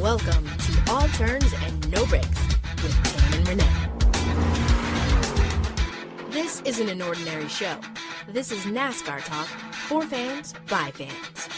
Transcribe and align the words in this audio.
Welcome 0.00 0.44
to 0.46 0.92
All 0.92 1.08
Turns 1.08 1.52
and 1.64 1.90
No 1.90 2.04
Breaks 2.06 2.46
with 2.82 2.94
Tam 3.02 3.32
and 3.32 3.48
Renee. 3.48 3.64
This 6.30 6.60
isn't 6.62 6.88
an 6.88 7.00
ordinary 7.00 7.48
show. 7.48 7.76
This 8.28 8.52
is 8.52 8.66
NASCAR 8.66 9.24
talk 9.24 9.46
for 9.46 10.02
fans 10.02 10.54
by 10.68 10.90
fans. 10.92 11.48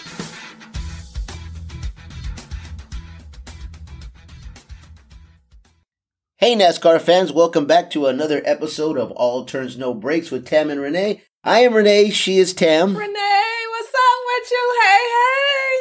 Hey 6.37 6.55
NASCAR 6.55 7.01
fans, 7.01 7.33
welcome 7.33 7.67
back 7.67 7.91
to 7.91 8.07
another 8.07 8.41
episode 8.45 8.97
of 8.97 9.11
All 9.13 9.45
Turns 9.45 9.77
No 9.77 9.93
Breaks 9.93 10.31
with 10.31 10.47
Tam 10.47 10.71
and 10.71 10.81
Renee. 10.81 11.23
I 11.43 11.61
am 11.61 11.75
Renee, 11.75 12.11
she 12.11 12.39
is 12.39 12.55
Tam. 12.55 12.97
Renee, 12.97 13.67
what's 13.71 13.89
up 13.89 14.21
with 14.27 14.51
you? 14.51 14.81
Hey, 14.83 14.99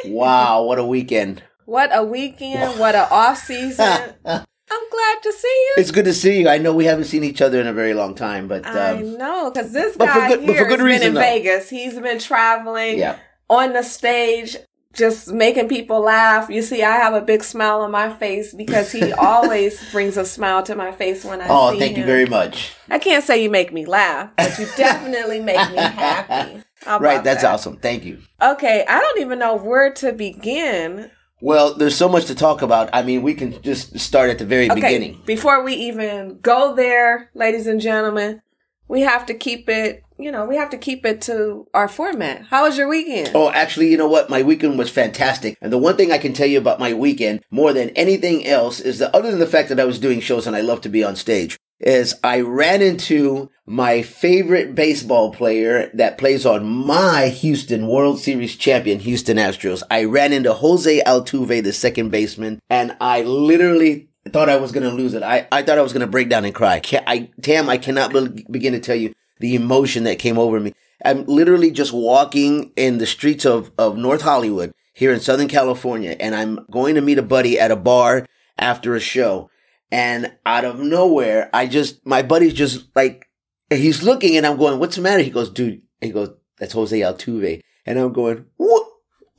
hey. 0.04 0.12
Wow, 0.12 0.64
what 0.64 0.78
a 0.78 0.84
weekend. 0.84 1.44
What 1.68 1.90
a 1.92 2.02
weekend. 2.02 2.80
What 2.80 2.94
a 2.94 3.12
off 3.12 3.36
season. 3.36 3.84
I'm 4.24 4.90
glad 4.90 5.22
to 5.22 5.32
see 5.32 5.66
you. 5.66 5.74
It's 5.76 5.90
good 5.90 6.06
to 6.06 6.14
see 6.14 6.40
you. 6.40 6.48
I 6.48 6.56
know 6.56 6.72
we 6.72 6.86
haven't 6.86 7.04
seen 7.04 7.22
each 7.22 7.42
other 7.42 7.60
in 7.60 7.66
a 7.66 7.74
very 7.74 7.92
long 7.92 8.14
time, 8.14 8.48
but 8.48 8.64
I 8.64 8.92
um, 8.92 9.18
know, 9.18 9.50
because 9.50 9.70
this 9.70 9.94
guy 9.94 10.28
good- 10.28 10.44
here 10.44 10.66
has 10.66 10.80
reason, 10.80 10.86
been 10.86 11.08
in 11.08 11.14
though. 11.14 11.20
Vegas. 11.20 11.68
He's 11.68 12.00
been 12.00 12.20
traveling 12.20 12.98
yeah. 12.98 13.18
on 13.50 13.74
the 13.74 13.82
stage, 13.82 14.56
just 14.94 15.30
making 15.30 15.68
people 15.68 16.00
laugh. 16.00 16.48
You 16.48 16.62
see, 16.62 16.82
I 16.82 16.92
have 16.92 17.12
a 17.12 17.20
big 17.20 17.44
smile 17.44 17.82
on 17.82 17.90
my 17.90 18.14
face 18.14 18.54
because 18.54 18.90
he 18.90 19.12
always 19.18 19.92
brings 19.92 20.16
a 20.16 20.24
smile 20.24 20.62
to 20.62 20.74
my 20.74 20.90
face 20.92 21.22
when 21.22 21.42
I 21.42 21.48
Oh, 21.50 21.78
thank 21.78 21.98
you 21.98 22.06
very 22.06 22.24
much. 22.24 22.72
I 22.88 22.98
can't 22.98 23.22
say 23.22 23.42
you 23.42 23.50
make 23.50 23.74
me 23.74 23.84
laugh, 23.84 24.30
but 24.38 24.58
you 24.58 24.66
definitely 24.78 25.40
make 25.40 25.70
me 25.70 25.76
happy. 25.76 26.62
Right, 26.86 27.22
that's 27.22 27.42
that? 27.42 27.52
awesome. 27.52 27.76
Thank 27.76 28.06
you. 28.06 28.20
Okay, 28.40 28.86
I 28.88 29.00
don't 29.00 29.20
even 29.20 29.38
know 29.38 29.56
where 29.56 29.92
to 29.92 30.14
begin. 30.14 31.10
Well, 31.40 31.74
there's 31.74 31.96
so 31.96 32.08
much 32.08 32.24
to 32.26 32.34
talk 32.34 32.62
about. 32.62 32.90
I 32.92 33.02
mean, 33.02 33.22
we 33.22 33.34
can 33.34 33.60
just 33.62 33.98
start 33.98 34.30
at 34.30 34.38
the 34.38 34.44
very 34.44 34.70
Okay, 34.70 34.74
beginning. 34.80 35.22
before 35.24 35.62
we 35.62 35.74
even 35.74 36.38
go 36.40 36.74
there, 36.74 37.30
ladies 37.34 37.66
and 37.66 37.80
gentlemen, 37.80 38.42
we 38.88 39.02
have 39.02 39.26
to 39.26 39.34
keep 39.34 39.68
it, 39.68 40.02
you 40.18 40.32
know, 40.32 40.46
we 40.46 40.56
have 40.56 40.70
to 40.70 40.78
keep 40.78 41.04
it 41.06 41.20
to 41.22 41.68
our 41.74 41.86
format. 41.88 42.46
How 42.50 42.64
was 42.64 42.76
your 42.76 42.88
weekend? 42.88 43.30
Oh, 43.34 43.50
actually, 43.50 43.88
you 43.90 43.96
know 43.96 44.08
what? 44.08 44.28
My 44.30 44.42
weekend 44.42 44.78
was 44.78 44.90
fantastic. 44.90 45.56
And 45.60 45.72
the 45.72 45.78
one 45.78 45.96
thing 45.96 46.10
I 46.10 46.18
can 46.18 46.32
tell 46.32 46.46
you 46.48 46.58
about 46.58 46.80
my 46.80 46.92
weekend 46.92 47.42
more 47.50 47.72
than 47.72 47.90
anything 47.90 48.44
else 48.46 48.80
is 48.80 48.98
that 48.98 49.14
other 49.14 49.30
than 49.30 49.38
the 49.40 49.46
fact 49.46 49.68
that 49.68 49.78
I 49.78 49.84
was 49.84 49.98
doing 50.00 50.20
shows 50.20 50.46
and 50.46 50.56
I 50.56 50.60
love 50.62 50.80
to 50.82 50.88
be 50.88 51.04
on 51.04 51.14
stage, 51.16 51.56
is 51.80 52.14
I 52.24 52.40
ran 52.40 52.82
into 52.82 53.50
my 53.66 54.02
favorite 54.02 54.74
baseball 54.74 55.32
player 55.32 55.90
that 55.94 56.18
plays 56.18 56.44
on 56.46 56.64
my 56.64 57.28
Houston 57.28 57.86
World 57.86 58.18
Series 58.18 58.56
champion, 58.56 59.00
Houston 59.00 59.36
Astros. 59.36 59.82
I 59.90 60.04
ran 60.04 60.32
into 60.32 60.52
Jose 60.52 61.02
Altuve, 61.04 61.62
the 61.62 61.72
second 61.72 62.10
baseman, 62.10 62.60
and 62.68 62.96
I 63.00 63.22
literally 63.22 64.08
thought 64.28 64.48
I 64.48 64.56
was 64.56 64.72
going 64.72 64.88
to 64.88 64.94
lose 64.94 65.14
it. 65.14 65.22
I, 65.22 65.46
I 65.52 65.62
thought 65.62 65.78
I 65.78 65.82
was 65.82 65.92
going 65.92 66.00
to 66.00 66.06
break 66.06 66.28
down 66.28 66.44
and 66.44 66.54
cry. 66.54 66.80
Ca- 66.80 67.04
I, 67.06 67.30
Tam, 67.42 67.68
I 67.68 67.78
cannot 67.78 68.12
be- 68.12 68.46
begin 68.50 68.72
to 68.72 68.80
tell 68.80 68.96
you 68.96 69.14
the 69.40 69.54
emotion 69.54 70.04
that 70.04 70.18
came 70.18 70.38
over 70.38 70.58
me. 70.58 70.74
I'm 71.04 71.24
literally 71.26 71.70
just 71.70 71.92
walking 71.92 72.72
in 72.76 72.98
the 72.98 73.06
streets 73.06 73.46
of, 73.46 73.70
of 73.78 73.96
North 73.96 74.22
Hollywood 74.22 74.72
here 74.92 75.12
in 75.12 75.20
Southern 75.20 75.48
California, 75.48 76.16
and 76.18 76.34
I'm 76.34 76.66
going 76.70 76.96
to 76.96 77.00
meet 77.00 77.18
a 77.18 77.22
buddy 77.22 77.58
at 77.58 77.70
a 77.70 77.76
bar 77.76 78.26
after 78.58 78.96
a 78.96 79.00
show. 79.00 79.48
And 79.90 80.32
out 80.44 80.64
of 80.64 80.80
nowhere, 80.80 81.48
I 81.52 81.66
just, 81.66 82.04
my 82.06 82.22
buddy's 82.22 82.54
just 82.54 82.88
like, 82.94 83.28
he's 83.70 84.02
looking 84.02 84.36
and 84.36 84.46
I'm 84.46 84.58
going, 84.58 84.78
what's 84.78 84.96
the 84.96 85.02
matter? 85.02 85.22
He 85.22 85.30
goes, 85.30 85.50
dude, 85.50 85.82
he 86.00 86.10
goes, 86.10 86.30
that's 86.58 86.72
Jose 86.72 86.98
Altuve. 86.98 87.62
And 87.86 87.98
I'm 87.98 88.12
going, 88.12 88.46
what? 88.56 88.86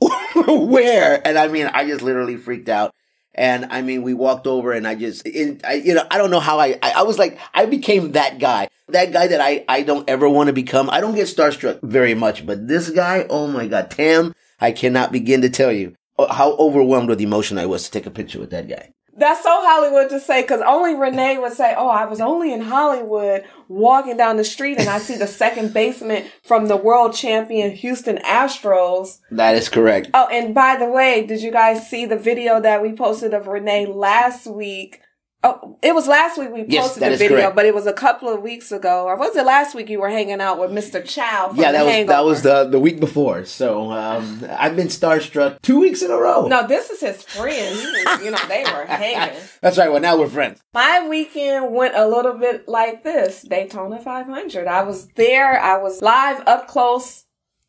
Where? 0.34 1.26
And 1.26 1.38
I 1.38 1.48
mean, 1.48 1.66
I 1.66 1.86
just 1.86 2.02
literally 2.02 2.36
freaked 2.36 2.68
out. 2.68 2.92
And 3.34 3.66
I 3.66 3.82
mean, 3.82 4.02
we 4.02 4.12
walked 4.12 4.46
over 4.46 4.72
and 4.72 4.86
I 4.88 4.96
just, 4.96 5.26
it, 5.26 5.64
I, 5.64 5.74
you 5.74 5.94
know, 5.94 6.04
I 6.10 6.18
don't 6.18 6.30
know 6.30 6.40
how 6.40 6.58
I, 6.58 6.78
I, 6.82 6.92
I 6.96 7.02
was 7.02 7.18
like, 7.18 7.38
I 7.54 7.66
became 7.66 8.12
that 8.12 8.38
guy, 8.38 8.68
that 8.88 9.12
guy 9.12 9.28
that 9.28 9.40
I, 9.40 9.64
I 9.68 9.82
don't 9.82 10.08
ever 10.10 10.28
want 10.28 10.48
to 10.48 10.52
become. 10.52 10.90
I 10.90 11.00
don't 11.00 11.14
get 11.14 11.28
starstruck 11.28 11.80
very 11.82 12.14
much, 12.14 12.44
but 12.44 12.66
this 12.66 12.90
guy, 12.90 13.26
oh 13.30 13.46
my 13.46 13.68
God, 13.68 13.90
Tam, 13.90 14.34
I 14.60 14.72
cannot 14.72 15.12
begin 15.12 15.42
to 15.42 15.48
tell 15.48 15.70
you 15.70 15.94
uh, 16.18 16.32
how 16.32 16.52
overwhelmed 16.56 17.08
with 17.08 17.20
emotion 17.20 17.56
I 17.56 17.66
was 17.66 17.84
to 17.84 17.90
take 17.90 18.06
a 18.06 18.10
picture 18.10 18.40
with 18.40 18.50
that 18.50 18.68
guy. 18.68 18.92
That's 19.16 19.42
so 19.42 19.50
Hollywood 19.50 20.08
to 20.10 20.20
say 20.20 20.42
because 20.42 20.62
only 20.66 20.94
Renee 20.94 21.38
would 21.38 21.52
say, 21.52 21.74
Oh, 21.76 21.88
I 21.88 22.06
was 22.06 22.20
only 22.20 22.52
in 22.52 22.60
Hollywood 22.60 23.44
walking 23.68 24.16
down 24.16 24.36
the 24.36 24.44
street 24.44 24.78
and 24.78 24.88
I 24.88 24.98
see 24.98 25.16
the 25.16 25.26
second 25.26 25.74
basement 25.74 26.26
from 26.42 26.66
the 26.66 26.76
world 26.76 27.14
champion 27.14 27.72
Houston 27.72 28.18
Astros. 28.18 29.18
That 29.30 29.54
is 29.54 29.68
correct. 29.68 30.10
Oh, 30.14 30.28
and 30.28 30.54
by 30.54 30.76
the 30.76 30.88
way, 30.88 31.26
did 31.26 31.42
you 31.42 31.50
guys 31.50 31.88
see 31.88 32.06
the 32.06 32.16
video 32.16 32.60
that 32.60 32.82
we 32.82 32.92
posted 32.92 33.34
of 33.34 33.46
Renee 33.46 33.86
last 33.86 34.46
week? 34.46 35.00
Oh, 35.42 35.78
it 35.80 35.94
was 35.94 36.06
last 36.06 36.36
week 36.38 36.50
we 36.50 36.64
posted 36.64 37.02
that 37.02 37.12
the 37.12 37.16
video, 37.16 37.38
correct. 37.38 37.56
but 37.56 37.64
it 37.64 37.74
was 37.74 37.86
a 37.86 37.94
couple 37.94 38.28
of 38.28 38.42
weeks 38.42 38.70
ago, 38.72 39.06
or 39.06 39.16
was 39.16 39.34
it 39.34 39.46
last 39.46 39.74
week? 39.74 39.88
You 39.88 39.98
were 39.98 40.10
hanging 40.10 40.38
out 40.38 40.60
with 40.60 40.70
Mr. 40.70 41.02
Chow. 41.02 41.52
Yeah, 41.54 41.72
that 41.72 41.82
was 41.84 41.92
Hangover. 41.94 42.12
that 42.12 42.24
was 42.26 42.42
the 42.42 42.64
the 42.64 42.78
week 42.78 43.00
before. 43.00 43.46
So 43.46 43.90
um, 43.90 44.44
I've 44.50 44.76
been 44.76 44.88
starstruck 44.88 45.62
two 45.62 45.80
weeks 45.80 46.02
in 46.02 46.10
a 46.10 46.16
row. 46.18 46.46
No, 46.46 46.66
this 46.66 46.90
is 46.90 47.00
his 47.00 47.22
friend. 47.24 47.74
You 48.22 48.32
know, 48.32 48.38
they 48.48 48.64
were 48.64 48.84
hanging. 48.84 49.40
That's 49.62 49.78
right. 49.78 49.90
Well, 49.90 50.02
now 50.02 50.18
we're 50.18 50.28
friends. 50.28 50.60
My 50.74 51.08
weekend 51.08 51.72
went 51.74 51.94
a 51.96 52.06
little 52.06 52.34
bit 52.34 52.68
like 52.68 53.02
this 53.02 53.40
Daytona 53.40 53.98
500. 53.98 54.66
I 54.66 54.82
was 54.82 55.08
there. 55.16 55.58
I 55.58 55.78
was 55.78 56.02
live, 56.02 56.46
up 56.46 56.68
close, 56.68 57.24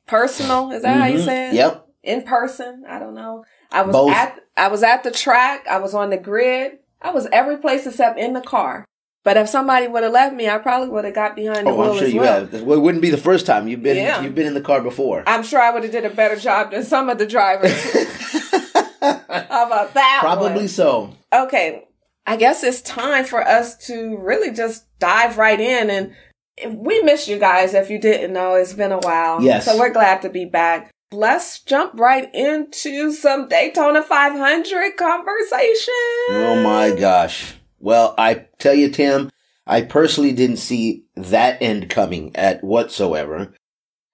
personal. 0.08 0.72
Is 0.72 0.82
that 0.84 1.00
how 1.00 1.06
you 1.06 1.20
Mhm. 1.20 1.26
say 1.26 1.48
it? 1.50 1.53
Yep. 1.53 1.88
In 2.03 2.24
person. 2.24 2.84
I 2.90 3.00
don't 3.00 3.14
know. 3.16 3.46
I 3.72 3.84
was 3.84 3.94
Both. 3.94 4.12
at 4.12 4.40
I 4.58 4.68
was 4.68 4.84
at 4.84 5.03
the 5.03 5.12
track. 5.12 5.68
I 5.70 5.78
was 5.78 5.94
on 5.94 6.09
the 6.09 6.18
grid. 6.18 6.80
I 7.02 7.12
was 7.12 7.28
every 7.32 7.58
place 7.58 7.86
except 7.88 8.20
in 8.20 8.34
the 8.34 8.42
car. 8.42 8.86
But 9.24 9.38
if 9.38 9.50
somebody 9.50 9.88
would 9.88 10.04
have 10.04 10.12
left 10.12 10.36
me, 10.36 10.50
I 10.50 10.58
probably 10.58 10.90
would 10.90 11.06
have 11.06 11.14
got 11.14 11.36
behind 11.36 11.68
the 11.68 11.72
oh, 11.72 11.76
wheel. 11.76 11.82
Oh, 11.82 11.84
wheel 11.84 11.92
I'm 11.92 11.98
sure 11.98 12.08
as 12.08 12.14
you 12.14 12.20
well. 12.22 12.46
have. 12.48 12.64
Well, 12.64 12.78
it 12.80 12.82
wouldn't 12.82 13.04
be 13.04 13.12
the 13.12 13.18
first 13.18 13.46
time 13.46 13.68
you've 13.68 13.84
been. 13.84 13.98
Yeah. 13.98 14.22
You've 14.22 14.34
been 14.34 14.48
in 14.48 14.56
the 14.56 14.62
car 14.62 14.82
before. 14.82 15.24
I'm 15.28 15.44
sure 15.44 15.62
I 15.62 15.70
would 15.70 15.84
have 15.84 15.92
did 15.92 16.06
a 16.06 16.10
better 16.10 16.36
job 16.36 16.72
than 16.72 16.84
some 16.84 17.08
of 17.08 17.20
the 17.20 17.28
drivers. 17.28 17.72
How 19.02 19.68
about 19.68 19.94
that? 19.94 20.20
Probably 20.22 20.54
one? 20.54 20.68
so. 20.68 21.16
okay, 21.34 21.84
I 22.26 22.36
guess 22.36 22.64
it's 22.64 22.82
time 22.82 23.26
for 23.26 23.48
us 23.48 23.78
to 23.88 24.18
really 24.18 24.52
just 24.52 24.86
dive 25.00 25.38
right 25.38 25.60
in. 25.60 25.90
And 25.90 26.84
we 26.84 27.02
miss 27.04 27.28
you 27.28 27.38
guys 27.38 27.74
if 27.76 27.90
you 27.90 28.00
didn't 28.00 28.34
know. 28.34 28.56
It's 28.56 28.74
been 28.74 28.92
a 28.92 29.00
while. 29.00 29.42
Yes. 29.42 29.66
So 29.66 29.78
we're 29.78 29.94
glad 29.94 30.22
to 30.24 30.30
be 30.30 30.46
back. 30.46 30.92
Let's 31.14 31.60
jump 31.60 32.00
right 32.00 32.34
into 32.34 33.12
some 33.12 33.50
Daytona 33.50 34.02
500 34.02 34.96
conversation. 34.96 35.94
Oh 36.30 36.62
my 36.64 36.96
gosh. 36.98 37.56
Well, 37.80 38.16
I 38.18 38.46
tell 38.60 38.74
you, 38.74 38.90
Tim, 38.90 39.30
I 39.68 39.82
personally 39.82 40.32
didn't 40.32 40.58
see 40.58 41.04
that 41.16 41.62
end 41.62 41.90
coming 41.90 42.34
at 42.36 42.64
whatsoever. 42.64 43.54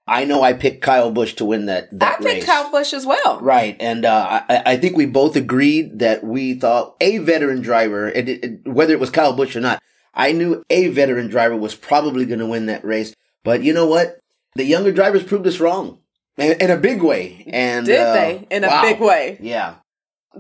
I 0.08 0.24
know 0.26 0.42
I 0.42 0.54
picked 0.54 0.82
Kyle 0.82 1.12
Busch 1.12 1.34
to 1.34 1.46
win 1.46 1.66
that 1.68 1.90
I 1.92 1.98
that 1.98 2.18
picked 2.20 2.24
race. 2.34 2.46
Kyle 2.46 2.72
Busch 2.72 2.94
as 2.94 3.06
well. 3.06 3.42
Right, 3.42 3.76
and 3.80 4.06
uh, 4.06 4.42
I, 4.50 4.64
I 4.66 4.78
think 4.78 4.96
we 4.96 5.06
both 5.06 5.36
agreed 5.36 6.00
that 6.00 6.24
we 6.24 6.54
thought 6.56 6.96
a 7.02 7.18
veteran 7.20 7.62
driver, 7.62 8.08
and 8.08 8.30
it, 8.30 8.44
it- 8.44 8.68
whether 8.68 8.94
it 8.94 9.00
was 9.02 9.10
Kyle 9.10 9.34
Busch 9.34 9.56
or 9.56 9.60
not, 9.60 9.84
I 10.14 10.32
knew 10.32 10.64
a 10.70 10.88
veteran 10.88 11.28
driver 11.28 11.58
was 11.58 11.76
probably 11.76 12.26
going 12.26 12.40
to 12.40 12.46
win 12.48 12.68
that 12.68 12.86
race. 12.86 13.14
But 13.44 13.62
you 13.64 13.74
know 13.74 13.86
what? 13.86 14.20
The 14.56 14.64
younger 14.64 14.92
drivers 14.94 15.24
proved 15.24 15.46
us 15.46 15.60
wrong 15.60 16.00
in, 16.38 16.62
in 16.62 16.72
a 16.72 16.78
big 16.78 17.02
way. 17.02 17.46
And 17.52 17.86
Did 17.86 18.00
uh, 18.00 18.14
they? 18.14 18.48
In 18.52 18.64
a 18.64 18.68
wow. 18.68 18.82
big 18.82 19.00
way. 19.00 19.38
Yeah. 19.42 19.76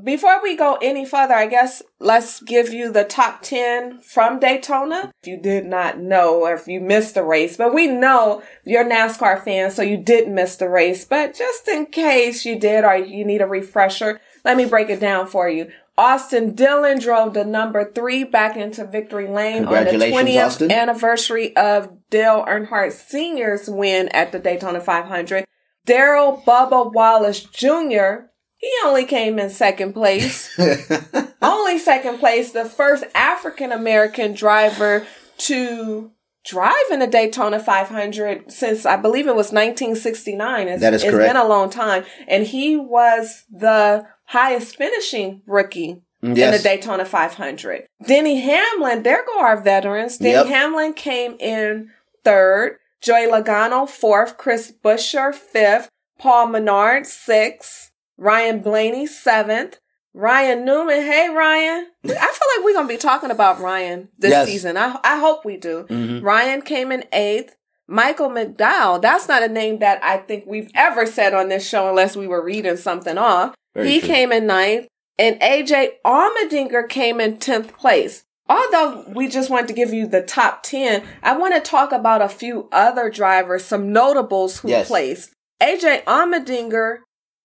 Before 0.04 0.44
we 0.44 0.56
go 0.56 0.78
any 0.80 1.06
further, 1.06 1.34
I 1.34 1.48
guess 1.48 1.82
let's 2.00 2.40
give 2.42 2.72
you 2.72 2.92
the 2.92 3.04
top 3.04 3.42
10 3.42 4.02
from 4.02 4.40
Daytona. 4.40 5.12
If 5.24 5.28
you 5.28 5.42
did 5.42 5.66
not 5.66 5.98
know 5.98 6.42
or 6.42 6.54
if 6.54 6.68
you 6.68 6.80
missed 6.80 7.16
the 7.16 7.24
race, 7.24 7.58
but 7.58 7.74
we 7.74 7.88
know 7.88 8.44
you're 8.64 8.86
NASCAR 8.86 9.44
fan, 9.44 9.72
so 9.72 9.82
you 9.82 9.98
did 9.98 10.30
miss 10.30 10.56
the 10.56 10.70
race. 10.70 11.04
But 11.04 11.34
just 11.34 11.68
in 11.68 11.88
case 11.88 12.46
you 12.46 12.60
did 12.60 12.84
or 12.84 12.96
you 12.96 13.26
need 13.26 13.42
a 13.42 13.48
refresher, 13.48 14.22
let 14.46 14.56
me 14.56 14.66
break 14.66 14.90
it 14.90 15.00
down 15.00 15.26
for 15.26 15.50
you. 15.50 15.72
Austin 15.98 16.54
Dillon 16.54 17.00
drove 17.00 17.34
the 17.34 17.44
number 17.44 17.92
three 17.92 18.24
back 18.24 18.56
into 18.56 18.86
victory 18.86 19.28
lane 19.28 19.66
on 19.66 19.86
the 19.86 19.92
20th 19.92 20.46
Austin. 20.46 20.72
anniversary 20.72 21.56
of 21.58 21.90
Dale 22.12 22.46
Earnhardt 22.48 22.92
Sr.'s 22.92 23.68
win 23.68 24.10
at 24.10 24.32
the 24.32 24.38
Daytona 24.38 24.80
500. 24.80 25.46
Darrell 25.88 26.44
Bubba 26.46 26.94
Wallace 26.94 27.44
Jr. 27.44 28.28
He 28.58 28.72
only 28.86 29.06
came 29.06 29.40
in 29.40 29.50
second 29.50 29.94
place. 29.94 30.56
only 31.42 31.80
second 31.80 32.20
place. 32.20 32.52
The 32.52 32.66
first 32.66 33.06
African 33.16 33.72
American 33.72 34.34
driver 34.34 35.08
to 35.40 36.12
drive 36.46 36.76
in 36.92 37.00
the 37.00 37.08
Daytona 37.08 37.60
500 37.60 38.52
since 38.52 38.86
I 38.86 38.96
believe 38.98 39.28
it 39.28 39.36
was 39.36 39.52
1969. 39.52 40.68
It's, 40.68 40.82
That 40.82 40.94
is 40.94 41.04
it's 41.04 41.12
correct. 41.12 41.26
It's 41.26 41.34
been 41.34 41.42
a 41.42 41.48
long 41.48 41.70
time. 41.70 42.06
And 42.28 42.46
he 42.46 42.78
was 42.78 43.46
the 43.52 44.08
highest 44.26 44.76
finishing 44.76 45.42
rookie 45.46 46.02
in 46.22 46.34
the 46.34 46.60
Daytona 46.62 47.06
500. 47.06 47.88
Denny 48.06 48.42
Hamlin, 48.42 49.04
there 49.04 49.26
go 49.26 49.40
our 49.40 49.62
veterans. 49.62 50.18
Denny 50.18 50.32
Yep. 50.32 50.46
Hamlin 50.48 50.94
came 50.94 51.36
in 51.40 51.92
third. 52.24 52.78
Joey 53.02 53.28
Logano 53.28 53.88
fourth. 53.88 54.38
Chris 54.38 54.74
Buescher 54.84 55.34
fifth. 55.34 55.90
Paul 56.20 56.48
Menard 56.48 57.06
sixth. 57.06 57.92
Ryan 58.18 58.60
Blaney 58.62 59.06
seventh. 59.08 59.80
Ryan 60.14 60.66
Newman. 60.66 61.02
Hey, 61.02 61.30
Ryan. 61.30 61.88
I 62.06 62.08
feel 62.08 62.16
like 62.16 62.66
we're 62.66 62.74
going 62.74 62.88
to 62.88 62.94
be 62.94 62.98
talking 62.98 63.30
about 63.30 63.60
Ryan 63.60 64.10
this 64.18 64.32
Yes. 64.32 64.48
season. 64.48 64.76
I, 64.78 64.98
I 65.04 65.20
hope 65.20 65.46
we 65.46 65.58
do. 65.58 65.86
Mhm. 65.90 66.24
Ryan 66.24 66.62
came 66.64 66.92
in 66.92 67.04
eighth. 67.14 67.56
Michael 67.88 68.30
McDowell. 68.30 69.02
That's 69.02 69.28
not 69.30 69.44
a 69.44 69.48
name 69.48 69.80
that 69.80 70.04
I 70.04 70.18
think 70.18 70.46
we've 70.48 70.72
ever 70.76 71.06
said 71.06 71.34
on 71.34 71.48
this 71.50 71.68
show 71.70 71.88
unless 71.88 72.18
we 72.18 72.28
were 72.28 72.44
reading 72.44 72.76
something 72.78 73.18
off. 73.18 73.54
Very 73.76 73.90
he 73.92 74.00
true. 74.00 74.10
came 74.10 74.32
in 74.32 74.48
ninth. 74.48 74.88
And 75.20 75.40
AJ 75.42 75.92
Allmendinger 76.06 76.88
came 76.90 77.22
in 77.22 77.38
10th 77.38 77.74
place. 77.78 78.24
Although 78.50 79.06
we 79.14 79.28
just 79.28 79.50
wanted 79.50 79.68
to 79.68 79.74
give 79.74 79.94
you 79.94 80.08
the 80.08 80.22
top 80.22 80.64
10, 80.64 81.04
I 81.22 81.38
want 81.38 81.54
to 81.56 81.60
talk 81.70 81.92
about 81.92 82.22
a 82.22 82.30
few 82.30 82.70
other 82.72 83.10
drivers, 83.10 83.66
some 83.66 83.92
notables 83.92 84.60
who 84.60 84.70
Yes. 84.70 84.88
placed. 84.88 85.32
AJ 85.62 86.04
Allmendinger 86.06 87.00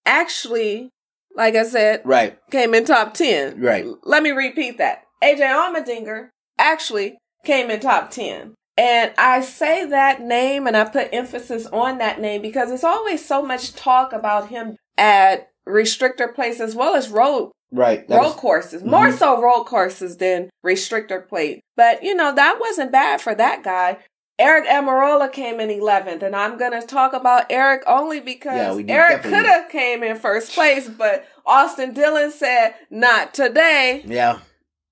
actually, 0.06 0.90
like 1.34 1.54
I 1.54 1.64
said, 1.64 2.02
Right. 2.04 2.38
came 2.50 2.74
in 2.74 2.84
top 2.84 3.14
10. 3.14 3.60
Right. 3.60 3.84
Let 4.04 4.22
me 4.22 4.30
repeat 4.30 4.78
that. 4.78 5.04
AJ 5.22 5.40
Allmendinger 5.46 6.28
actually 6.58 7.16
came 7.44 7.70
in 7.70 7.80
top 7.80 8.10
10. 8.10 8.54
And 8.76 9.12
I 9.18 9.40
say 9.42 9.84
that 9.84 10.20
name 10.22 10.66
and 10.66 10.76
I 10.76 10.84
put 10.84 11.08
emphasis 11.12 11.66
on 11.66 11.98
that 11.98 12.20
name 12.20 12.40
because 12.42 12.68
there's 12.68 12.84
always 12.84 13.24
so 13.24 13.42
much 13.42 13.74
talk 13.74 14.12
about 14.12 14.48
him 14.48 14.76
at 14.96 15.48
restrictor 15.68 16.34
plates 16.34 16.60
as 16.60 16.74
well 16.74 16.94
as 16.94 17.08
road 17.08 17.50
Right. 17.72 18.04
Road 18.08 18.26
is- 18.28 18.34
courses. 18.34 18.84
More 18.84 19.06
Mhm. 19.08 19.18
so 19.18 19.40
road 19.40 19.64
courses 19.64 20.18
than 20.18 20.50
restrictor 20.64 21.26
plate. 21.26 21.60
But 21.76 22.02
you 22.02 22.14
know, 22.14 22.32
that 22.34 22.58
wasn't 22.60 22.92
bad 22.92 23.20
for 23.20 23.34
that 23.34 23.62
guy. 23.62 23.98
Eric 24.38 24.66
Almirola 24.66 25.30
came 25.30 25.60
in 25.60 25.70
11th, 25.70 26.22
and 26.22 26.34
I'm 26.34 26.58
going 26.58 26.72
to 26.72 26.84
talk 26.86 27.12
about 27.12 27.46
Eric 27.50 27.82
only 27.86 28.18
because 28.18 28.76
do 28.78 28.84
Eric 28.88 29.22
could 29.22 29.44
have 29.46 29.68
came 29.68 30.02
in 30.02 30.16
first 30.16 30.52
place, 30.52 30.88
but 30.88 31.24
Austin 31.46 31.92
Dillon 31.92 32.30
said, 32.32 32.74
not 32.90 33.34
today. 33.34 34.02
yeah. 34.04 34.38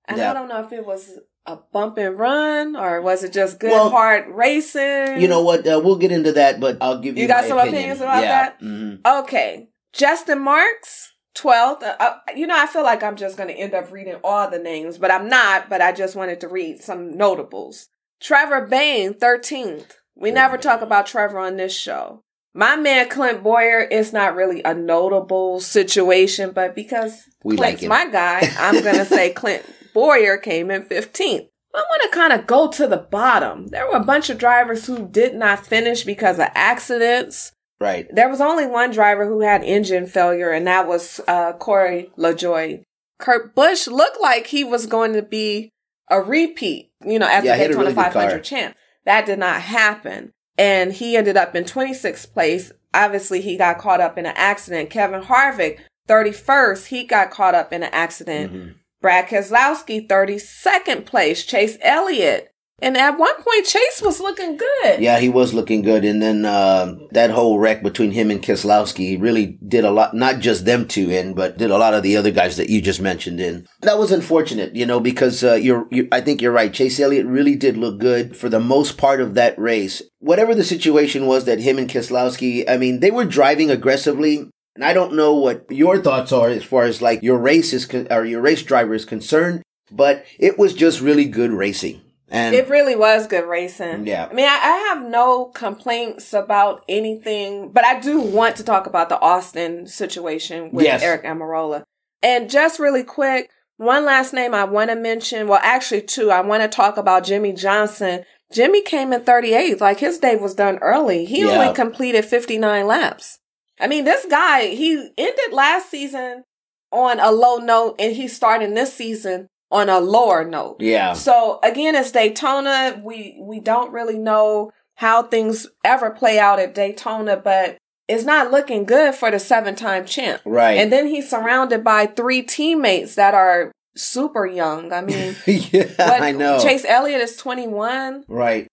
And 0.07 0.17
Yeah. 0.19 0.31
I 0.31 0.33
don't 0.33 0.47
know 0.47 0.63
if 0.63 0.71
it 0.71 0.85
was 0.85 1.19
a 1.45 1.57
bump 1.73 1.97
and 1.97 2.17
run 2.19 2.75
or 2.75 3.01
was 3.01 3.23
it 3.23 3.33
just 3.33 3.59
good 3.59 3.71
Well, 3.71 3.89
hard 3.89 4.25
racing? 4.29 5.19
You 5.19 5.27
know 5.27 5.41
what? 5.41 5.65
Uh, 5.67 5.81
we'll 5.83 5.95
get 5.97 6.11
into 6.11 6.31
that, 6.33 6.59
but 6.59 6.77
I'll 6.79 6.99
give 6.99 7.17
you. 7.17 7.23
You 7.23 7.27
got 7.27 7.45
some 7.45 7.57
opinion. 7.57 7.75
opinions 7.75 8.01
about 8.01 8.23
yeah. 8.23 8.29
that? 8.31 8.61
Mhm. 8.61 8.99
Okay. 9.23 9.67
Justin 9.91 10.39
Marks, 10.39 11.11
12th. 11.35 11.83
Uh, 11.83 11.95
uh, 11.99 12.15
you 12.35 12.47
know, 12.47 12.57
I 12.57 12.67
feel 12.67 12.83
like 12.83 13.03
I'm 13.03 13.15
just 13.15 13.37
going 13.37 13.49
to 13.49 13.55
end 13.55 13.73
up 13.73 13.91
reading 13.91 14.15
all 14.23 14.49
the 14.49 14.59
names, 14.59 14.97
but 14.97 15.11
I'm 15.11 15.27
not, 15.29 15.69
but 15.69 15.81
I 15.81 15.91
just 15.91 16.15
wanted 16.15 16.41
to 16.41 16.47
read 16.47 16.79
some 16.81 17.15
notables. 17.17 17.87
Trevor 18.19 18.67
Bayne, 18.67 19.13
13th. 19.13 19.93
We 20.15 20.31
never 20.31 20.57
talk 20.57 20.81
about 20.81 21.07
Trevor 21.07 21.39
on 21.39 21.57
this 21.57 21.75
show. 21.75 22.21
My 22.53 22.75
man 22.75 23.07
Clint 23.09 23.43
Bowyer 23.43 23.79
is 23.79 24.11
not 24.11 24.35
really 24.35 24.61
a 24.63 24.73
notable 24.73 25.59
situation, 25.61 26.51
but 26.51 26.75
because 26.75 27.29
We 27.43 27.55
like 27.55 27.79
Clint's 27.79 27.83
him. 27.83 27.89
my 27.89 28.05
guy, 28.07 28.41
I'm 28.59 28.83
going 28.83 28.97
to 28.97 29.05
say 29.05 29.29
Clint 29.33 29.63
Bowyer 29.93 30.37
came 30.37 30.69
in 30.69 30.83
15th. 30.83 31.47
I 31.73 31.77
want 31.89 32.01
to 32.03 32.09
kind 32.09 32.33
of 32.33 32.45
go 32.45 32.69
to 32.69 32.85
the 32.87 32.97
bottom. 32.97 33.67
There 33.67 33.87
were 33.87 33.95
a 33.95 34.03
bunch 34.03 34.29
of 34.29 34.37
drivers 34.37 34.85
who 34.85 35.07
did 35.07 35.33
not 35.35 35.65
finish 35.65 36.03
because 36.03 36.37
of 36.37 36.49
accidents. 36.53 37.53
Right. 37.81 38.07
There 38.13 38.29
was 38.29 38.39
only 38.39 38.67
one 38.67 38.91
driver 38.91 39.25
who 39.25 39.41
had 39.41 39.63
engine 39.63 40.05
failure, 40.05 40.51
and 40.51 40.67
that 40.67 40.87
was 40.87 41.19
uh, 41.27 41.53
Corey 41.53 42.11
LaJoie. 42.15 42.83
Kurt 43.17 43.55
Busch 43.55 43.87
looked 43.87 44.21
like 44.21 44.47
he 44.47 44.63
was 44.63 44.85
going 44.85 45.13
to 45.13 45.23
be 45.23 45.71
a 46.07 46.21
repeat, 46.21 46.91
you 47.03 47.17
know, 47.17 47.27
as 47.27 47.43
Yeah, 47.43 47.57
the 47.57 47.63
he 47.63 47.67
Daytona 47.69 47.85
really 47.85 47.95
500 47.95 48.43
champ. 48.43 48.75
That 49.05 49.25
did 49.25 49.39
not 49.39 49.61
happen. 49.61 50.31
And 50.59 50.93
he 50.93 51.17
ended 51.17 51.37
up 51.37 51.55
in 51.55 51.63
26th 51.63 52.31
place. 52.31 52.71
Obviously, 52.93 53.41
he 53.41 53.57
got 53.57 53.79
caught 53.79 53.99
up 53.99 54.15
in 54.15 54.27
an 54.27 54.33
accident. 54.35 54.91
Kevin 54.91 55.23
Harvick, 55.23 55.79
31st, 56.07 56.87
he 56.87 57.03
got 57.03 57.31
caught 57.31 57.55
up 57.55 57.73
in 57.73 57.81
an 57.81 57.89
accident. 57.91 58.53
Mhm. 58.53 58.73
Brad 59.01 59.27
Keselowski, 59.27 60.07
32nd 60.07 61.07
place. 61.07 61.43
Chase 61.43 61.79
Elliott. 61.81 62.50
And 62.81 62.97
at 62.97 63.19
one 63.19 63.35
point, 63.35 63.65
Chase 63.65 64.01
was 64.01 64.19
looking 64.19 64.57
good. 64.57 64.99
Yeah, 64.99 65.19
he 65.19 65.29
was 65.29 65.53
looking 65.53 65.83
good, 65.83 66.03
and 66.03 66.19
then 66.19 66.45
um, 66.45 67.07
that 67.11 67.29
whole 67.29 67.59
wreck 67.59 67.83
between 67.83 68.11
him 68.11 68.31
and 68.31 68.41
Keselowski 68.41 69.21
really 69.21 69.59
did 69.67 69.85
a 69.85 69.91
lot. 69.91 70.15
Not 70.15 70.39
just 70.39 70.65
them 70.65 70.87
two 70.87 71.11
in, 71.11 71.35
but 71.35 71.59
did 71.59 71.69
a 71.69 71.77
lot 71.77 71.93
of 71.93 72.01
the 72.01 72.17
other 72.17 72.31
guys 72.31 72.57
that 72.57 72.69
you 72.69 72.81
just 72.81 72.99
mentioned 72.99 73.39
in. 73.39 73.67
That 73.81 73.99
was 73.99 74.11
unfortunate, 74.11 74.75
you 74.75 74.87
know, 74.87 74.99
because 74.99 75.43
uh, 75.43 75.53
you're, 75.53 75.87
you 75.91 76.07
I 76.11 76.21
think 76.21 76.41
you're 76.41 76.51
right. 76.51 76.73
Chase 76.73 76.99
Elliott 76.99 77.27
really 77.27 77.55
did 77.55 77.77
look 77.77 77.99
good 77.99 78.35
for 78.35 78.49
the 78.49 78.59
most 78.59 78.97
part 78.97 79.21
of 79.21 79.35
that 79.35 79.57
race. 79.59 80.01
Whatever 80.17 80.55
the 80.55 80.63
situation 80.63 81.27
was 81.27 81.45
that 81.45 81.59
him 81.59 81.77
and 81.77 81.89
Keselowski, 81.89 82.67
I 82.67 82.77
mean, 82.77 82.99
they 82.99 83.11
were 83.11 83.25
driving 83.25 83.69
aggressively. 83.69 84.49
And 84.75 84.85
I 84.85 84.93
don't 84.93 85.15
know 85.15 85.35
what 85.35 85.65
your 85.69 86.01
thoughts 86.01 86.31
are 86.31 86.47
as 86.47 86.63
far 86.63 86.83
as 86.83 87.01
like 87.01 87.21
your 87.21 87.37
race 87.37 87.73
is 87.73 87.85
con- 87.85 88.07
or 88.09 88.25
your 88.25 88.41
race 88.41 88.63
driver 88.63 88.93
is 88.93 89.05
concerned, 89.05 89.61
but 89.91 90.25
it 90.39 90.57
was 90.57 90.73
just 90.73 91.01
really 91.01 91.25
good 91.25 91.51
racing. 91.51 92.01
And 92.31 92.55
It 92.55 92.69
really 92.69 92.95
was 92.95 93.27
good 93.27 93.47
racing. 93.47 94.07
Yeah. 94.07 94.27
I 94.31 94.33
mean, 94.33 94.45
I, 94.47 94.57
I 94.63 94.87
have 94.95 95.03
no 95.05 95.45
complaints 95.45 96.31
about 96.33 96.83
anything, 96.87 97.71
but 97.73 97.83
I 97.83 97.99
do 97.99 98.21
want 98.21 98.55
to 98.55 98.63
talk 98.63 98.87
about 98.87 99.09
the 99.09 99.19
Austin 99.19 99.85
situation 99.85 100.71
with 100.71 100.85
Yes. 100.85 101.03
Eric 101.03 101.23
Almirola. 101.25 101.83
And 102.23 102.49
just 102.49 102.79
really 102.79 103.03
quick, 103.03 103.49
one 103.77 104.05
last 104.05 104.31
name 104.33 104.53
I 104.53 104.63
want 104.63 104.89
to 104.91 104.95
mention. 104.95 105.47
Well, 105.49 105.59
actually, 105.61 106.03
two. 106.03 106.31
I 106.31 106.39
want 106.41 106.63
to 106.63 106.69
talk 106.69 106.95
about 106.97 107.25
Jimmie 107.25 107.51
Johnson. 107.53 108.23
Jimmy 108.53 108.81
came 108.81 109.11
in 109.11 109.21
38th. 109.21 109.81
Like 109.81 109.99
his 109.99 110.17
day 110.17 110.35
was 110.37 110.53
done 110.55 110.77
early. 110.79 111.25
He 111.25 111.41
Yeah. 111.41 111.47
only 111.61 111.73
completed 111.73 112.23
59 112.23 112.87
laps. 112.87 113.39
I 113.79 113.87
mean, 113.87 114.05
this 114.05 114.25
guy, 114.29 114.67
he 114.67 115.09
ended 115.17 115.51
last 115.53 115.89
season 115.89 116.43
on 116.91 117.19
a 117.19 117.31
low 117.31 117.57
note 117.57 117.95
and 117.99 118.15
he's 118.15 118.35
starting 118.35 118.73
this 118.73 118.93
season 118.93 119.47
on 119.71 119.89
a 119.89 119.99
lower 119.99 120.43
note. 120.43 120.77
yeah. 120.79 121.13
So 121.13 121.59
again, 121.63 121.95
it's 121.95 122.11
Daytona. 122.11 122.99
We 123.03 123.37
we 123.39 123.59
don't 123.59 123.91
really 123.93 124.17
know 124.17 124.71
how 124.95 125.23
things 125.23 125.67
ever 125.83 126.11
play 126.11 126.37
out 126.37 126.59
at 126.59 126.75
Daytona, 126.75 127.37
but 127.37 127.77
it's 128.07 128.25
not 128.25 128.51
looking 128.51 128.83
good 128.85 129.15
for 129.15 129.31
the 129.31 129.39
seven 129.39 129.75
time 129.75 130.05
champ. 130.05 130.41
Right. 130.45 130.77
And 130.77 130.91
then 130.91 131.07
he's 131.07 131.29
surrounded 131.29 131.83
by 131.83 132.05
three 132.07 132.41
teammates 132.43 133.15
that 133.15 133.33
are 133.33 133.71
super 133.95 134.45
young. 134.45 134.91
I 134.93 135.01
mean, 135.01 135.35
yeah, 135.47 135.85
what- 135.97 136.21
I 136.21 136.31
know. 136.31 136.59
Chase 136.59 136.85
Elliott 136.85 137.21
is 137.21 137.37
21. 137.37 138.25
right. 138.27 138.67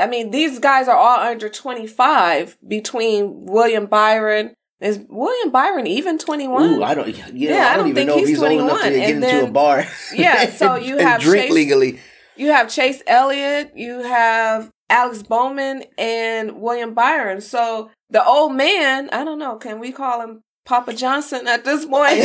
I 0.00 0.06
mean, 0.06 0.30
these 0.30 0.60
guys 0.60 0.88
are 0.88 0.96
all 0.96 1.18
under 1.20 1.50
25 1.50 2.56
between 2.66 3.44
William 3.44 3.84
Byron. 3.84 4.54
Is 4.84 5.00
William 5.08 5.50
Byron 5.50 5.86
even 5.86 6.18
21? 6.18 6.62
Ooh, 6.62 6.82
I 6.82 6.94
don't. 6.94 7.08
You 7.08 7.14
know, 7.14 7.28
Yeah, 7.32 7.68
I 7.68 7.72
I 7.72 7.76
don't, 7.76 7.78
don't 7.78 7.88
even 7.88 7.94
think 7.96 8.08
know 8.08 8.14
if 8.16 8.20
he's 8.20 8.28
he's 8.28 8.42
old 8.42 8.52
enough 8.60 8.82
to 8.82 8.90
get 8.90 9.14
and 9.14 9.24
into 9.24 9.44
a 9.46 9.50
bar. 9.50 9.86
Yeah, 10.14 10.50
so 10.50 10.74
you 10.88 10.98
have 10.98 11.22
drink 11.22 11.46
Chase- 11.46 11.54
legally. 11.54 12.00
You 12.36 12.48
have 12.48 12.68
Chase 12.68 13.02
Elliott, 13.06 13.72
you 13.74 14.00
have 14.02 14.70
Alex 14.90 15.22
Bowman, 15.22 15.84
and 15.96 16.60
William 16.60 16.92
Byron. 16.92 17.40
So 17.40 17.90
the 18.10 18.22
old 18.24 18.54
man, 18.54 19.08
I 19.10 19.24
don't 19.24 19.38
know, 19.38 19.56
can 19.56 19.78
we 19.80 19.90
call 19.90 20.20
him 20.20 20.42
Papa 20.66 20.92
Johnson 20.92 21.46
at 21.48 21.64
this 21.64 21.86
point? 21.86 22.22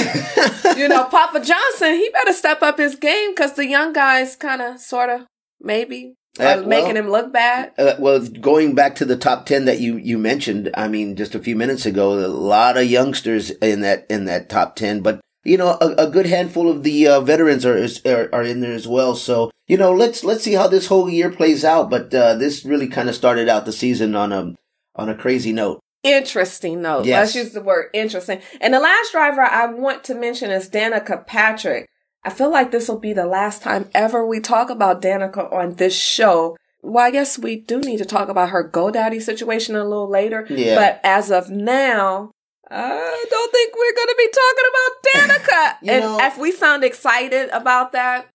you 0.78 0.88
know, 0.90 1.06
Papa 1.06 1.40
Johnson, 1.40 1.94
he 1.94 2.10
better 2.12 2.34
step 2.34 2.62
up 2.62 2.78
his 2.78 2.96
game 2.96 3.32
because 3.32 3.54
the 3.54 3.68
young 3.68 3.94
guys 3.94 4.36
kind 4.36 4.62
of, 4.62 4.80
sort 4.82 5.10
of, 5.10 5.22
maybe 5.62 6.16
Uh, 6.40 6.44
well- 6.60 6.68
making 6.68 6.96
him 6.96 7.10
look 7.10 7.34
bad. 7.34 7.72
Uh, 7.78 7.96
well, 8.00 8.20
going 8.20 8.76
back 8.76 8.96
to 8.96 9.06
the 9.06 9.18
top 9.18 9.46
ten 9.46 9.66
that 9.66 9.80
you 9.80 9.98
you 9.98 10.18
mentioned, 10.18 10.70
I 10.76 10.88
mean, 10.88 11.16
just 11.16 11.36
a 11.36 11.40
few 11.40 11.56
minutes 11.56 11.86
ago, 11.86 12.14
a 12.14 12.28
lot 12.28 12.78
of 12.78 12.86
youngsters 12.86 13.50
in 13.52 13.82
that 13.82 14.06
in 14.10 14.26
that 14.26 14.50
top 14.50 14.76
ten, 14.76 15.02
but 15.02 15.20
you 15.46 15.58
know, 15.58 15.78
a, 15.82 16.06
a 16.06 16.10
good 16.10 16.26
handful 16.26 16.70
of 16.70 16.84
the 16.84 17.08
uh, 17.08 17.22
veterans 17.22 17.66
are, 17.66 17.78
is- 17.78 18.06
are 18.06 18.30
are 18.34 18.44
in 18.44 18.60
there 18.62 18.74
as 18.74 18.88
well. 18.88 19.16
So 19.16 19.50
you 19.68 19.78
know, 19.78 19.92
let's 19.92 20.24
let's 20.24 20.44
see 20.44 20.54
how 20.54 20.68
this 20.68 20.88
whole 20.88 21.10
year 21.10 21.30
plays 21.30 21.64
out. 21.66 21.90
But 21.90 22.14
uh, 22.14 22.36
this 22.36 22.64
really 22.66 22.88
kind 22.88 23.10
of 23.10 23.16
started 23.16 23.50
out 23.50 23.66
the 23.66 23.72
season 23.74 24.16
on 24.16 24.32
a 24.32 24.54
on 24.96 25.10
a 25.10 25.16
crazy 25.16 25.52
note. 25.54 25.80
Interesting 26.04 26.82
note. 26.82 27.06
Yes. 27.06 27.36
Let's 27.36 27.46
use 27.46 27.54
the 27.54 27.62
word 27.62 27.88
interesting. 27.94 28.42
And 28.62 28.74
the 28.74 28.80
last 28.80 29.12
driver 29.12 29.42
I 29.42 29.66
want 29.66 30.04
to 30.06 30.16
mention 30.16 30.50
is 30.50 30.70
Danica 30.70 31.26
Patrick. 31.28 31.90
I 32.24 32.30
feel 32.30 32.52
like 32.52 32.72
this 32.72 32.88
will 32.88 33.00
be 33.00 33.14
the 33.14 33.26
last 33.26 33.62
time 33.62 33.90
ever 33.94 34.26
we 34.26 34.40
talk 34.40 34.70
about 34.70 35.02
Danica 35.02 35.52
on 35.52 35.76
this 35.76 35.96
show. 35.98 36.58
Well, 36.82 37.06
I 37.06 37.12
guess 37.12 37.38
we 37.38 37.58
do 37.58 37.80
need 37.80 37.98
to 37.98 38.06
talk 38.06 38.30
about 38.30 38.50
her 38.50 38.70
GoDaddy 38.70 39.22
situation 39.22 39.76
a 39.76 39.84
little 39.84 40.10
later. 40.10 40.46
Yeah. 40.50 40.76
But 40.76 41.02
as 41.04 41.32
of 41.32 41.50
now, 41.50 42.32
I 42.70 43.26
don't 43.30 43.52
think 43.52 43.74
we're 43.76 43.96
going 43.96 44.08
to 44.08 44.16
be 44.18 44.30
talking 44.32 44.66
about 44.70 45.50
Danica. 45.50 45.94
And 45.94 46.04
know- 46.04 46.20
if 46.26 46.38
we 46.38 46.52
sound 46.52 46.84
excited 46.84 47.50
about 47.50 47.94
that, 47.94 48.28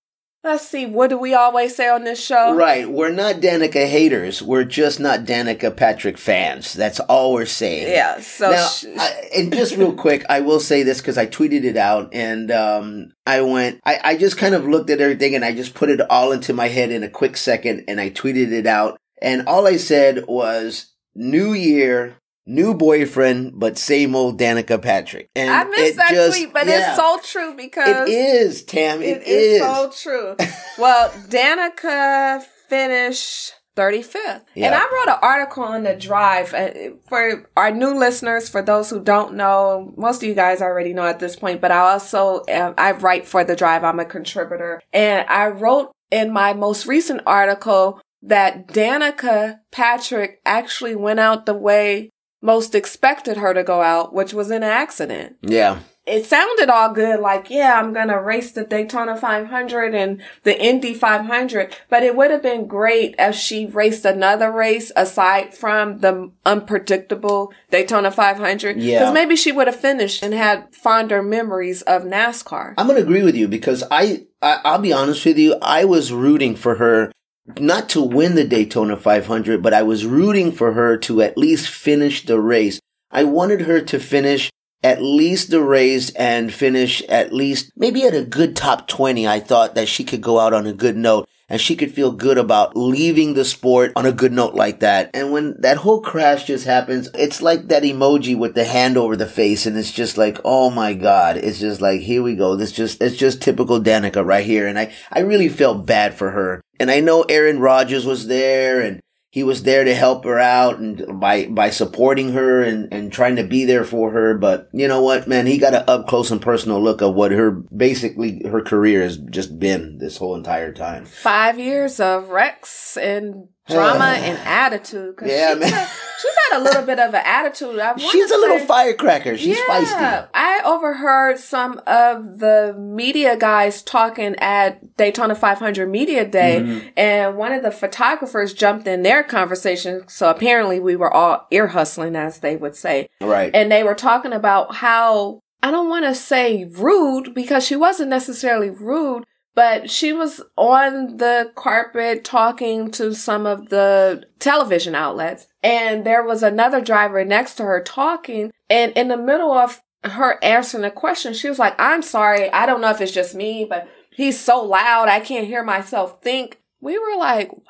let's 0.44 0.68
see. 0.68 0.86
What 0.86 1.10
do 1.10 1.18
we 1.18 1.34
always 1.34 1.74
say 1.74 1.88
on 1.88 2.04
this 2.04 2.24
show? 2.24 2.54
Right, 2.54 2.88
we're 2.88 3.10
not 3.10 3.36
Danica 3.36 3.88
haters. 3.88 4.42
We're 4.42 4.64
just 4.64 5.00
not 5.00 5.20
Danica 5.20 5.74
Patrick 5.74 6.18
fans. 6.18 6.74
That's 6.74 7.00
all 7.00 7.32
we're 7.32 7.46
saying. 7.46 7.90
Yeah. 7.90 8.20
So 8.20 8.50
now, 8.50 8.68
sh- 8.68 8.84
I, 8.96 9.30
and 9.36 9.52
just 9.52 9.76
real 9.76 9.92
quick, 9.96 10.24
I 10.28 10.40
will 10.40 10.60
say 10.60 10.82
this 10.82 10.98
because 10.98 11.18
I 11.18 11.26
tweeted 11.26 11.64
it 11.64 11.76
out 11.76 12.10
and 12.12 12.50
um, 12.52 13.12
I 13.26 13.40
went, 13.40 13.80
I, 13.84 13.98
I 14.04 14.16
just 14.16 14.36
kind 14.36 14.54
of 14.54 14.66
looked 14.66 14.90
at 14.90 15.00
everything 15.00 15.34
and 15.34 15.44
I 15.44 15.52
just 15.52 15.74
put 15.74 15.90
it 15.90 16.00
all 16.10 16.30
into 16.30 16.52
my 16.52 16.68
head 16.68 16.90
in 16.90 17.02
a 17.02 17.10
quick 17.10 17.36
second 17.36 17.84
and 17.88 18.00
I 18.00 18.10
tweeted 18.10 18.52
it 18.52 18.66
out. 18.66 18.98
And 19.22 19.48
all 19.48 19.66
I 19.66 19.78
said 19.78 20.26
was, 20.28 20.92
New 21.14 21.52
Year, 21.52 22.16
new 22.46 22.74
boyfriend, 22.74 23.52
but 23.54 23.78
same 23.78 24.14
old 24.14 24.38
Danica 24.38 24.80
Patrick. 24.80 25.30
And 25.34 25.50
I 25.50 25.64
missed 25.64 25.82
it 25.82 25.96
that 25.96 26.10
just- 26.10 26.36
tweet, 26.36 26.52
but 26.52 26.66
yeah. 26.66 26.88
it's 26.88 26.96
so 26.96 27.18
true 27.22 27.54
because 27.56 28.08
It 28.08 28.12
is, 28.12 28.62
Tam. 28.64 29.02
It 29.02 29.18
it 29.18 29.22
is 29.26 29.60
is. 29.60 29.62
so 29.62 29.90
true. 29.90 30.36
well, 30.78 31.10
Danica 31.28 32.42
finished 32.68 33.52
35th. 33.76 34.42
Yeah. 34.54 34.66
And 34.66 34.74
I 34.74 34.82
wrote 34.82 35.08
an 35.14 35.18
article 35.22 35.64
on 35.64 35.82
the 35.82 35.96
drive 35.96 36.54
uh, 36.54 36.70
for 37.08 37.50
our 37.56 37.70
new 37.72 37.98
listeners, 37.98 38.48
for 38.48 38.62
those 38.62 38.90
who 38.90 39.02
don't 39.02 39.34
know, 39.34 39.92
most 39.96 40.22
of 40.22 40.28
you 40.28 40.34
guys 40.34 40.62
already 40.62 40.92
know 40.92 41.06
at 41.06 41.18
this 41.18 41.36
point, 41.36 41.60
but 41.60 41.70
I 41.72 41.78
also, 41.78 42.42
um, 42.52 42.74
I 42.78 42.92
write 42.92 43.26
for 43.26 43.42
the 43.42 43.56
drive. 43.56 43.82
I'm 43.84 43.98
a 43.98 44.04
contributor. 44.04 44.80
And 44.92 45.26
I 45.28 45.48
wrote 45.48 45.92
in 46.10 46.32
my 46.32 46.52
most 46.52 46.86
recent 46.86 47.22
article 47.26 48.00
that 48.22 48.68
Danica 48.68 49.58
Patrick 49.70 50.40
actually 50.46 50.94
went 50.96 51.20
out 51.20 51.44
the 51.44 51.54
way 51.54 52.10
most 52.44 52.74
expected 52.74 53.38
her 53.38 53.54
to 53.54 53.64
go 53.64 53.80
out, 53.80 54.12
which 54.12 54.34
was 54.34 54.50
an 54.50 54.62
accident 54.62 55.36
yeah. 55.40 55.78
it 56.06 56.26
sounded 56.26 56.68
all 56.68 56.92
good, 56.92 57.20
like, 57.20 57.48
yeah, 57.48 57.80
I'm 57.80 57.94
gonna 57.94 58.20
race 58.20 58.52
the 58.52 58.64
Daytona 58.64 59.16
500 59.16 59.94
and 59.94 60.22
the 60.42 60.60
Indy 60.60 60.92
500, 60.92 61.74
but 61.88 62.02
it 62.02 62.14
would 62.14 62.30
have 62.30 62.42
been 62.42 62.66
great 62.66 63.14
if 63.18 63.34
she 63.34 63.64
raced 63.64 64.04
another 64.04 64.52
race 64.52 64.92
aside 64.94 65.54
from 65.54 65.98
the 66.00 66.30
unpredictable 66.44 67.52
Daytona 67.70 68.10
500. 68.10 68.76
Yeah. 68.76 68.98
Because 68.98 69.14
maybe 69.14 69.36
she 69.36 69.50
would 69.50 69.66
have 69.66 69.80
finished 69.80 70.22
and 70.22 70.34
had 70.34 70.74
fonder 70.74 71.22
memories 71.22 71.80
of 71.82 72.02
NASCAR. 72.02 72.74
I'm 72.76 72.86
going 72.86 72.98
to 72.98 73.02
agree 73.02 73.22
with 73.22 73.36
you 73.36 73.48
because 73.48 73.82
I, 73.90 74.26
I, 74.42 74.60
I'll 74.64 74.78
be 74.78 74.92
honest 74.92 75.24
with 75.24 75.38
you. 75.38 75.56
I 75.62 75.86
was 75.86 76.12
rooting 76.12 76.56
for 76.56 76.74
her 76.74 77.10
not 77.58 77.88
to 77.90 78.02
win 78.02 78.34
the 78.34 78.44
Daytona 78.44 78.96
500, 78.96 79.62
but 79.62 79.74
I 79.74 79.82
was 79.82 80.06
rooting 80.06 80.52
for 80.52 80.72
her 80.72 80.96
to 80.98 81.22
at 81.22 81.38
least 81.38 81.68
finish 81.68 82.24
the 82.24 82.40
race. 82.40 82.80
I 83.10 83.24
wanted 83.24 83.62
her 83.62 83.80
to 83.80 83.98
finish 83.98 84.50
at 84.82 85.02
least 85.02 85.50
the 85.50 85.62
race 85.62 86.10
and 86.10 86.52
finish 86.52 87.02
at 87.02 87.32
least 87.32 87.70
maybe 87.76 88.04
at 88.04 88.14
a 88.14 88.24
good 88.24 88.54
top 88.54 88.86
20. 88.86 89.26
I 89.26 89.40
thought 89.40 89.74
that 89.74 89.88
she 89.88 90.04
could 90.04 90.20
go 90.20 90.38
out 90.38 90.52
on 90.52 90.66
a 90.66 90.72
good 90.72 90.96
note 90.96 91.28
and 91.48 91.60
she 91.60 91.76
could 91.76 91.92
feel 91.92 92.12
good 92.12 92.38
about 92.38 92.76
leaving 92.76 93.34
the 93.34 93.44
sport 93.44 93.92
on 93.96 94.06
a 94.06 94.12
good 94.12 94.32
note 94.32 94.54
like 94.54 94.80
that. 94.80 95.10
And 95.14 95.32
when 95.32 95.60
that 95.60 95.78
whole 95.78 96.00
crash 96.00 96.44
just 96.44 96.64
happens, 96.64 97.08
it's 97.14 97.42
like 97.42 97.68
that 97.68 97.82
emoji 97.82 98.36
with 98.36 98.54
the 98.54 98.64
hand 98.64 98.96
over 98.96 99.16
the 99.16 99.26
face 99.26 99.66
and 99.66 99.76
it's 99.76 99.92
just 99.92 100.16
like, 100.16 100.38
oh 100.44 100.70
my 100.70 100.94
God. 100.94 101.36
It's 101.36 101.60
just 101.60 101.80
like, 101.80 102.00
here 102.00 102.22
we 102.22 102.34
go. 102.34 102.56
This 102.56 102.72
just, 102.72 103.02
it's 103.02 103.16
just 103.16 103.42
typical 103.42 103.80
Danica 103.80 104.24
right 104.24 104.44
here. 104.44 104.66
And 104.66 104.78
I, 104.78 104.92
I 105.12 105.20
really 105.20 105.48
felt 105.48 105.86
bad 105.86 106.14
for 106.14 106.30
her. 106.30 106.62
And 106.80 106.90
I 106.90 107.00
know 107.00 107.22
Aaron 107.22 107.60
Rodgers 107.60 108.06
was 108.06 108.26
there 108.26 108.80
and 108.80 109.00
he 109.34 109.42
was 109.42 109.64
there 109.64 109.82
to 109.82 109.96
help 109.96 110.22
her 110.22 110.38
out 110.38 110.78
and 110.78 111.18
by 111.18 111.46
by 111.46 111.68
supporting 111.68 112.34
her 112.34 112.62
and 112.62 112.86
and 112.92 113.12
trying 113.12 113.34
to 113.34 113.42
be 113.42 113.64
there 113.64 113.82
for 113.82 114.12
her. 114.12 114.38
But 114.38 114.68
you 114.72 114.86
know 114.86 115.02
what 115.02 115.26
man? 115.26 115.46
He 115.46 115.58
got 115.58 115.74
an 115.74 115.82
up 115.88 116.06
close 116.06 116.30
and 116.30 116.40
personal 116.40 116.80
look 116.80 117.02
of 117.02 117.14
what 117.14 117.32
her 117.32 117.50
basically 117.50 118.44
her 118.48 118.62
career 118.62 119.02
has 119.02 119.16
just 119.16 119.58
been 119.58 119.98
this 119.98 120.18
whole 120.18 120.36
entire 120.36 120.72
time. 120.72 121.04
Five 121.04 121.58
years 121.58 121.98
of 121.98 122.28
wrecks 122.28 122.96
and 122.96 123.48
drama 123.68 124.04
and 124.18 124.38
attitude. 124.46 125.16
Yeah, 125.24 125.52
she's, 125.54 125.60
man. 125.60 125.72
a- 125.72 125.86
she's 126.20 126.34
had 126.50 126.60
a 126.60 126.62
little 126.62 126.82
bit 126.82 126.98
of 126.98 127.14
an 127.14 127.22
attitude. 127.24 127.80
She's 127.98 128.30
a 128.30 128.36
little 128.36 128.58
firecracker 128.66 129.36
she's 129.36 129.58
feisty 129.58 130.28
I 130.34 130.60
overheard 130.64 131.38
some 131.38 131.80
of 131.86 132.38
the 132.38 132.74
media 132.78 133.36
guys 133.36 133.82
talking 133.82 134.34
at 134.38 134.96
Daytona 134.96 135.34
500 135.34 135.88
Media 135.88 136.26
Day, 136.26 136.60
Mm-hmm. 136.64 136.88
and 136.96 137.36
one 137.36 137.52
of 137.52 137.62
the 137.62 137.70
photographers 137.70 138.52
jumped 138.54 138.86
in 138.86 139.02
their 139.02 139.22
conversation. 139.22 140.04
So 140.08 140.30
apparently, 140.30 140.80
we 140.80 140.96
were 140.96 141.12
all 141.12 141.46
ear 141.50 141.68
hustling, 141.68 142.16
as 142.16 142.38
they 142.40 142.56
would 142.56 142.76
say. 142.76 143.08
right 143.20 143.50
And 143.54 143.70
they 143.70 143.82
were 143.82 143.94
talking 143.94 144.32
about 144.32 144.76
how, 144.76 145.40
I 145.62 145.70
don't 145.70 145.88
want 145.88 146.04
to 146.04 146.14
say 146.14 146.64
rude 146.70 147.34
because 147.34 147.64
she 147.66 147.76
wasn't 147.76 148.10
necessarily 148.10 148.70
rude, 148.70 149.24
but 149.54 149.90
she 149.90 150.12
was 150.12 150.42
on 150.56 151.18
the 151.18 151.52
carpet 151.54 152.24
talking 152.24 152.90
to 152.92 153.14
some 153.14 153.46
of 153.46 153.68
the 153.68 154.24
television 154.38 154.94
outlets. 154.94 155.46
And 155.62 156.04
there 156.04 156.24
was 156.24 156.42
another 156.42 156.80
driver 156.80 157.24
next 157.24 157.54
to 157.56 157.64
her 157.64 157.80
talking. 157.82 158.52
And 158.68 158.92
in 158.92 159.08
the 159.08 159.16
middle 159.16 159.52
of 159.52 159.80
her 160.02 160.42
answering 160.42 160.84
a 160.84 160.90
question, 160.90 161.34
she 161.34 161.48
was 161.48 161.58
like, 161.58 161.74
I'm 161.78 162.02
sorry. 162.02 162.50
I 162.52 162.66
don't 162.66 162.80
know 162.80 162.90
if 162.90 163.00
it's 163.00 163.12
just 163.12 163.34
me, 163.34 163.64
but 163.64 163.88
he's 164.10 164.38
so 164.38 164.62
loud. 164.62 165.08
I 165.08 165.20
can't 165.20 165.46
hear 165.46 165.62
myself 165.62 166.20
think. 166.22 166.60
We 166.80 166.98
were 166.98 167.16
like, 167.16 167.52
wow. 167.52 167.62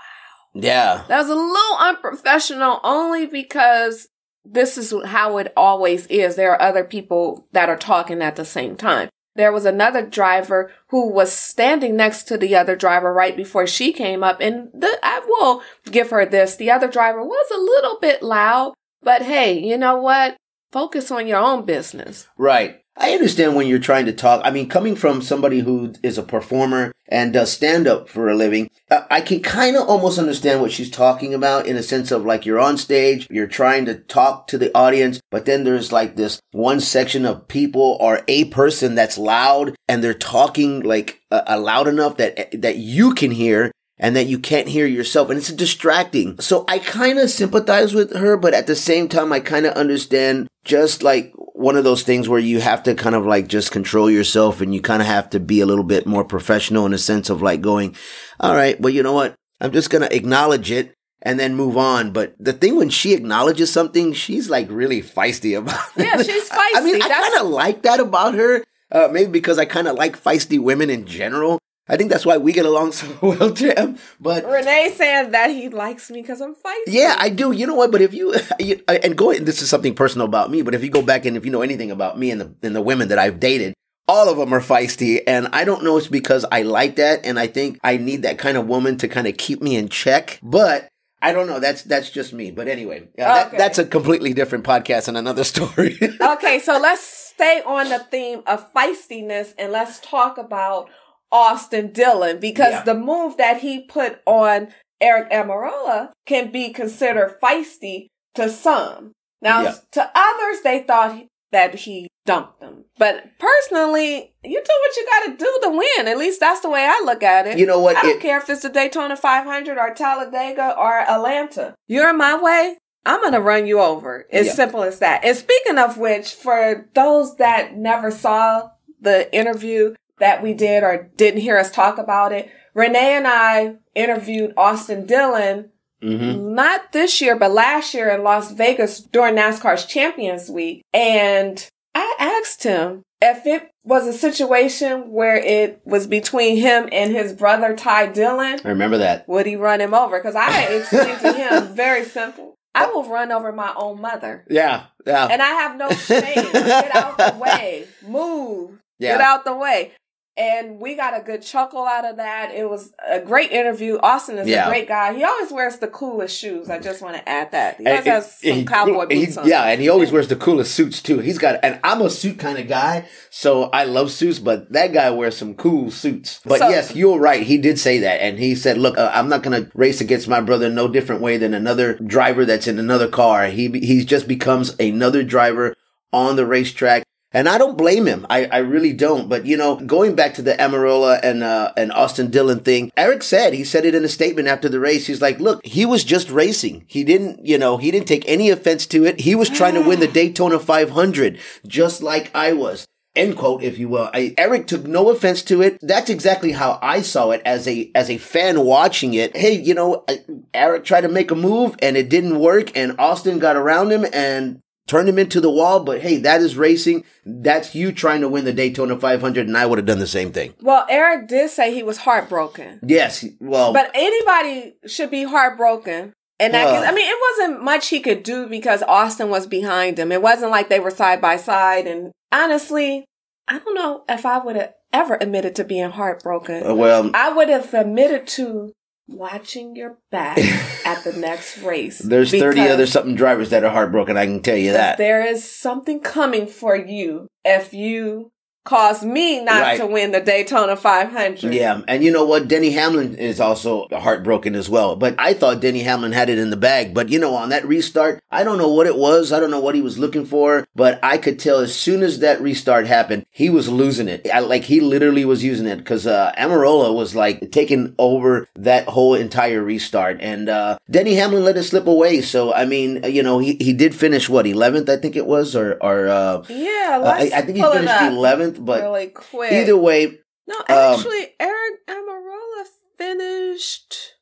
yeah 0.54 1.04
that 1.08 1.18
was 1.18 1.28
a 1.28 1.34
little 1.34 1.76
unprofessional 1.78 2.80
only 2.82 3.26
because 3.26 4.08
this 4.44 4.76
is 4.76 4.92
how 5.06 5.38
it 5.38 5.52
always 5.56 6.06
is. 6.08 6.36
There 6.36 6.52
are 6.52 6.60
other 6.60 6.84
people 6.84 7.48
that 7.52 7.68
are 7.68 7.76
talking 7.76 8.20
at 8.20 8.36
the 8.36 8.44
same 8.44 8.76
time. 8.76 9.08
There 9.36 9.52
was 9.52 9.64
another 9.64 10.06
driver 10.06 10.72
who 10.88 11.10
was 11.10 11.32
standing 11.32 11.96
next 11.96 12.24
to 12.24 12.38
the 12.38 12.54
other 12.54 12.76
driver 12.76 13.12
right 13.12 13.36
before 13.36 13.66
she 13.66 13.92
came 13.92 14.22
up. 14.22 14.40
And 14.40 14.68
the, 14.72 14.98
I 15.02 15.20
will 15.26 15.62
give 15.90 16.10
her 16.10 16.24
this. 16.24 16.56
The 16.56 16.70
other 16.70 16.88
driver 16.88 17.22
was 17.22 17.50
a 17.50 17.60
little 17.60 17.98
bit 18.00 18.22
loud, 18.22 18.74
but 19.02 19.22
hey, 19.22 19.58
you 19.58 19.76
know 19.76 19.96
what? 19.96 20.36
Focus 20.70 21.10
on 21.10 21.26
your 21.26 21.38
own 21.38 21.64
business. 21.64 22.28
Right. 22.38 22.83
I 22.96 23.10
understand 23.10 23.56
when 23.56 23.66
you're 23.66 23.80
trying 23.80 24.06
to 24.06 24.12
talk. 24.12 24.40
I 24.44 24.50
mean, 24.50 24.68
coming 24.68 24.94
from 24.94 25.20
somebody 25.20 25.60
who 25.60 25.94
is 26.02 26.16
a 26.16 26.22
performer 26.22 26.92
and 27.08 27.32
does 27.32 27.52
stand 27.52 27.88
up 27.88 28.08
for 28.08 28.28
a 28.28 28.36
living, 28.36 28.70
uh, 28.90 29.02
I 29.10 29.20
can 29.20 29.42
kind 29.42 29.76
of 29.76 29.88
almost 29.88 30.18
understand 30.18 30.60
what 30.60 30.70
she's 30.70 30.90
talking 30.90 31.34
about 31.34 31.66
in 31.66 31.76
a 31.76 31.82
sense 31.82 32.12
of 32.12 32.24
like 32.24 32.46
you're 32.46 32.60
on 32.60 32.78
stage, 32.78 33.26
you're 33.30 33.48
trying 33.48 33.84
to 33.86 33.96
talk 33.96 34.46
to 34.48 34.58
the 34.58 34.70
audience, 34.76 35.20
but 35.30 35.44
then 35.44 35.64
there's 35.64 35.90
like 35.90 36.14
this 36.14 36.40
one 36.52 36.78
section 36.78 37.26
of 37.26 37.48
people 37.48 37.98
or 38.00 38.22
a 38.28 38.44
person 38.46 38.94
that's 38.94 39.18
loud 39.18 39.74
and 39.88 40.02
they're 40.02 40.14
talking 40.14 40.80
like 40.80 41.20
uh, 41.32 41.58
loud 41.60 41.88
enough 41.88 42.16
that 42.16 42.52
that 42.62 42.76
you 42.76 43.12
can 43.12 43.32
hear 43.32 43.72
and 43.98 44.16
that 44.16 44.26
you 44.26 44.38
can't 44.38 44.68
hear 44.68 44.86
yourself 44.86 45.30
and 45.30 45.38
it's 45.38 45.52
distracting. 45.52 46.38
So 46.40 46.64
I 46.68 46.78
kind 46.78 47.18
of 47.18 47.30
sympathize 47.30 47.94
with 47.94 48.14
her, 48.16 48.36
but 48.36 48.54
at 48.54 48.66
the 48.66 48.74
same 48.76 49.08
time, 49.08 49.32
I 49.32 49.40
kind 49.40 49.66
of 49.66 49.74
understand 49.74 50.48
just 50.64 51.02
like 51.02 51.32
one 51.36 51.76
of 51.76 51.84
those 51.84 52.02
things 52.02 52.28
where 52.28 52.40
you 52.40 52.60
have 52.60 52.82
to 52.84 52.94
kind 52.94 53.14
of 53.14 53.24
like 53.26 53.46
just 53.48 53.70
control 53.70 54.10
yourself 54.10 54.60
and 54.60 54.74
you 54.74 54.80
kind 54.80 55.00
of 55.02 55.06
have 55.06 55.30
to 55.30 55.40
be 55.40 55.60
a 55.60 55.66
little 55.66 55.84
bit 55.84 56.06
more 56.06 56.24
professional 56.24 56.86
in 56.86 56.92
a 56.92 56.98
sense 56.98 57.30
of 57.30 57.42
like 57.42 57.60
going, 57.60 57.94
all 58.40 58.54
right, 58.54 58.80
well, 58.80 58.92
you 58.92 59.02
know 59.02 59.12
what? 59.12 59.34
I'm 59.60 59.72
just 59.72 59.90
going 59.90 60.02
to 60.02 60.14
acknowledge 60.14 60.70
it 60.70 60.92
and 61.22 61.38
then 61.38 61.54
move 61.54 61.76
on. 61.76 62.12
But 62.12 62.34
the 62.40 62.52
thing 62.52 62.76
when 62.76 62.90
she 62.90 63.14
acknowledges 63.14 63.72
something, 63.72 64.12
she's 64.12 64.50
like 64.50 64.66
really 64.70 65.02
feisty 65.02 65.56
about 65.58 65.86
it. 65.96 66.04
Yeah, 66.04 66.20
she's 66.22 66.48
I- 66.50 66.72
I 66.76 66.80
mean, 66.84 67.00
feisty. 67.00 67.04
I 67.04 67.08
kind 67.08 67.40
of 67.42 67.46
like 67.48 67.82
that 67.82 68.00
about 68.00 68.34
her. 68.34 68.64
Uh, 68.90 69.08
maybe 69.10 69.30
because 69.30 69.58
I 69.58 69.64
kind 69.64 69.88
of 69.88 69.96
like 69.96 70.20
feisty 70.20 70.58
women 70.60 70.90
in 70.90 71.06
general. 71.06 71.58
I 71.88 71.96
think 71.98 72.10
that's 72.10 72.24
why 72.24 72.38
we 72.38 72.52
get 72.52 72.64
along 72.64 72.92
so 72.98 73.06
well, 73.20 73.50
Jam. 73.50 73.98
But 74.20 74.44
Renee 74.46 74.92
saying 74.96 75.32
that 75.32 75.50
he 75.50 75.68
likes 75.68 76.10
me 76.10 76.22
because 76.22 76.40
I'm 76.40 76.54
feisty. 76.54 76.86
yeah, 76.86 77.16
I 77.18 77.28
do. 77.28 77.52
You 77.52 77.66
know 77.66 77.74
what? 77.74 77.90
But 77.92 78.00
if 78.02 78.14
you, 78.14 78.34
you 78.58 78.80
uh, 78.88 78.98
and 79.02 79.16
go, 79.16 79.32
this 79.34 79.60
is 79.62 79.68
something 79.68 79.94
personal 79.94 80.26
about 80.26 80.50
me. 80.50 80.62
But 80.62 80.74
if 80.74 80.82
you 80.82 80.90
go 80.90 81.02
back 81.02 81.26
and 81.26 81.36
if 81.36 81.44
you 81.44 81.50
know 81.50 81.62
anything 81.62 81.90
about 81.90 82.18
me 82.18 82.30
and 82.30 82.40
the 82.40 82.54
and 82.62 82.74
the 82.74 82.82
women 82.82 83.08
that 83.08 83.18
I've 83.18 83.38
dated, 83.38 83.74
all 84.08 84.28
of 84.28 84.36
them 84.38 84.52
are 84.54 84.60
feisty, 84.60 85.20
and 85.26 85.48
I 85.52 85.64
don't 85.64 85.84
know. 85.84 85.96
It's 85.98 86.08
because 86.08 86.44
I 86.50 86.62
like 86.62 86.96
that, 86.96 87.24
and 87.26 87.38
I 87.38 87.46
think 87.48 87.78
I 87.84 87.96
need 87.98 88.22
that 88.22 88.38
kind 88.38 88.56
of 88.56 88.66
woman 88.66 88.96
to 88.98 89.08
kind 89.08 89.26
of 89.26 89.36
keep 89.36 89.60
me 89.62 89.76
in 89.76 89.88
check. 89.88 90.38
But 90.42 90.88
I 91.20 91.32
don't 91.32 91.46
know. 91.46 91.58
That's 91.60 91.82
that's 91.82 92.10
just 92.10 92.32
me. 92.32 92.50
But 92.50 92.66
anyway, 92.68 93.08
yeah, 93.18 93.34
that, 93.34 93.46
Okay. 93.48 93.56
that's 93.58 93.78
a 93.78 93.84
completely 93.86 94.32
different 94.34 94.64
podcast 94.64 95.08
and 95.08 95.16
another 95.18 95.44
story. 95.54 95.98
okay, 96.20 96.60
so 96.60 96.78
let's 96.78 97.02
stay 97.02 97.62
on 97.66 97.88
the 97.88 97.98
theme 97.98 98.42
of 98.46 98.72
feistiness 98.72 99.52
and 99.58 99.72
let's 99.72 100.00
talk 100.00 100.38
about 100.38 100.88
Austin 101.34 101.92
Dillon 101.92 102.38
because 102.38 102.72
Yeah. 102.72 102.82
the 102.84 102.94
move 102.94 103.36
that 103.38 103.58
he 103.58 103.80
put 103.80 104.20
on 104.24 104.68
Eric 105.00 105.30
Almirola 105.30 106.10
can 106.26 106.50
be 106.52 106.70
considered 106.72 107.38
feisty 107.42 108.06
to 108.36 108.48
some. 108.48 109.12
Now, 109.42 109.62
Yeah. 109.62 109.74
to 109.92 110.10
others, 110.14 110.62
they 110.62 110.78
thought 110.80 111.16
that 111.50 111.74
he 111.74 112.08
dumped 112.24 112.60
them. 112.60 112.84
But 112.98 113.24
personally, 113.38 114.32
you 114.44 114.62
do 114.62 114.72
what 114.80 114.96
you 114.96 115.06
got 115.06 115.24
to 115.26 115.36
do 115.44 115.58
to 115.64 115.68
win. 115.70 116.08
At 116.08 116.16
least 116.18 116.40
that's 116.40 116.60
the 116.60 116.70
way 116.70 116.84
I 116.84 117.02
look 117.04 117.22
at 117.22 117.46
it. 117.48 117.58
You 117.58 117.66
know 117.66 117.80
what? 117.80 117.96
I 117.96 118.02
don't 118.02 118.10
It- 118.16 118.20
care 118.22 118.38
if 118.38 118.48
it's 118.48 118.62
the 118.62 118.68
Daytona 118.68 119.16
500 119.16 119.76
or 119.76 119.90
Talladega 119.92 120.76
or 120.78 121.00
Atlanta. 121.00 121.74
You're 121.88 122.10
in 122.10 122.16
my 122.16 122.36
way. 122.36 122.78
I'm 123.04 123.20
going 123.20 123.32
to 123.34 123.40
run 123.40 123.66
you 123.66 123.80
over. 123.80 124.26
As 124.32 124.46
Yeah. 124.46 124.52
simple 124.54 124.82
as 124.82 125.00
that. 125.00 125.24
And 125.24 125.36
speaking 125.36 125.78
of 125.78 125.98
which, 125.98 126.32
for 126.34 126.86
those 126.94 127.36
that 127.36 127.76
never 127.76 128.10
saw 128.10 128.70
the 129.00 129.30
interview 129.34 129.94
that 130.18 130.42
we 130.42 130.54
did 130.54 130.82
or 130.82 131.10
didn't 131.16 131.40
hear 131.40 131.58
us 131.58 131.70
talk 131.70 131.98
about 131.98 132.32
it, 132.32 132.50
Renee 132.74 133.16
and 133.16 133.26
I 133.26 133.76
interviewed 133.94 134.52
Austin 134.56 135.06
Dillon 135.06 135.70
hmm 136.02 136.54
not 136.54 136.92
this 136.92 137.20
year, 137.22 137.34
but 137.36 137.50
last 137.50 137.94
year 137.94 138.10
in 138.10 138.22
Las 138.22 138.52
Vegas 138.52 139.00
during 139.00 139.34
NASCAR's 139.36 139.86
Champions 139.86 140.50
Week. 140.50 140.82
And 140.92 141.66
I 141.94 142.14
asked 142.18 142.62
him 142.62 143.02
if 143.22 143.46
it 143.46 143.70
was 143.84 144.06
a 144.06 144.12
situation 144.12 145.10
where 145.10 145.36
it 145.36 145.80
was 145.84 146.06
between 146.06 146.58
him 146.58 146.88
and 146.92 147.12
his 147.12 147.32
brother 147.32 147.74
Ty 147.74 148.08
Dillon, 148.08 148.60
I 148.64 148.68
remember 148.68 148.98
that. 148.98 149.26
would 149.28 149.46
he 149.46 149.56
run 149.56 149.80
him 149.80 149.94
over? 149.94 150.18
Because 150.18 150.36
I 150.36 150.62
explained 150.74 151.20
to 151.20 151.32
him 151.32 151.74
very 151.74 152.04
simple. 152.04 152.54
I 152.74 152.86
will 152.86 153.04
run 153.08 153.32
over 153.32 153.50
my 153.52 153.72
own 153.76 154.00
mother. 154.00 154.44
Yeah, 154.50 154.84
yeah. 155.06 155.28
And 155.30 155.40
I 155.40 155.48
have 155.50 155.76
no 155.78 155.88
shame. 155.90 156.52
Get 156.52 156.94
out 156.94 157.18
of 157.18 157.34
the 157.34 157.38
way. 157.42 157.86
Move. 158.06 158.78
Yeah. 158.98 159.12
Get 159.12 159.20
out 159.22 159.44
the 159.44 159.56
way. 159.56 159.92
And 160.36 160.80
we 160.80 160.96
got 160.96 161.16
a 161.16 161.22
good 161.22 161.42
chuckle 161.42 161.84
out 161.86 162.04
of 162.04 162.16
that. 162.16 162.50
It 162.52 162.68
was 162.68 162.92
a 163.08 163.20
great 163.20 163.52
interview. 163.52 163.98
Austin 164.02 164.36
is 164.36 164.48
Yeah. 164.48 164.66
a 164.66 164.68
great 164.68 164.88
guy. 164.88 165.14
He 165.14 165.22
always 165.22 165.52
wears 165.52 165.76
the 165.76 165.86
coolest 165.86 166.36
shoes. 166.36 166.68
I 166.68 166.80
just 166.80 167.00
want 167.02 167.14
to 167.14 167.28
add 167.28 167.52
that. 167.52 167.76
He 167.76 167.86
always 167.86 167.98
And 168.00 168.08
has 168.08 168.32
some 168.40 168.52
he- 168.52 168.64
cowboy 168.64 169.06
he- 169.10 169.26
boots 169.26 169.36
on. 169.36 169.46
Yeah, 169.46 169.62
and 169.62 169.80
he 169.80 169.88
always 169.88 170.10
wears 170.10 170.26
the 170.26 170.34
coolest 170.34 170.74
suits 170.74 171.00
too. 171.00 171.20
He's 171.20 171.38
got, 171.38 171.60
and 171.62 171.78
I'm 171.84 172.00
a 172.02 172.10
suit 172.10 172.40
kind 172.40 172.58
of 172.58 172.66
guy, 172.66 173.04
so 173.30 173.70
I 173.72 173.84
love 173.84 174.10
suits. 174.10 174.40
But 174.40 174.72
that 174.72 174.92
guy 174.92 175.08
wears 175.10 175.36
some 175.36 175.54
cool 175.54 175.92
suits. 175.92 176.40
But 176.44 176.58
So- 176.58 176.68
yes, 176.68 176.96
you're 176.96 177.20
right. 177.20 177.44
He 177.44 177.56
did 177.56 177.78
say 177.78 178.00
that, 178.00 178.20
and 178.20 178.40
he 178.40 178.56
said, 178.56 178.76
"Look, 178.76 178.98
uh, 178.98 179.12
I'm 179.14 179.28
not 179.28 179.44
going 179.44 179.62
to 179.64 179.70
race 179.74 180.00
against 180.00 180.26
my 180.26 180.40
brother 180.40 180.68
no 180.68 180.88
different 180.88 181.22
way 181.22 181.36
than 181.36 181.54
another 181.54 181.94
driver 182.04 182.44
that's 182.44 182.66
in 182.66 182.80
another 182.80 183.06
car. 183.06 183.46
He 183.46 183.68
he 183.68 184.04
just 184.04 184.26
becomes 184.26 184.74
another 184.80 185.22
driver 185.22 185.76
on 186.12 186.34
the 186.34 186.44
racetrack." 186.44 187.03
And 187.34 187.48
I 187.48 187.58
don't 187.58 187.76
blame 187.76 188.06
him. 188.06 188.26
I, 188.30 188.46
I 188.46 188.58
really 188.58 188.92
don't. 188.92 189.28
But 189.28 189.44
you 189.44 189.56
know, 189.56 189.76
going 189.76 190.14
back 190.14 190.34
to 190.34 190.42
the 190.42 190.54
Almirola 190.54 191.18
and 191.22 191.42
uh, 191.42 191.72
and 191.76 191.92
Austin 191.92 192.30
Dillon 192.30 192.60
thing, 192.60 192.92
Eric 192.96 193.24
said 193.24 193.52
he 193.52 193.64
said 193.64 193.84
it 193.84 193.94
in 193.94 194.04
a 194.04 194.08
statement 194.08 194.46
after 194.46 194.68
the 194.68 194.78
race. 194.78 195.08
He's 195.08 195.20
like, 195.20 195.40
"Look, 195.40 195.66
he 195.66 195.84
was 195.84 196.04
just 196.04 196.30
racing. 196.30 196.84
He 196.86 197.02
didn't, 197.02 197.44
you 197.44 197.58
know, 197.58 197.76
he 197.76 197.90
didn't 197.90 198.08
take 198.08 198.26
any 198.28 198.50
offense 198.50 198.86
to 198.86 199.04
it. 199.04 199.20
He 199.20 199.34
was 199.34 199.50
trying 199.50 199.74
to 199.74 199.82
win 199.82 199.98
the 199.98 200.06
Daytona 200.06 200.58
500, 200.60 201.38
just 201.66 202.02
like 202.02 202.30
I 202.34 202.52
was." 202.52 202.86
End 203.16 203.36
quote, 203.36 203.62
if 203.62 203.78
you 203.78 203.88
will. 203.88 204.10
I, 204.12 204.34
Eric 204.36 204.66
took 204.66 204.86
no 204.86 205.08
offense 205.08 205.42
to 205.44 205.62
it. 205.62 205.78
That's 205.80 206.10
exactly 206.10 206.50
how 206.50 206.80
I 206.82 207.00
saw 207.00 207.30
it 207.30 207.42
as 207.44 207.68
a 207.68 207.90
as 207.94 208.10
a 208.10 208.18
fan 208.18 208.64
watching 208.64 209.14
it. 209.14 209.36
Hey, 209.36 209.52
you 209.52 209.72
know, 209.72 210.04
I, 210.08 210.24
Eric 210.52 210.84
tried 210.84 211.02
to 211.02 211.08
make 211.08 211.30
a 211.30 211.36
move 211.36 211.76
and 211.80 211.96
it 211.96 212.08
didn't 212.08 212.40
work, 212.40 212.76
and 212.76 212.98
Austin 212.98 213.38
got 213.38 213.56
around 213.56 213.92
him 213.92 214.04
and 214.12 214.60
turned 214.86 215.08
him 215.08 215.18
into 215.18 215.40
the 215.40 215.50
wall. 215.50 215.80
But 215.84 216.00
hey, 216.02 216.18
that 216.18 216.40
is 216.40 216.56
racing. 216.56 217.04
That's 217.24 217.74
you 217.74 217.92
trying 217.92 218.20
to 218.22 218.28
win 218.28 218.44
the 218.44 218.52
Daytona 218.52 218.98
500, 218.98 219.46
and 219.46 219.56
I 219.56 219.66
would 219.66 219.78
have 219.78 219.86
done 219.86 219.98
the 219.98 220.06
same 220.06 220.32
thing. 220.32 220.54
Well, 220.60 220.86
Eric 220.88 221.28
did 221.28 221.50
say 221.50 221.72
he 221.74 221.82
was 221.82 221.98
heartbroken. 221.98 222.80
Yes, 222.86 223.24
well, 223.40 223.72
But 223.72 223.90
anybody 223.94 224.74
should 224.86 225.10
be 225.10 225.24
heartbroken. 225.24 226.12
And 226.40 226.52
that, 226.52 226.64
Well- 226.64 226.84
I 226.84 226.92
mean, 226.92 227.08
it 227.08 227.18
wasn't 227.38 227.62
much 227.62 227.88
he 227.88 228.00
could 228.00 228.22
do 228.24 228.46
because 228.48 228.82
Austin 228.82 229.30
was 229.30 229.46
behind 229.46 229.98
him. 229.98 230.10
It 230.10 230.20
wasn't 230.20 230.50
like 230.50 230.68
they 230.68 230.80
were 230.80 230.90
side 230.90 231.20
by 231.20 231.36
side. 231.36 231.86
And 231.86 232.10
honestly, 232.32 233.04
I 233.46 233.58
don't 233.60 233.74
know 233.74 234.02
if 234.08 234.26
I 234.26 234.38
would 234.38 234.56
have 234.56 234.72
ever 234.92 235.16
admitted 235.20 235.54
to 235.56 235.64
being 235.64 235.90
heartbroken. 235.90 236.66
uh, 236.66 236.74
well, 236.74 237.10
I 237.14 237.32
would 237.32 237.48
have 237.48 237.72
admitted 237.72 238.26
to 238.28 238.72
watching 239.06 239.76
your 239.76 239.98
back 240.10 240.38
at 240.86 241.04
the 241.04 241.12
next 241.12 241.58
race. 241.58 241.98
there's 241.98 242.30
30 242.30 242.60
other 242.62 242.86
something 242.86 243.14
drivers 243.14 243.50
that 243.50 243.64
are 243.64 243.70
heartbroken. 243.70 244.16
I 244.16 244.26
can 244.26 244.42
tell 244.42 244.56
you 244.56 244.72
that. 244.72 244.98
There 244.98 245.24
is 245.24 245.48
something 245.48 246.00
coming 246.00 246.46
for 246.46 246.76
you 246.76 247.28
if 247.44 247.72
you 247.74 248.32
caused 248.64 249.04
me 249.04 249.44
not 249.44 249.60
right. 249.60 249.78
to 249.78 249.86
win 249.86 250.12
the 250.12 250.20
Daytona 250.20 250.74
500. 250.74 251.52
Yeah. 251.52 251.82
And 251.86 252.02
you 252.02 252.10
know 252.10 252.24
what? 252.24 252.48
Denny 252.48 252.70
Hamlin 252.70 253.14
is 253.14 253.38
also 253.38 253.86
heartbroken 253.92 254.54
as 254.54 254.70
well. 254.70 254.96
But 254.96 255.14
I 255.18 255.34
thought 255.34 255.60
Denny 255.60 255.80
Hamlin 255.80 256.12
had 256.12 256.30
it 256.30 256.38
in 256.38 256.50
the 256.50 256.56
bag. 256.56 256.94
But 256.94 257.10
you 257.10 257.18
know, 257.18 257.34
on 257.34 257.50
that 257.50 257.66
restart, 257.66 258.22
I 258.30 258.42
don't 258.42 258.58
know 258.58 258.72
what 258.72 258.86
it 258.86 258.96
was. 258.96 259.32
I 259.32 259.40
don't 259.40 259.50
know 259.50 259.60
what 259.60 259.74
he 259.74 259.82
was 259.82 259.98
looking 259.98 260.24
for, 260.24 260.66
but 260.74 260.98
I 261.02 261.18
could 261.18 261.38
tell 261.38 261.58
as 261.58 261.74
soon 261.76 262.02
as 262.02 262.20
that 262.20 262.40
restart 262.40 262.86
happened, 262.86 263.26
he 263.30 263.50
was 263.50 263.68
losing 263.68 264.08
it. 264.08 264.26
I, 264.32 264.38
like 264.38 264.64
he 264.64 264.80
literally 264.80 265.26
was 265.26 265.44
using 265.44 265.66
it 265.66 265.76
because, 265.76 266.06
uh, 266.06 266.32
Almirola 266.38 266.94
was 266.94 267.14
like 267.14 267.50
taking 267.50 267.94
over 267.98 268.48
that 268.56 268.88
whole 268.88 269.14
entire 269.14 269.62
restart. 269.62 270.18
And, 270.20 270.48
uh, 270.48 270.78
Denny 270.90 271.14
Hamlin 271.16 271.44
let 271.44 271.58
it 271.58 271.64
slip 271.64 271.86
away. 271.86 272.22
So, 272.22 272.54
I 272.54 272.64
mean, 272.64 273.02
you 273.04 273.22
know, 273.22 273.38
he, 273.40 273.56
he 273.60 273.74
did 273.74 273.94
finish 273.94 274.28
what, 274.28 274.46
11th, 274.46 274.88
I 274.88 274.96
think 274.96 275.16
it 275.16 275.26
was, 275.26 275.54
or, 275.54 275.76
or, 275.82 276.08
uh, 276.08 276.42
yeah, 276.48 277.00
uh, 277.02 277.14
I, 277.14 277.30
I 277.34 277.42
think 277.42 277.56
he 277.56 277.62
finished 277.62 277.92
11th 277.92 278.53
wasn't, 278.58 278.66
but 278.66 278.82
really 278.82 279.08
quick. 279.08 279.52
either 279.52 279.76
way. 279.76 280.18
No, 280.46 280.56
um, 280.56 280.64
actually, 280.68 281.22
um, 281.24 281.28
Eric 281.40 281.86
Almirola 281.88 282.64
finished 282.98 284.13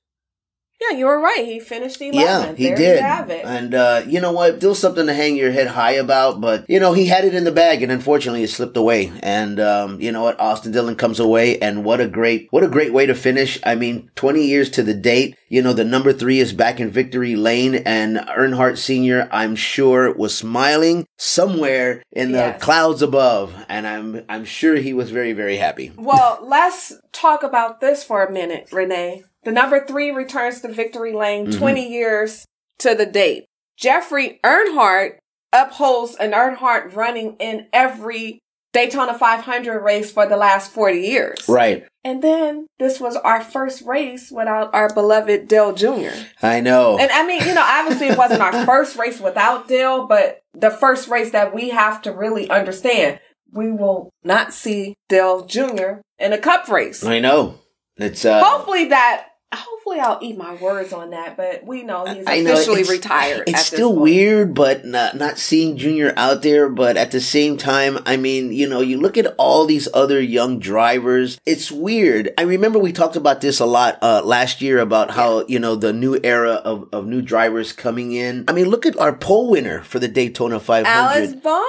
yeah, 0.90 0.96
you 0.98 1.06
were 1.06 1.20
right. 1.20 1.44
He 1.44 1.60
finished 1.60 2.00
11th. 2.00 2.14
Yeah, 2.14 2.52
he 2.54 2.64
there 2.68 2.76
did. 2.76 2.96
You 2.96 3.02
have 3.02 3.30
it. 3.30 3.44
And 3.44 3.74
uh, 3.74 4.02
you 4.06 4.20
know 4.20 4.32
what? 4.32 4.56
Still 4.56 4.74
something 4.74 5.06
to 5.06 5.14
hang 5.14 5.36
your 5.36 5.52
head 5.52 5.68
high 5.68 5.92
about, 5.92 6.40
but 6.40 6.68
you 6.68 6.80
know, 6.80 6.92
he 6.92 7.06
had 7.06 7.24
it 7.24 7.34
in 7.34 7.44
the 7.44 7.52
bag 7.52 7.82
and 7.82 7.92
unfortunately 7.92 8.42
it 8.42 8.50
slipped 8.50 8.76
away. 8.76 9.12
And 9.22 9.60
um, 9.60 10.00
you 10.00 10.10
know 10.12 10.22
what? 10.22 10.40
Austin 10.40 10.72
Dillon 10.72 10.96
comes 10.96 11.20
away 11.20 11.58
and 11.60 11.84
what 11.84 12.00
a 12.00 12.08
great 12.08 12.48
what 12.50 12.64
a 12.64 12.68
great 12.68 12.92
way 12.92 13.06
to 13.06 13.14
finish. 13.14 13.58
I 13.64 13.74
mean, 13.74 14.10
20 14.16 14.44
years 14.44 14.70
to 14.70 14.82
the 14.82 14.94
date, 14.94 15.36
you 15.48 15.62
know, 15.62 15.72
the 15.72 15.84
number 15.84 16.12
3 16.12 16.38
is 16.40 16.52
back 16.52 16.80
in 16.80 16.90
victory 16.90 17.36
lane 17.36 17.74
and 17.74 18.16
Earnhardt 18.16 18.78
Sr. 18.78 19.28
I'm 19.30 19.54
sure 19.54 20.12
was 20.14 20.36
smiling 20.36 21.06
somewhere 21.16 22.02
in 22.12 22.32
the 22.32 22.38
Yes. 22.38 22.62
clouds 22.62 23.02
above 23.02 23.54
and 23.68 23.86
I'm 23.86 24.24
I'm 24.28 24.44
sure 24.44 24.76
he 24.76 24.92
was 24.94 25.10
very 25.10 25.32
very 25.32 25.56
happy. 25.58 25.92
well, 25.96 26.40
let's 26.56 26.92
talk 27.12 27.42
about 27.42 27.80
this 27.80 28.02
for 28.02 28.24
a 28.24 28.32
minute, 28.32 28.68
Renee. 28.72 29.24
The 29.44 29.52
number 29.52 29.84
three 29.84 30.10
returns 30.10 30.60
to 30.60 30.68
victory 30.72 31.12
lane 31.12 31.46
Mm-hmm. 31.46 31.58
20 31.58 31.88
years 31.88 32.46
to 32.80 32.94
the 32.94 33.06
date. 33.06 33.44
Jeffrey 33.76 34.38
Earnhardt 34.44 35.18
upholds 35.52 36.14
an 36.16 36.32
Earnhardt 36.32 36.94
running 36.94 37.36
in 37.38 37.66
every 37.72 38.38
Daytona 38.72 39.12
500 39.18 39.80
race 39.80 40.10
for 40.10 40.26
the 40.26 40.36
last 40.36 40.70
40 40.72 41.00
years. 41.00 41.44
Right. 41.48 41.86
And 42.04 42.22
then 42.22 42.66
this 42.78 42.98
was 43.00 43.16
our 43.16 43.42
first 43.42 43.82
race 43.82 44.30
without 44.30 44.72
our 44.74 44.92
beloved 44.92 45.46
Dale 45.48 45.74
Jr. 45.74 46.14
I 46.42 46.60
know. 46.60 46.96
And 46.98 47.10
I 47.10 47.26
mean, 47.26 47.46
you 47.46 47.54
know, 47.54 47.64
obviously 47.64 48.08
it 48.08 48.18
wasn't 48.18 48.40
our 48.40 48.64
first 48.64 48.96
race 48.96 49.20
without 49.20 49.68
Dale, 49.68 50.06
but 50.06 50.40
the 50.54 50.70
first 50.70 51.08
race 51.08 51.30
that 51.32 51.54
we 51.54 51.68
have 51.70 52.00
to 52.02 52.12
really 52.12 52.48
understand. 52.48 53.20
We 53.52 53.70
will 53.70 54.08
not 54.24 54.54
see 54.54 54.94
Dale 55.10 55.44
Jr. 55.44 56.00
in 56.18 56.32
a 56.32 56.38
cup 56.38 56.68
race. 56.68 57.04
I 57.04 57.18
know. 57.18 57.58
It's 57.98 58.24
uh 58.24 58.42
Hopefully 58.42 58.86
that 58.86 59.26
hopefully 59.52 60.00
I'll 60.00 60.18
eat 60.22 60.36
my 60.38 60.54
words 60.54 60.92
on 60.92 61.10
that, 61.10 61.36
but 61.36 61.64
we 61.66 61.82
know 61.82 62.04
he's 62.06 62.24
I 62.26 62.40
know, 62.40 62.52
officially 62.54 62.80
it's- 62.82 62.90
retired. 62.90 63.40
It's 63.48 63.50
at 63.50 63.56
this 63.58 63.66
still 63.66 63.90
point. 63.90 64.02
weird, 64.02 64.54
but 64.54 64.84
not 64.84 65.16
not 65.16 65.38
seeing 65.38 65.76
Junior 65.76 66.12
out 66.16 66.42
there. 66.42 66.68
But 66.68 66.96
at 66.96 67.10
the 67.10 67.20
same 67.20 67.56
time, 67.56 67.98
I 68.06 68.16
mean, 68.16 68.52
you 68.52 68.68
know, 68.68 68.80
you 68.80 68.98
look 68.98 69.16
at 69.18 69.34
all 69.38 69.64
these 69.66 69.88
other 69.94 70.20
young 70.20 70.58
drivers. 70.58 71.38
It's 71.46 71.70
weird. 71.72 72.32
I 72.38 72.42
remember 72.42 72.78
we 72.78 72.92
talked 72.92 73.16
about 73.16 73.40
this 73.40 73.60
a 73.60 73.66
lot 73.66 73.98
uh, 74.02 74.22
last 74.24 74.60
year 74.62 74.78
about 74.78 75.12
how 75.12 75.44
you 75.46 75.58
know 75.58 75.76
the 75.76 75.92
new 75.92 76.18
era 76.24 76.54
of, 76.64 76.88
of 76.92 77.06
new 77.06 77.22
drivers 77.22 77.72
coming 77.72 78.12
in. 78.12 78.44
I 78.48 78.52
mean, 78.52 78.68
look 78.68 78.86
at 78.86 78.98
our 78.98 79.14
pole 79.14 79.50
winner 79.50 79.82
for 79.82 79.98
the 79.98 80.08
Daytona 80.08 80.60
500. 80.60 80.88
Alex 80.88 81.32
Bowman. 81.34 81.62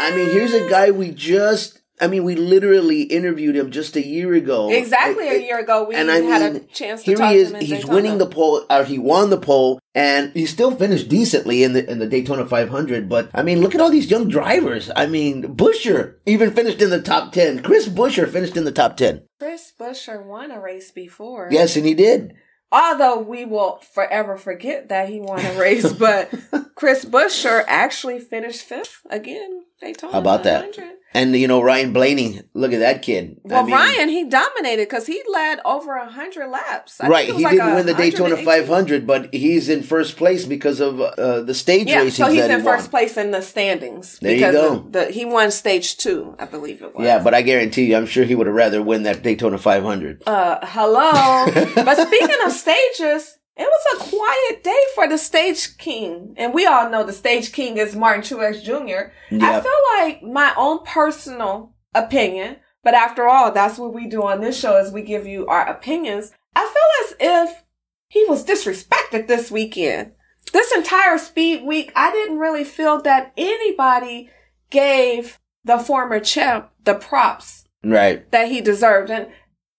I 0.00 0.12
mean, 0.14 0.30
here's 0.30 0.52
a 0.52 0.68
guy 0.68 0.90
we 0.90 1.10
just. 1.10 1.80
I 2.00 2.08
mean, 2.08 2.24
we 2.24 2.34
literally 2.34 3.02
interviewed 3.02 3.56
him 3.56 3.70
just 3.70 3.96
a 3.96 4.06
year 4.06 4.34
ago. 4.34 4.70
Exactly 4.70 5.28
a 5.28 5.32
It- 5.32 5.36
it- 5.42 5.44
year 5.46 5.58
ago, 5.58 5.84
we 5.88 5.94
and 5.94 6.10
I 6.10 6.20
had 6.20 6.56
a 6.56 6.60
chance 6.60 7.02
to 7.04 7.06
here 7.10 7.16
talk 7.16 7.32
he 7.32 7.38
is. 7.38 7.48
to 7.50 7.54
him 7.56 7.60
in 7.60 7.66
He's 7.66 7.78
Daytona. 7.78 7.94
winning 7.94 8.18
the 8.18 8.26
pole, 8.26 8.64
or 8.68 8.84
he 8.84 8.98
won 8.98 9.30
the 9.30 9.38
pole, 9.38 9.78
and 9.94 10.30
he 10.34 10.44
still 10.44 10.72
finished 10.72 11.08
decently 11.08 11.62
in 11.62 11.72
the 11.72 11.90
in 11.90 11.98
the 11.98 12.06
Daytona 12.06 12.44
500. 12.46 13.08
But 13.08 13.30
I 13.34 13.42
mean, 13.42 13.60
look 13.62 13.74
at 13.74 13.80
all 13.80 13.88
these 13.90 14.10
young 14.10 14.28
drivers. 14.28 14.90
I 14.94 15.06
mean, 15.06 15.54
Buescher 15.56 16.16
even 16.26 16.50
finished 16.50 16.82
in 16.82 16.90
the 16.90 17.00
top 17.00 17.32
ten. 17.32 17.62
Chris 17.62 17.88
Buescher 17.88 18.28
finished 18.28 18.56
in 18.56 18.64
the 18.64 18.72
top 18.72 18.96
ten. 18.98 19.22
Chris 19.40 19.72
Buescher 19.80 20.24
won 20.24 20.50
a 20.50 20.60
race 20.60 20.90
before. 20.90 21.48
Yes, 21.50 21.76
and 21.76 21.86
he 21.86 21.94
did. 21.94 22.34
Although 22.72 23.20
we 23.20 23.44
will 23.44 23.78
forever 23.94 24.36
forget 24.36 24.88
that 24.88 25.08
he 25.08 25.20
won 25.20 25.40
a 25.44 25.58
race, 25.58 25.92
but 25.92 26.28
Chris 26.74 27.04
Buescher 27.04 27.64
actually 27.66 28.18
finished 28.18 28.62
fifth 28.62 29.00
again. 29.08 29.62
Daytona 29.80 30.12
How 30.14 30.18
about 30.18 30.42
that? 30.44 30.74
500. 31.16 31.26
And 31.34 31.36
you 31.36 31.48
know 31.48 31.62
Ryan 31.62 31.92
Blaney. 31.92 32.42
Look 32.54 32.72
at 32.72 32.80
that 32.80 33.02
kid. 33.02 33.40
I 33.44 33.48
Well, 33.54 33.64
mean, 33.64 33.74
Ryan, 33.74 34.08
he 34.08 34.24
dominated 34.28 34.88
because 34.88 35.06
he 35.06 35.22
led 35.32 35.60
over 35.64 35.94
a 35.96 36.08
hundred 36.08 36.48
laps. 36.48 37.00
I 37.00 37.08
Right, 37.08 37.26
he 37.26 37.44
like 37.44 37.52
didn't 37.56 37.74
win 37.74 37.86
the 37.86 37.94
Daytona 37.94 38.36
500, 38.36 39.06
but 39.06 39.32
he's 39.32 39.68
in 39.68 39.82
first 39.82 40.16
place 40.16 40.44
because 40.44 40.80
of 40.80 41.00
uh, 41.00 41.40
the 41.42 41.54
stage 41.54 41.88
Yeah, 41.88 42.02
racing 42.02 42.24
so 42.26 42.30
he's 42.30 42.44
in 42.44 42.60
he 42.60 42.64
first 42.64 42.90
place 42.90 43.16
in 43.16 43.30
the 43.30 43.42
standings. 43.42 44.18
There 44.20 44.32
you 44.32 44.36
because 44.38 44.54
go. 44.54 44.72
of 44.76 44.92
The, 44.92 45.10
he 45.10 45.24
won 45.24 45.50
stage 45.50 45.96
two, 45.96 46.34
I 46.38 46.46
believe 46.46 46.82
it 46.82 46.94
was. 46.94 47.04
Yeah, 47.04 47.22
but 47.22 47.34
I 47.34 47.42
guarantee 47.42 47.86
you, 47.86 47.96
I'm 47.96 48.06
sure 48.06 48.24
he 48.24 48.34
would 48.34 48.46
have 48.46 48.56
rather 48.56 48.82
win 48.82 49.02
that 49.04 49.22
Daytona 49.22 49.58
500. 49.58 50.22
Uh, 50.26 50.58
hello. 50.62 51.46
but 51.84 51.96
speaking 52.06 52.36
of 52.44 52.52
stages, 52.52 53.35
it 53.56 53.68
was 53.68 54.00
a 54.00 54.10
quiet 54.10 54.62
day 54.62 54.80
for 54.94 55.08
the 55.08 55.18
stage 55.18 55.78
king. 55.78 56.34
And 56.36 56.52
we 56.52 56.66
all 56.66 56.90
know 56.90 57.04
the 57.04 57.12
stage 57.12 57.52
king 57.52 57.76
is 57.78 57.96
Martin 57.96 58.22
Truex 58.22 58.62
Jr. 58.62 59.12
I 59.42 59.60
feel 59.60 59.72
like 59.98 60.22
my 60.22 60.52
own 60.56 60.84
personal 60.84 61.72
opinion, 61.94 62.56
but 62.84 62.94
after 62.94 63.26
all, 63.26 63.50
that's 63.52 63.78
what 63.78 63.94
we 63.94 64.06
do 64.06 64.22
on 64.24 64.40
this 64.40 64.58
show 64.58 64.76
is 64.76 64.92
we 64.92 65.02
give 65.02 65.26
you 65.26 65.46
our 65.46 65.66
opinions. 65.66 66.32
I 66.54 66.64
feel 66.64 67.26
as 67.40 67.48
if 67.48 67.64
he 68.08 68.24
was 68.28 68.44
disrespected 68.44 69.26
this 69.26 69.50
weekend. 69.50 70.12
This 70.52 70.70
entire 70.72 71.18
speed 71.18 71.64
week, 71.64 71.90
I 71.96 72.12
didn't 72.12 72.38
really 72.38 72.62
feel 72.64 73.02
that 73.02 73.32
anybody 73.36 74.30
gave 74.70 75.40
the 75.64 75.78
former 75.78 76.20
champ 76.20 76.70
the 76.84 76.94
props 76.94 77.64
Right. 77.82 78.30
that 78.30 78.48
he 78.48 78.60
deserved. 78.60 79.10
And 79.10 79.28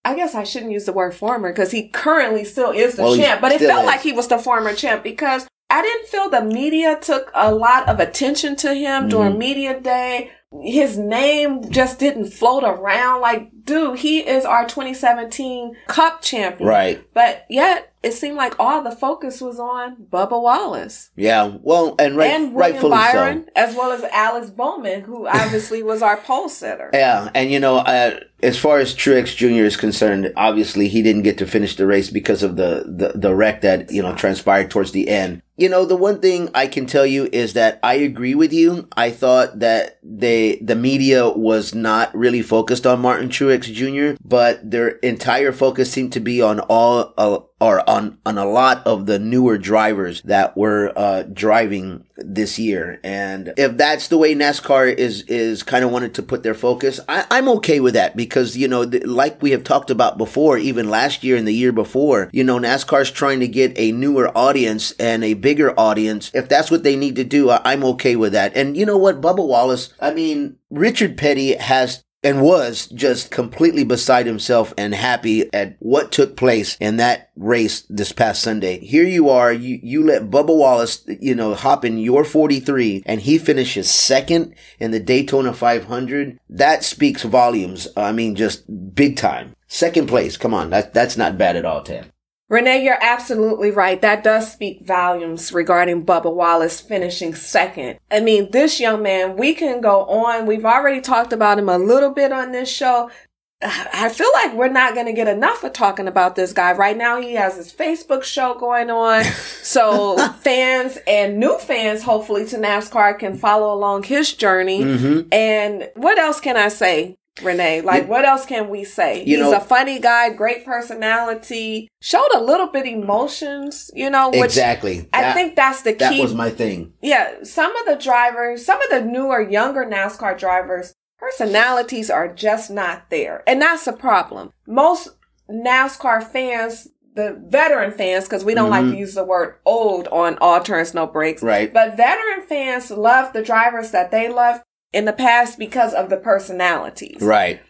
I 0.08 0.14
guess 0.14 0.34
I 0.34 0.44
shouldn't 0.44 0.72
use 0.72 0.84
the 0.86 0.92
word 0.92 1.14
former 1.14 1.50
because 1.52 1.70
he 1.70 1.88
currently 1.88 2.44
still 2.44 2.70
is 2.70 2.94
the 2.96 3.02
Well, 3.02 3.16
champ, 3.16 3.40
but 3.40 3.52
it 3.52 3.60
felt 3.60 3.82
is. 3.82 3.86
like 3.86 4.00
he 4.00 4.12
was 4.12 4.28
the 4.28 4.38
former 4.38 4.72
champ 4.74 5.02
because 5.02 5.46
I 5.70 5.82
didn't 5.82 6.08
feel 6.08 6.30
the 6.30 6.42
media 6.42 6.98
took 7.00 7.30
a 7.34 7.54
lot 7.54 7.88
of 7.88 8.00
attention 8.00 8.56
to 8.56 8.74
him 8.74 9.02
Mm-hmm. 9.02 9.08
during 9.10 9.38
media 9.38 9.78
day. 9.80 10.30
His 10.62 10.96
name 10.96 11.70
just 11.70 11.98
didn't 11.98 12.30
float 12.30 12.64
around. 12.64 13.20
Like, 13.20 13.50
dude, 13.64 13.98
he 13.98 14.20
is 14.20 14.46
our 14.46 14.64
2017 14.66 15.74
Cup 15.88 16.22
champion. 16.22 16.66
Right. 16.68 17.04
But 17.12 17.44
yet, 17.50 17.92
it 18.08 18.14
seemed 18.14 18.36
like 18.36 18.54
all 18.58 18.82
the 18.82 18.90
focus 18.90 19.40
was 19.40 19.60
on 19.60 19.96
Bubba 20.10 20.40
Wallace 20.40 21.10
Yeah. 21.16 21.56
Well, 21.62 21.94
and 21.98 22.16
right, 22.16 22.30
and 22.30 22.54
William 22.54 22.72
rightfully 22.72 22.90
Byron, 22.90 23.44
so. 23.44 23.52
as 23.56 23.76
well 23.76 23.92
as 23.92 24.02
Alex 24.04 24.50
Bowman, 24.50 25.02
who 25.02 25.26
obviously 25.28 25.82
was 25.82 26.02
our 26.02 26.16
pole 26.16 26.48
sitter. 26.48 26.90
Yeah, 26.92 27.30
and 27.34 27.50
you 27.50 27.60
know, 27.60 27.76
uh, 27.76 28.20
as 28.42 28.56
far 28.58 28.78
as 28.78 28.94
Truex 28.94 29.34
Jr. 29.34 29.64
is 29.64 29.76
concerned, 29.76 30.32
obviously 30.36 30.88
he 30.88 31.02
didn't 31.02 31.22
get 31.22 31.38
to 31.38 31.46
finish 31.46 31.74
the 31.74 31.86
race 31.86 32.08
because 32.08 32.42
of 32.42 32.56
the, 32.56 32.84
the, 32.86 33.18
the 33.18 33.34
wreck 33.34 33.62
that, 33.62 33.90
you 33.90 34.00
know, 34.00 34.14
transpired 34.14 34.70
towards 34.70 34.92
the 34.92 35.08
end. 35.08 35.42
You 35.56 35.68
know, 35.68 35.84
the 35.84 35.96
one 35.96 36.20
thing 36.20 36.48
I 36.54 36.68
can 36.68 36.86
tell 36.86 37.04
you 37.04 37.28
is 37.32 37.54
that 37.54 37.80
I 37.82 37.94
agree 37.94 38.36
with 38.36 38.52
you. 38.52 38.86
I 38.96 39.10
thought 39.10 39.58
that 39.58 39.98
they, 40.04 40.56
the 40.62 40.76
media 40.76 41.28
was 41.28 41.74
not 41.74 42.14
really 42.14 42.42
focused 42.42 42.86
on 42.86 43.00
Martin 43.00 43.28
Truex 43.28 43.62
Jr., 43.72 44.16
but 44.24 44.70
their 44.70 44.88
entire 44.98 45.50
focus 45.50 45.90
seemed 45.90 46.12
to 46.12 46.20
be 46.20 46.40
on 46.40 46.60
all, 46.60 47.12
uh, 47.18 47.40
or 47.60 47.88
on, 47.88 48.18
on 48.24 48.38
a 48.38 48.44
lot 48.44 48.86
of 48.86 49.06
the 49.06 49.18
newer 49.18 49.58
drivers 49.58 50.22
that 50.22 50.56
were, 50.56 50.92
uh, 50.96 51.24
driving 51.24 52.04
this 52.16 52.58
year. 52.58 53.00
And 53.02 53.52
if 53.56 53.76
that's 53.76 54.08
the 54.08 54.18
way 54.18 54.34
NASCAR 54.34 54.94
is, 54.94 55.22
is 55.22 55.62
kind 55.62 55.84
of 55.84 55.90
wanted 55.90 56.14
to 56.14 56.22
put 56.22 56.42
their 56.42 56.54
focus, 56.54 57.00
I, 57.08 57.26
I'm 57.30 57.48
okay 57.50 57.80
with 57.80 57.94
that 57.94 58.16
because, 58.16 58.56
you 58.56 58.68
know, 58.68 58.88
th- 58.88 59.04
like 59.04 59.42
we 59.42 59.50
have 59.50 59.64
talked 59.64 59.90
about 59.90 60.18
before, 60.18 60.58
even 60.58 60.88
last 60.90 61.24
year 61.24 61.36
and 61.36 61.46
the 61.46 61.52
year 61.52 61.72
before, 61.72 62.30
you 62.32 62.44
know, 62.44 62.58
NASCAR's 62.58 63.10
trying 63.10 63.40
to 63.40 63.48
get 63.48 63.72
a 63.76 63.92
newer 63.92 64.36
audience 64.36 64.92
and 64.92 65.24
a 65.24 65.34
bigger 65.34 65.78
audience. 65.78 66.30
If 66.34 66.48
that's 66.48 66.70
what 66.70 66.84
they 66.84 66.96
need 66.96 67.16
to 67.16 67.24
do, 67.24 67.50
I, 67.50 67.60
I'm 67.64 67.84
okay 67.84 68.16
with 68.16 68.32
that. 68.32 68.56
And 68.56 68.76
you 68.76 68.86
know 68.86 68.98
what? 68.98 69.20
Bubba 69.20 69.46
Wallace, 69.46 69.92
I 70.00 70.12
mean, 70.12 70.58
Richard 70.70 71.16
Petty 71.16 71.54
has 71.54 72.04
and 72.22 72.42
was 72.42 72.86
just 72.86 73.30
completely 73.30 73.84
beside 73.84 74.26
himself 74.26 74.74
and 74.76 74.94
happy 74.94 75.52
at 75.52 75.76
what 75.78 76.10
took 76.10 76.36
place 76.36 76.76
in 76.80 76.96
that 76.96 77.30
race 77.36 77.82
this 77.88 78.12
past 78.12 78.42
Sunday. 78.42 78.78
Here 78.80 79.04
you 79.04 79.28
are, 79.28 79.52
you, 79.52 79.78
you 79.82 80.04
let 80.04 80.30
Bubba 80.30 80.56
Wallace, 80.56 81.04
you 81.06 81.34
know, 81.34 81.54
hop 81.54 81.84
in 81.84 81.98
your 81.98 82.24
43 82.24 83.04
and 83.06 83.20
he 83.20 83.38
finishes 83.38 83.90
second 83.90 84.54
in 84.80 84.90
the 84.90 85.00
Daytona 85.00 85.52
500. 85.52 86.38
That 86.50 86.82
speaks 86.82 87.22
volumes. 87.22 87.88
I 87.96 88.12
mean, 88.12 88.34
just 88.34 88.94
big 88.94 89.16
time. 89.16 89.54
Second 89.68 90.08
place. 90.08 90.36
Come 90.36 90.54
on. 90.54 90.70
That, 90.70 90.92
that's 90.94 91.16
not 91.16 91.38
bad 91.38 91.56
at 91.56 91.64
all, 91.64 91.82
Tam. 91.82 92.06
Renee, 92.48 92.82
you're 92.82 93.02
absolutely 93.02 93.70
right. 93.70 94.00
That 94.00 94.24
does 94.24 94.50
speak 94.50 94.82
volumes 94.82 95.52
regarding 95.52 96.06
Bubba 96.06 96.32
Wallace 96.32 96.80
finishing 96.80 97.34
second. 97.34 97.98
I 98.10 98.20
mean, 98.20 98.50
this 98.52 98.80
young 98.80 99.02
man, 99.02 99.36
we 99.36 99.52
can 99.52 99.82
go 99.82 100.04
on. 100.06 100.46
We've 100.46 100.64
already 100.64 101.02
talked 101.02 101.34
about 101.34 101.58
him 101.58 101.68
a 101.68 101.76
little 101.76 102.10
bit 102.10 102.32
on 102.32 102.52
this 102.52 102.70
show. 102.70 103.10
I 103.62 104.08
feel 104.08 104.30
like 104.32 104.54
we're 104.54 104.68
not 104.68 104.94
going 104.94 105.06
to 105.06 105.12
get 105.12 105.28
enough 105.28 105.62
of 105.62 105.74
talking 105.74 106.08
about 106.08 106.36
this 106.36 106.54
guy. 106.54 106.72
Right 106.72 106.96
now, 106.96 107.20
he 107.20 107.34
has 107.34 107.56
his 107.56 107.70
Facebook 107.70 108.22
show 108.22 108.54
going 108.54 108.90
on. 108.90 109.24
So 109.68 110.16
fans 110.40 110.96
and 111.06 111.38
new 111.38 111.58
fans, 111.58 112.02
hopefully, 112.02 112.46
to 112.46 112.56
NASCAR 112.56 113.18
can 113.18 113.36
follow 113.36 113.74
along 113.74 114.04
his 114.04 114.32
journey. 114.32 114.80
Mm-hmm. 114.80 115.28
And 115.30 115.90
what 115.94 116.18
else 116.18 116.40
can 116.40 116.56
I 116.56 116.68
say? 116.68 117.17
Renee, 117.42 117.80
like 117.80 118.08
what 118.08 118.24
else 118.24 118.46
can 118.46 118.68
we 118.68 118.84
say? 118.84 119.18
You 119.24 119.38
He's 119.38 119.50
know- 119.50 119.56
a 119.56 119.60
funny 119.60 119.98
guy, 119.98 120.30
great 120.30 120.64
personality, 120.64 121.88
showed 122.00 122.30
a 122.34 122.40
little 122.40 122.68
bit 122.68 122.86
emotions, 122.86 123.90
you 123.94 124.10
know, 124.10 124.30
which 124.30 124.44
Exactly. 124.44 125.08
I 125.12 125.22
That- 125.22 125.34
think 125.34 125.56
that's 125.56 125.82
the 125.82 125.92
key. 125.92 125.98
that 125.98 126.20
was 126.20 126.34
my 126.34 126.50
thing. 126.50 126.92
yeah, 127.00 127.42
some 127.42 127.74
of 127.76 127.86
the 127.86 127.96
drivers, 127.96 128.64
some 128.64 128.80
of 128.82 128.90
the 128.90 129.02
newer, 129.02 129.40
younger 129.40 129.84
NASCAR 129.84 130.38
drivers, 130.38 130.94
personalities 131.18 132.10
are 132.10 132.28
just 132.28 132.70
not 132.70 133.10
there. 133.10 133.42
And 133.46 133.60
that's 133.60 133.86
a 133.86 133.92
problem. 133.92 134.52
Most 134.66 135.08
NASCAR 135.50 136.22
fans, 136.22 136.88
the 137.14 137.40
veteran 137.48 137.90
fans, 137.90 138.24
because 138.24 138.44
we 138.44 138.54
don't 138.54 138.70
like 138.70 138.82
mm-hmm. 138.84 138.92
to 138.92 138.98
use 138.98 139.14
the 139.14 139.24
word 139.24 139.56
old 139.64 140.06
on 140.08 140.38
all 140.40 140.60
turns, 140.62 140.94
no 140.94 141.06
breaks. 141.06 141.42
Right. 141.42 141.72
But 141.72 141.96
veteran 141.96 142.46
fans 142.46 142.90
love 142.90 143.32
the 143.32 143.42
drivers 143.42 143.90
that 143.90 144.10
they 144.10 144.28
love 144.28 144.60
in 144.92 145.04
the 145.04 145.12
past 145.12 145.58
because 145.58 145.94
of 145.94 146.10
the 146.10 146.16
personalities. 146.16 147.20
Right. 147.20 147.60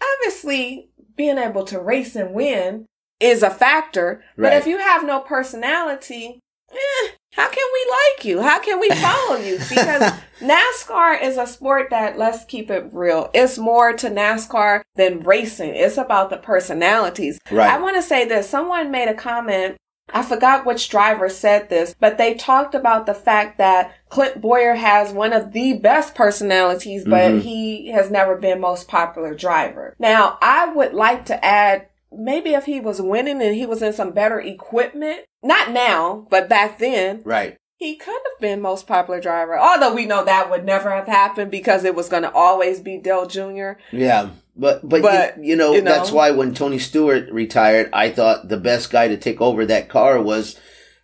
Obviously, 0.00 0.90
being 1.16 1.38
able 1.38 1.64
to 1.64 1.80
race 1.80 2.14
and 2.14 2.34
win 2.34 2.86
is 3.20 3.42
a 3.42 3.50
factor. 3.50 4.22
But 4.36 4.52
if 4.52 4.66
you 4.66 4.78
have 4.78 5.04
no 5.04 5.20
personality, 5.20 6.40
eh, 6.70 7.08
how 7.32 7.48
can 7.48 7.64
we 7.72 7.90
like 7.90 8.24
you? 8.24 8.42
How 8.42 8.60
can 8.60 8.78
we 8.80 8.90
follow 8.90 9.36
you? 9.36 9.58
Because 9.68 10.12
NASCAR 10.40 11.22
is 11.22 11.38
a 11.38 11.46
sport 11.46 11.88
that, 11.90 12.18
let's 12.18 12.44
keep 12.44 12.70
it 12.70 12.88
real, 12.92 13.30
it's 13.34 13.58
more 13.58 13.94
to 13.94 14.10
NASCAR 14.10 14.82
than 14.96 15.20
racing. 15.20 15.74
It's 15.74 15.96
about 15.96 16.30
the 16.30 16.36
personalities. 16.36 17.38
Right. 17.50 17.70
I 17.70 17.78
want 17.80 17.96
to 17.96 18.02
say 18.02 18.26
this. 18.26 18.48
Someone 18.48 18.90
made 18.90 19.08
a 19.08 19.14
comment. 19.14 19.76
I 20.12 20.22
forgot 20.22 20.64
which 20.64 20.88
driver 20.88 21.28
said 21.28 21.68
this, 21.68 21.94
but 21.98 22.16
they 22.16 22.34
talked 22.34 22.74
about 22.74 23.06
the 23.06 23.14
fact 23.14 23.58
that 23.58 23.92
Clint 24.08 24.40
Bowyer 24.40 24.74
has 24.74 25.12
one 25.12 25.32
of 25.32 25.52
the 25.52 25.74
best 25.74 26.14
personalities, 26.14 27.04
but 27.04 27.32
Mhm. 27.32 27.40
he 27.40 27.88
has 27.88 28.10
never 28.10 28.36
been 28.36 28.60
most 28.60 28.88
popular 28.88 29.34
driver. 29.34 29.94
Now, 29.98 30.38
I 30.40 30.66
would 30.66 30.94
like 30.94 31.24
to 31.26 31.44
add 31.44 31.86
maybe 32.12 32.54
if 32.54 32.66
he 32.66 32.80
was 32.80 33.02
winning 33.02 33.42
and 33.42 33.54
he 33.54 33.66
was 33.66 33.82
in 33.82 33.92
some 33.92 34.12
better 34.12 34.40
equipment, 34.40 35.20
not 35.42 35.72
now, 35.72 36.26
but 36.30 36.48
back 36.48 36.78
then, 36.78 37.22
Right. 37.24 37.58
He 37.76 37.94
could 37.94 38.08
have 38.12 38.40
been 38.40 38.60
most 38.60 38.86
popular 38.86 39.20
driver. 39.20 39.58
Although 39.58 39.94
we 39.94 40.06
know 40.06 40.24
that 40.24 40.50
would 40.50 40.64
never 40.64 40.90
have 40.90 41.06
happened 41.06 41.50
because 41.50 41.84
it 41.84 41.94
was 41.94 42.08
going 42.08 42.22
to 42.22 42.32
always 42.32 42.80
be 42.80 42.96
Dale 42.96 43.26
Jr. 43.26 43.72
Yeah, 43.92 44.30
but 44.56 44.86
but, 44.88 45.02
But, 45.02 45.36
you, 45.38 45.50
you 45.50 45.56
know 45.56 45.74
you 45.74 45.82
know. 45.82 45.90
that's 45.90 46.10
why 46.10 46.30
when 46.30 46.54
Tony 46.54 46.78
Stewart 46.78 47.30
retired, 47.30 47.90
I 47.92 48.10
thought 48.10 48.48
the 48.48 48.56
best 48.56 48.90
guy 48.90 49.08
to 49.08 49.16
take 49.16 49.40
over 49.40 49.66
that 49.66 49.88
car 49.90 50.20
was 50.20 50.58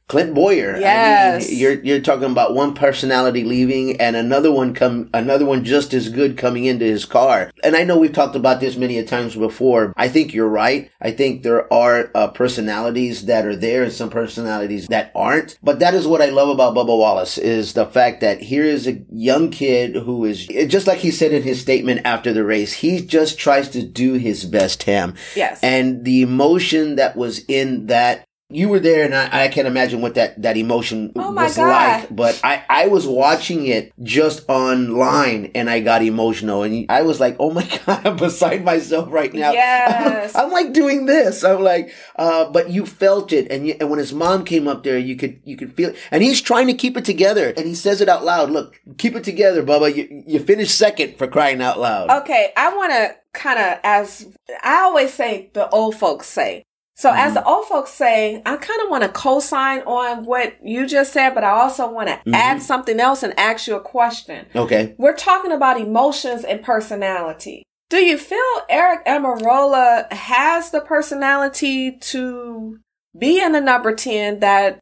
Clint 0.08 0.34
Bowyer. 0.34 0.76
Yes. 0.78 1.46
I 1.46 1.50
mean, 1.50 1.58
you're 1.58 1.82
you're 1.82 2.00
talking 2.00 2.30
about 2.30 2.54
one 2.54 2.74
personality 2.74 3.44
leaving 3.44 4.00
and 4.00 4.14
another 4.16 4.52
one 4.52 4.74
come 4.74 5.08
another 5.14 5.46
one 5.46 5.64
just 5.64 5.94
as 5.94 6.08
good 6.08 6.36
coming 6.36 6.64
into 6.64 6.84
his 6.84 7.04
car. 7.04 7.50
And 7.64 7.76
I 7.76 7.84
know 7.84 7.98
we've 7.98 8.12
talked 8.12 8.36
about 8.36 8.60
this 8.60 8.76
many 8.76 8.98
a 8.98 9.04
times 9.04 9.36
before. 9.36 9.92
I 9.96 10.08
think 10.08 10.34
you're 10.34 10.48
right. 10.48 10.90
I 11.00 11.12
think 11.12 11.42
there 11.42 11.72
are 11.72 12.10
uh, 12.14 12.28
personalities 12.28 13.26
that 13.26 13.46
are 13.46 13.56
there 13.56 13.84
and 13.84 13.92
some 13.92 14.10
personalities 14.10 14.88
that 14.88 15.12
aren't. 15.14 15.58
But 15.62 15.78
that 15.78 15.94
is 15.94 16.06
what 16.06 16.22
I 16.22 16.26
love 16.26 16.48
about 16.48 16.74
Bubba 16.74 16.96
Wallace 16.98 17.38
is 17.38 17.72
the 17.72 17.86
fact 17.86 18.20
that 18.20 18.42
here 18.42 18.64
is 18.64 18.86
a 18.86 19.02
young 19.10 19.50
kid 19.50 19.96
who 19.96 20.24
is 20.24 20.46
just 20.46 20.86
like 20.86 20.98
he 20.98 21.10
said 21.10 21.32
in 21.32 21.42
his 21.42 21.60
statement 21.60 22.02
after 22.04 22.32
the 22.32 22.44
race. 22.44 22.72
He 22.74 23.00
just 23.04 23.38
tries 23.38 23.68
to 23.70 23.82
do 23.82 24.14
his 24.14 24.44
best, 24.44 24.80
Tam. 24.80 25.14
Yes. 25.34 25.60
And 25.62 26.04
the 26.04 26.22
emotion 26.22 26.96
that 26.96 27.16
was 27.16 27.40
in 27.46 27.86
that, 27.86 28.24
you 28.54 28.68
were 28.68 28.80
there, 28.80 29.04
and 29.04 29.14
I, 29.14 29.44
I 29.44 29.48
can't 29.48 29.66
imagine 29.66 30.00
what 30.00 30.14
that, 30.14 30.40
that 30.42 30.56
emotion 30.56 31.12
Oh 31.16 31.32
was 31.32 31.56
God. 31.56 31.68
like. 31.68 32.14
But 32.14 32.40
I, 32.44 32.64
I 32.68 32.86
was 32.88 33.06
watching 33.06 33.66
it 33.66 33.92
just 34.02 34.48
online, 34.48 35.50
and 35.54 35.68
I 35.70 35.80
got 35.80 36.02
emotional, 36.02 36.62
and 36.62 36.86
I 36.88 37.02
was 37.02 37.20
like, 37.20 37.36
"Oh 37.38 37.50
my 37.50 37.64
god, 37.86 38.06
I'm 38.06 38.16
beside 38.16 38.64
myself 38.64 39.10
right 39.10 39.32
now." 39.32 39.52
Yes. 39.52 40.34
I'm, 40.36 40.50
like 40.52 40.72
doing 40.72 41.06
this. 41.06 41.42
I'm 41.44 41.62
like, 41.62 41.92
uh, 42.16 42.50
but 42.50 42.70
you 42.70 42.86
felt 42.86 43.32
it, 43.32 43.50
and 43.50 43.66
you, 43.66 43.74
and 43.80 43.88
when 43.90 43.98
his 43.98 44.12
mom 44.12 44.44
came 44.44 44.68
up 44.68 44.82
there, 44.82 44.98
you 44.98 45.16
could 45.16 45.40
you 45.44 45.56
could 45.56 45.74
feel 45.74 45.90
it, 45.90 45.96
and 46.10 46.22
he's 46.22 46.40
trying 46.40 46.66
to 46.66 46.74
keep 46.74 46.96
it 46.96 47.04
together, 47.04 47.52
and 47.56 47.66
he 47.66 47.74
says 47.74 48.00
it 48.00 48.08
out 48.08 48.24
loud. 48.24 48.50
Look, 48.50 48.80
keep 48.98 49.14
it 49.16 49.24
together, 49.24 49.62
Bubba. 49.62 49.94
You 49.94 50.24
you 50.26 50.38
finished 50.40 50.76
second 50.76 51.16
for 51.16 51.26
crying 51.26 51.62
out 51.62 51.78
loud. 51.78 52.10
Okay, 52.22 52.52
I 52.56 52.74
want 52.76 52.92
to 52.92 53.16
kind 53.32 53.58
of, 53.58 53.78
as 53.82 54.28
I 54.62 54.82
always 54.82 55.12
say, 55.14 55.50
the 55.54 55.68
old 55.70 55.96
folks 55.96 56.26
say. 56.26 56.64
So, 56.94 57.10
as 57.10 57.32
mm-hmm. 57.32 57.34
the 57.34 57.44
old 57.46 57.66
folks 57.66 57.90
say, 57.90 58.42
I 58.44 58.56
kind 58.56 58.82
of 58.82 58.90
want 58.90 59.02
to 59.02 59.08
co 59.08 59.40
sign 59.40 59.80
on 59.80 60.24
what 60.24 60.56
you 60.62 60.86
just 60.86 61.12
said, 61.12 61.34
but 61.34 61.42
I 61.42 61.50
also 61.50 61.90
want 61.90 62.08
to 62.08 62.16
mm-hmm. 62.16 62.34
add 62.34 62.62
something 62.62 63.00
else 63.00 63.22
and 63.22 63.38
ask 63.38 63.66
you 63.66 63.76
a 63.76 63.80
question. 63.80 64.46
Okay. 64.54 64.94
We're 64.98 65.16
talking 65.16 65.52
about 65.52 65.80
emotions 65.80 66.44
and 66.44 66.62
personality. 66.62 67.64
Do 67.88 67.98
you 67.98 68.16
feel 68.16 68.38
Eric 68.68 69.04
Almirola 69.06 70.10
has 70.12 70.70
the 70.70 70.80
personality 70.80 71.98
to 71.98 72.78
be 73.18 73.42
in 73.42 73.52
the 73.52 73.60
number 73.60 73.94
10 73.94 74.40
that 74.40 74.78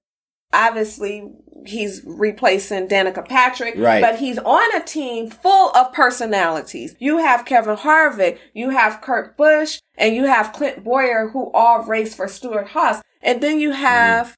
obviously 0.52 1.28
he's 1.66 2.02
replacing 2.04 2.88
Danica 2.88 3.26
Patrick, 3.26 3.74
Right. 3.76 4.00
but 4.00 4.18
he's 4.18 4.38
on 4.38 4.74
a 4.74 4.84
team 4.84 5.30
full 5.30 5.70
of 5.70 5.92
personalities. 5.92 6.94
You 6.98 7.18
have 7.18 7.44
Kevin 7.44 7.76
Harvick, 7.76 8.38
you 8.54 8.70
have 8.70 9.00
Kurt 9.00 9.36
Busch, 9.36 9.80
and 9.96 10.14
you 10.14 10.24
have 10.24 10.52
Clint 10.52 10.84
Bowyer 10.84 11.28
who 11.28 11.50
all 11.52 11.82
race 11.84 12.14
for 12.14 12.28
Stewart-Haas. 12.28 13.02
And 13.22 13.40
then 13.40 13.60
you 13.60 13.70
mm-hmm. 13.70 13.82
have 13.82 14.36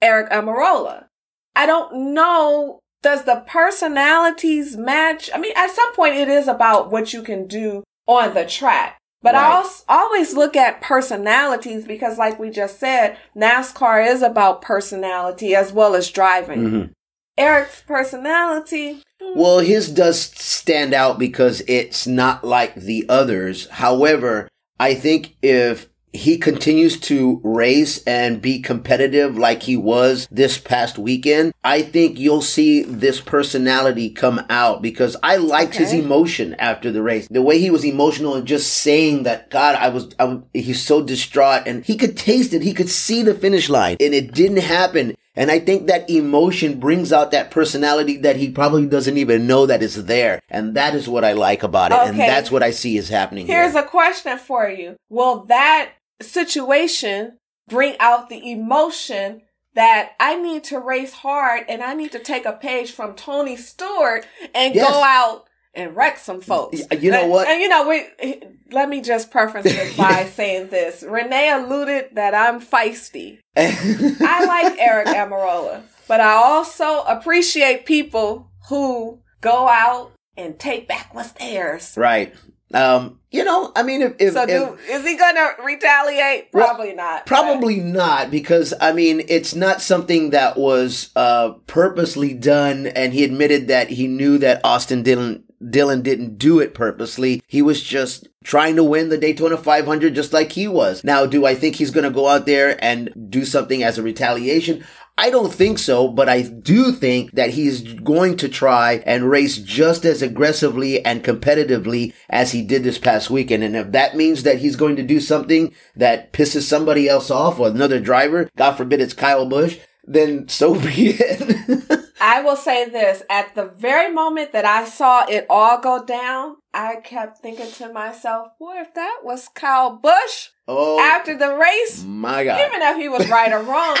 Eric 0.00 0.30
Almirola. 0.30 1.06
I 1.54 1.66
don't 1.66 2.14
know. 2.14 2.80
Does 3.02 3.24
the 3.24 3.42
personalities 3.46 4.76
match? 4.76 5.28
I 5.34 5.38
mean, 5.38 5.52
at 5.56 5.70
some 5.70 5.92
point 5.94 6.14
it 6.14 6.28
is 6.28 6.46
about 6.46 6.90
what 6.90 7.12
you 7.12 7.22
can 7.22 7.46
do 7.46 7.82
on 8.06 8.34
the 8.34 8.44
track. 8.44 8.98
But 9.22 9.34
I 9.36 9.52
also 9.52 9.84
always 9.88 10.34
look 10.34 10.56
at 10.56 10.80
personalities 10.80 11.84
because, 11.84 12.18
like 12.18 12.38
we 12.40 12.50
just 12.50 12.80
said, 12.80 13.16
NASCAR 13.36 14.04
is 14.06 14.20
about 14.20 14.62
personality 14.62 15.54
as 15.54 15.72
well 15.72 15.94
as 15.94 16.10
driving. 16.10 16.70
Mhm. 16.70 16.90
Eric's 17.38 17.82
personality. 17.86 19.02
hmm, 19.20 19.38
Well, 19.38 19.60
his 19.60 19.88
does 19.88 20.20
stand 20.20 20.92
out 20.92 21.18
because 21.18 21.62
it's 21.68 22.06
not 22.06 22.44
like 22.44 22.74
the 22.74 23.06
others. 23.08 23.68
However, 23.70 24.48
I 24.80 24.94
think 24.94 25.36
if 25.40 25.88
he 26.12 26.36
continues 26.36 27.00
to 27.00 27.40
race 27.42 28.02
and 28.04 28.42
be 28.42 28.60
competitive 28.60 29.38
like 29.38 29.62
he 29.62 29.76
was 29.76 30.28
this 30.30 30.58
past 30.58 30.98
weekend, 30.98 31.54
I 31.64 31.82
think 31.82 32.18
you'll 32.18 32.42
see 32.42 32.82
this 32.82 33.20
personality 33.20 34.10
come 34.10 34.44
out 34.50 34.82
because 34.82 35.16
I 35.22 35.36
liked 35.36 35.76
his 35.76 35.92
emotion 35.92 36.54
after 36.58 36.90
the 36.90 37.02
race. 37.02 37.28
The 37.28 37.42
way 37.42 37.58
he 37.58 37.70
was 37.70 37.84
emotional 37.84 38.34
and 38.34 38.46
just 38.46 38.72
saying 38.72 39.22
that, 39.22 39.50
God, 39.50 39.76
I 39.76 39.88
was, 39.88 40.14
I, 40.18 40.40
he's 40.52 40.82
so 40.82 41.02
distraught 41.02 41.62
and 41.66 41.84
he 41.84 41.96
could 41.96 42.16
taste 42.16 42.52
it. 42.52 42.62
He 42.62 42.74
could 42.74 42.90
see 42.90 43.22
the 43.22 43.34
finish 43.34 43.70
line 43.70 43.96
and 43.98 44.12
it 44.12 44.32
didn't 44.32 44.58
happen. 44.58 45.16
And 45.34 45.50
I 45.50 45.60
think 45.60 45.86
that 45.86 46.10
emotion 46.10 46.78
brings 46.78 47.10
out 47.10 47.30
that 47.30 47.50
personality 47.50 48.18
that 48.18 48.36
he 48.36 48.50
probably 48.50 48.86
doesn't 48.86 49.16
even 49.16 49.46
know 49.46 49.64
that 49.64 49.82
is 49.82 50.04
there. 50.04 50.40
And 50.50 50.74
that 50.74 50.94
is 50.94 51.08
what 51.08 51.24
I 51.24 51.32
like 51.32 51.62
about 51.62 51.90
it. 51.90 51.98
And 51.98 52.18
that's 52.18 52.50
what 52.50 52.62
I 52.62 52.70
see 52.70 52.98
is 52.98 53.08
happening 53.08 53.46
Here's 53.46 53.72
here. 53.72 53.82
a 53.82 53.88
question 53.88 54.36
for 54.36 54.68
you. 54.68 54.96
Will 55.08 55.44
that 55.46 55.92
situation 56.22 57.38
bring 57.68 57.96
out 58.00 58.28
the 58.28 58.50
emotion 58.50 59.42
that 59.74 60.10
I 60.20 60.36
need 60.36 60.64
to 60.64 60.78
race 60.78 61.12
hard 61.12 61.64
and 61.68 61.82
I 61.82 61.94
need 61.94 62.12
to 62.12 62.18
take 62.18 62.44
a 62.44 62.52
page 62.52 62.90
from 62.92 63.14
Tony 63.14 63.56
Stewart 63.56 64.26
and 64.54 64.74
Yes. 64.74 64.90
go 64.90 65.02
out 65.02 65.44
and 65.74 65.96
wreck 65.96 66.18
some 66.18 66.42
folks? 66.42 66.82
You 67.00 67.10
know 67.10 67.26
what? 67.28 67.48
And 67.48 67.62
you 67.62 67.68
know, 67.68 67.88
we, 67.88 68.42
let 68.70 68.90
me 68.90 69.00
just 69.00 69.30
preface 69.30 69.64
it 69.66 69.96
by 69.96 70.24
saying 70.34 70.68
this. 70.68 71.02
Renee 71.02 71.50
alluded 71.50 72.10
that 72.14 72.34
I'm 72.34 72.60
feisty. 72.60 73.38
I 73.56 74.44
like 74.44 74.78
Eric 74.78 75.06
Almirola, 75.08 75.82
but 76.08 76.20
I 76.20 76.32
also 76.32 77.02
appreciate 77.04 77.86
people 77.86 78.50
who 78.68 79.20
go 79.40 79.66
out 79.68 80.12
and 80.36 80.58
take 80.58 80.86
back 80.88 81.14
what's 81.14 81.32
theirs. 81.32 81.94
right. 81.96 82.34
Um, 82.74 83.18
you 83.30 83.44
know, 83.44 83.72
I 83.74 83.82
mean, 83.82 84.02
if, 84.02 84.14
if, 84.18 84.34
So, 84.34 84.42
if 84.42 84.90
is 84.90 85.06
he 85.06 85.16
gonna 85.16 85.50
retaliate? 85.64 86.48
Well, 86.52 86.66
Probably 86.66 86.92
not. 86.92 87.26
Probably 87.26 87.80
not, 87.80 88.30
because 88.30 88.74
I 88.80 88.92
mean, 88.92 89.22
it's 89.28 89.54
not 89.54 89.80
something 89.80 90.30
that 90.30 90.56
was 90.56 91.10
uh, 91.16 91.52
purposely 91.66 92.34
done, 92.34 92.86
and 92.88 93.12
he 93.12 93.24
admitted 93.24 93.68
that 93.68 93.90
he 93.90 94.06
knew 94.06 94.38
that 94.38 94.60
Austin 94.64 95.02
Dillon 95.02 95.44
Dillon 95.70 96.02
didn't 96.02 96.38
do 96.38 96.58
it 96.60 96.74
purposely. 96.74 97.42
He 97.46 97.62
was 97.62 97.82
just 97.82 98.28
trying 98.44 98.76
to 98.76 98.84
win 98.84 99.08
the 99.08 99.18
Daytona 99.18 99.56
500 99.56 100.14
just 100.14 100.32
like 100.32 100.52
he 100.52 100.66
was. 100.66 101.04
Now, 101.04 101.26
do 101.26 101.46
I 101.46 101.54
think 101.54 101.76
he's 101.76 101.90
going 101.92 102.04
to 102.04 102.10
go 102.10 102.26
out 102.28 102.46
there 102.46 102.82
and 102.84 103.12
do 103.30 103.44
something 103.44 103.82
as 103.82 103.96
a 103.96 104.02
retaliation? 104.02 104.84
I 105.18 105.30
don't 105.30 105.52
think 105.52 105.78
so, 105.78 106.08
but 106.08 106.28
I 106.28 106.42
do 106.42 106.90
think 106.90 107.32
that 107.32 107.50
he's 107.50 107.82
going 107.82 108.36
to 108.38 108.48
try 108.48 109.02
and 109.04 109.28
race 109.28 109.58
just 109.58 110.04
as 110.04 110.22
aggressively 110.22 111.04
and 111.04 111.22
competitively 111.22 112.14
as 112.30 112.52
he 112.52 112.62
did 112.62 112.82
this 112.82 112.98
past 112.98 113.30
weekend. 113.30 113.62
And 113.62 113.76
if 113.76 113.92
that 113.92 114.16
means 114.16 114.42
that 114.42 114.58
he's 114.58 114.74
going 114.74 114.96
to 114.96 115.02
do 115.02 115.20
something 115.20 115.74
that 115.94 116.32
pisses 116.32 116.62
somebody 116.62 117.08
else 117.08 117.30
off 117.30 117.60
or 117.60 117.68
another 117.68 118.00
driver, 118.00 118.50
God 118.56 118.72
forbid 118.72 119.00
it's 119.00 119.12
Kyle 119.12 119.46
Busch, 119.46 119.78
then 120.04 120.48
so 120.48 120.74
be 120.74 121.10
it. 121.18 121.81
I 122.22 122.40
will 122.40 122.54
say 122.54 122.88
this: 122.88 123.24
at 123.28 123.56
the 123.56 123.64
very 123.64 124.12
moment 124.12 124.52
that 124.52 124.64
I 124.64 124.84
saw 124.84 125.26
it 125.28 125.44
all 125.50 125.80
go 125.80 126.04
down, 126.04 126.56
I 126.72 126.96
kept 127.02 127.38
thinking 127.38 127.70
to 127.72 127.92
myself, 127.92 128.52
"Boy, 128.60 128.76
if 128.76 128.94
that 128.94 129.18
was 129.24 129.48
Kyle 129.48 129.96
Busch 129.96 130.50
oh, 130.68 131.00
after 131.00 131.36
the 131.36 131.56
race, 131.56 132.04
my 132.04 132.44
God. 132.44 132.60
even 132.60 132.80
if 132.80 132.96
he 132.96 133.08
was 133.08 133.28
right 133.28 133.52
or 133.52 133.64
wrong, 133.64 133.98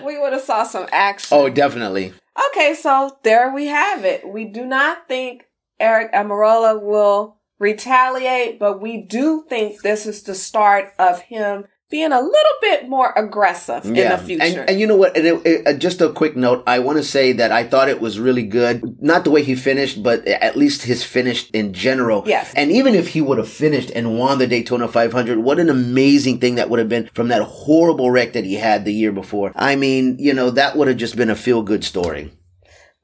we 0.04 0.18
would 0.18 0.32
have 0.32 0.42
saw 0.42 0.64
some 0.64 0.88
action." 0.90 1.38
oh, 1.38 1.48
definitely. 1.48 2.12
Okay, 2.48 2.74
so 2.74 3.16
there 3.22 3.54
we 3.54 3.66
have 3.66 4.04
it. 4.04 4.28
We 4.28 4.46
do 4.46 4.64
not 4.66 5.06
think 5.06 5.44
Eric 5.78 6.12
Almirola 6.12 6.82
will 6.82 7.36
retaliate, 7.60 8.58
but 8.58 8.80
we 8.80 9.02
do 9.02 9.44
think 9.48 9.82
this 9.82 10.04
is 10.04 10.24
the 10.24 10.34
start 10.34 10.92
of 10.98 11.20
him 11.20 11.66
being 11.92 12.10
a 12.10 12.20
little 12.20 12.56
bit 12.62 12.88
more 12.88 13.12
aggressive 13.16 13.84
in 13.84 13.92
the 13.92 14.16
future. 14.16 14.60
And, 14.60 14.70
and 14.70 14.80
you 14.80 14.86
know 14.86 14.96
what? 14.96 15.14
And 15.14 15.26
it, 15.26 15.46
it, 15.46 15.66
uh, 15.66 15.72
just 15.74 16.00
a 16.00 16.08
quick 16.08 16.34
note. 16.34 16.64
I 16.66 16.78
want 16.78 16.96
to 16.96 17.04
say 17.04 17.32
that 17.34 17.52
I 17.52 17.64
thought 17.64 17.90
it 17.90 18.00
was 18.00 18.18
really 18.18 18.44
good. 18.44 18.96
Not 19.02 19.24
the 19.24 19.30
way 19.30 19.42
he 19.42 19.54
finished, 19.54 20.02
but 20.02 20.26
at 20.26 20.56
least 20.56 20.84
his 20.84 21.04
finish 21.04 21.50
in 21.50 21.74
general. 21.74 22.24
Yes. 22.26 22.50
And 22.56 22.72
even 22.72 22.94
if 22.94 23.08
he 23.08 23.20
would 23.20 23.36
have 23.36 23.48
finished 23.48 23.90
and 23.94 24.18
won 24.18 24.38
the 24.38 24.46
Daytona 24.46 24.88
500, 24.88 25.40
what 25.40 25.60
an 25.60 25.68
amazing 25.68 26.40
thing 26.40 26.54
that 26.54 26.70
would 26.70 26.78
have 26.78 26.88
been 26.88 27.10
from 27.12 27.28
that 27.28 27.42
horrible 27.42 28.10
wreck 28.10 28.32
that 28.32 28.46
he 28.46 28.54
had 28.54 28.86
the 28.86 28.94
year 28.94 29.12
before. 29.12 29.52
I 29.54 29.76
mean, 29.76 30.16
you 30.18 30.32
know, 30.32 30.48
that 30.48 30.76
would 30.76 30.88
have 30.88 30.96
just 30.96 31.14
been 31.14 31.28
a 31.28 31.36
feel 31.36 31.62
good 31.62 31.84
story. 31.84 32.32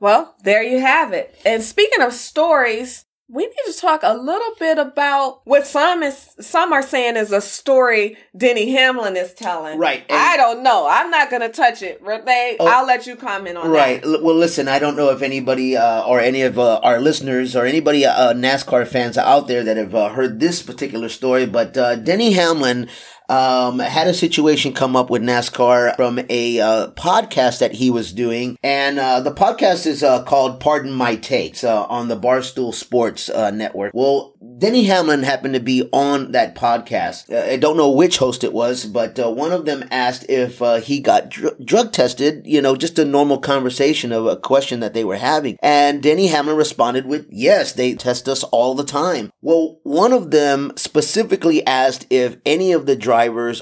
Well, 0.01 0.35
there 0.44 0.62
you 0.62 0.81
have 0.81 1.12
it. 1.12 1.38
And 1.44 1.62
speaking 1.62 2.01
of 2.01 2.14
stories, 2.14 3.05
we 3.31 3.45
need 3.45 3.73
to 3.73 3.79
talk 3.79 4.01
a 4.03 4.14
little 4.17 4.55
bit 4.59 4.79
about 4.79 5.41
what 5.45 5.67
some 5.67 6.03
is 6.03 6.35
some 6.41 6.73
are 6.73 6.83
saying 6.83 7.17
is 7.17 7.31
a 7.31 7.41
story 7.43 8.17
Denny 8.37 8.71
Hamlin 8.73 9.17
is 9.17 9.35
telling. 9.35 9.79
Right, 9.79 10.03
and- 10.09 10.19
I 10.19 10.37
don't 10.38 10.62
know. 10.62 10.87
I'm 10.91 11.11
not 11.11 11.31
gonna 11.31 11.51
touch 11.51 11.83
it. 11.83 12.01
Renee, 12.03 12.57
Oh. 12.59 12.67
I'll 12.67 12.87
let 12.87 13.07
you 13.07 13.17
comment 13.17 13.59
on 13.59 13.71
Right. 13.71 14.01
that. 14.03 14.23
Well, 14.23 14.35
listen, 14.35 14.67
I 14.67 14.79
don't 14.79 14.97
know 14.97 15.11
if 15.11 15.21
anybody 15.21 15.77
uh, 15.77 16.03
or 16.05 16.21
any 16.21 16.41
of 16.43 16.59
uh, 16.59 16.79
our 16.83 17.01
listeners 17.01 17.55
or 17.55 17.67
anybody 17.67 18.07
uh, 18.07 18.33
NASCAR 18.33 18.87
fans 18.88 19.19
out 19.19 19.47
there 19.47 19.62
that 19.62 19.77
have 19.77 19.95
uh, 19.95 20.09
heard 20.11 20.41
this 20.41 20.62
particular 20.62 21.09
story, 21.11 21.45
but 21.45 21.77
uh, 21.77 21.97
Denny 21.97 22.33
Hamlin 22.33 22.88
um, 23.29 23.79
had 23.79 24.09
a 24.09 24.14
situation 24.14 24.73
come 24.73 24.97
up 24.97 25.11
with 25.11 25.23
NASCAR 25.23 25.95
from 25.97 26.21
a 26.31 26.61
uh, 26.61 26.91
podcast 26.93 27.59
that 27.59 27.75
he 27.75 27.91
was 27.91 28.12
doing, 28.12 28.59
and 28.62 28.99
uh, 28.99 29.21
the 29.21 29.33
podcast 29.33 29.87
is 29.87 30.03
uh, 30.03 30.23
called 30.25 30.61
"Pardon 30.61 30.93
My 30.93 31.17
Takes" 31.17 31.62
uh, 31.62 31.85
on 31.85 32.09
the 32.09 32.17
Barstool 32.19 32.73
Sports 32.73 33.29
uh, 33.29 33.51
Network. 33.51 33.93
Well, 33.95 34.35
Denny 34.59 34.85
Hamlin 34.85 35.23
happened 35.23 35.55
to 35.55 35.61
be 35.61 35.88
on 35.93 36.33
that 36.33 36.55
podcast. 36.55 37.33
Uh, 37.33 37.53
I 37.53 37.57
don't 37.57 37.77
know 37.77 37.91
which 37.91 38.17
host 38.19 38.45
it 38.45 38.53
was, 38.53 38.87
but 38.87 39.19
one 39.19 39.53
of 39.53 39.67
them 39.67 39.85
asked 39.91 40.27
if 40.29 40.61
he 40.85 41.01
got 41.01 41.29
dr- 41.29 41.64
drug 41.64 41.93
tested. 41.93 42.47
You 42.47 42.62
know, 42.62 42.77
just 42.77 42.99
a 42.99 43.05
normal 43.05 43.38
conversation 43.38 44.12
of 44.12 44.27
a 44.27 44.37
question 44.37 44.81
that 44.81 44.95
they 44.95 45.05
were 45.05 45.17
having, 45.17 45.59
and 45.62 46.03
Denny 46.03 46.29
Hamlin 46.29 46.57
responded 46.57 47.07
with, 47.07 47.27
"Yes, 47.31 47.73
they 47.73 47.95
test 47.95 48.29
us 48.29 48.43
all 48.45 48.75
the 48.75 48.85
time." 48.85 49.31
Well, 49.43 49.81
one 49.83 50.12
of 50.12 50.31
them 50.31 50.73
specifically 50.77 51.67
asked 51.67 52.07
if 52.11 52.37
any 52.47 52.73
of 52.73 52.87
the 52.87 52.97
drivers 52.97 53.17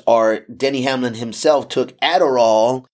or 0.06 0.40
Denny 0.40 0.82
Hamlin 0.82 1.14
himself 1.14 1.68
took 1.68 1.98
Adderall 2.00 2.86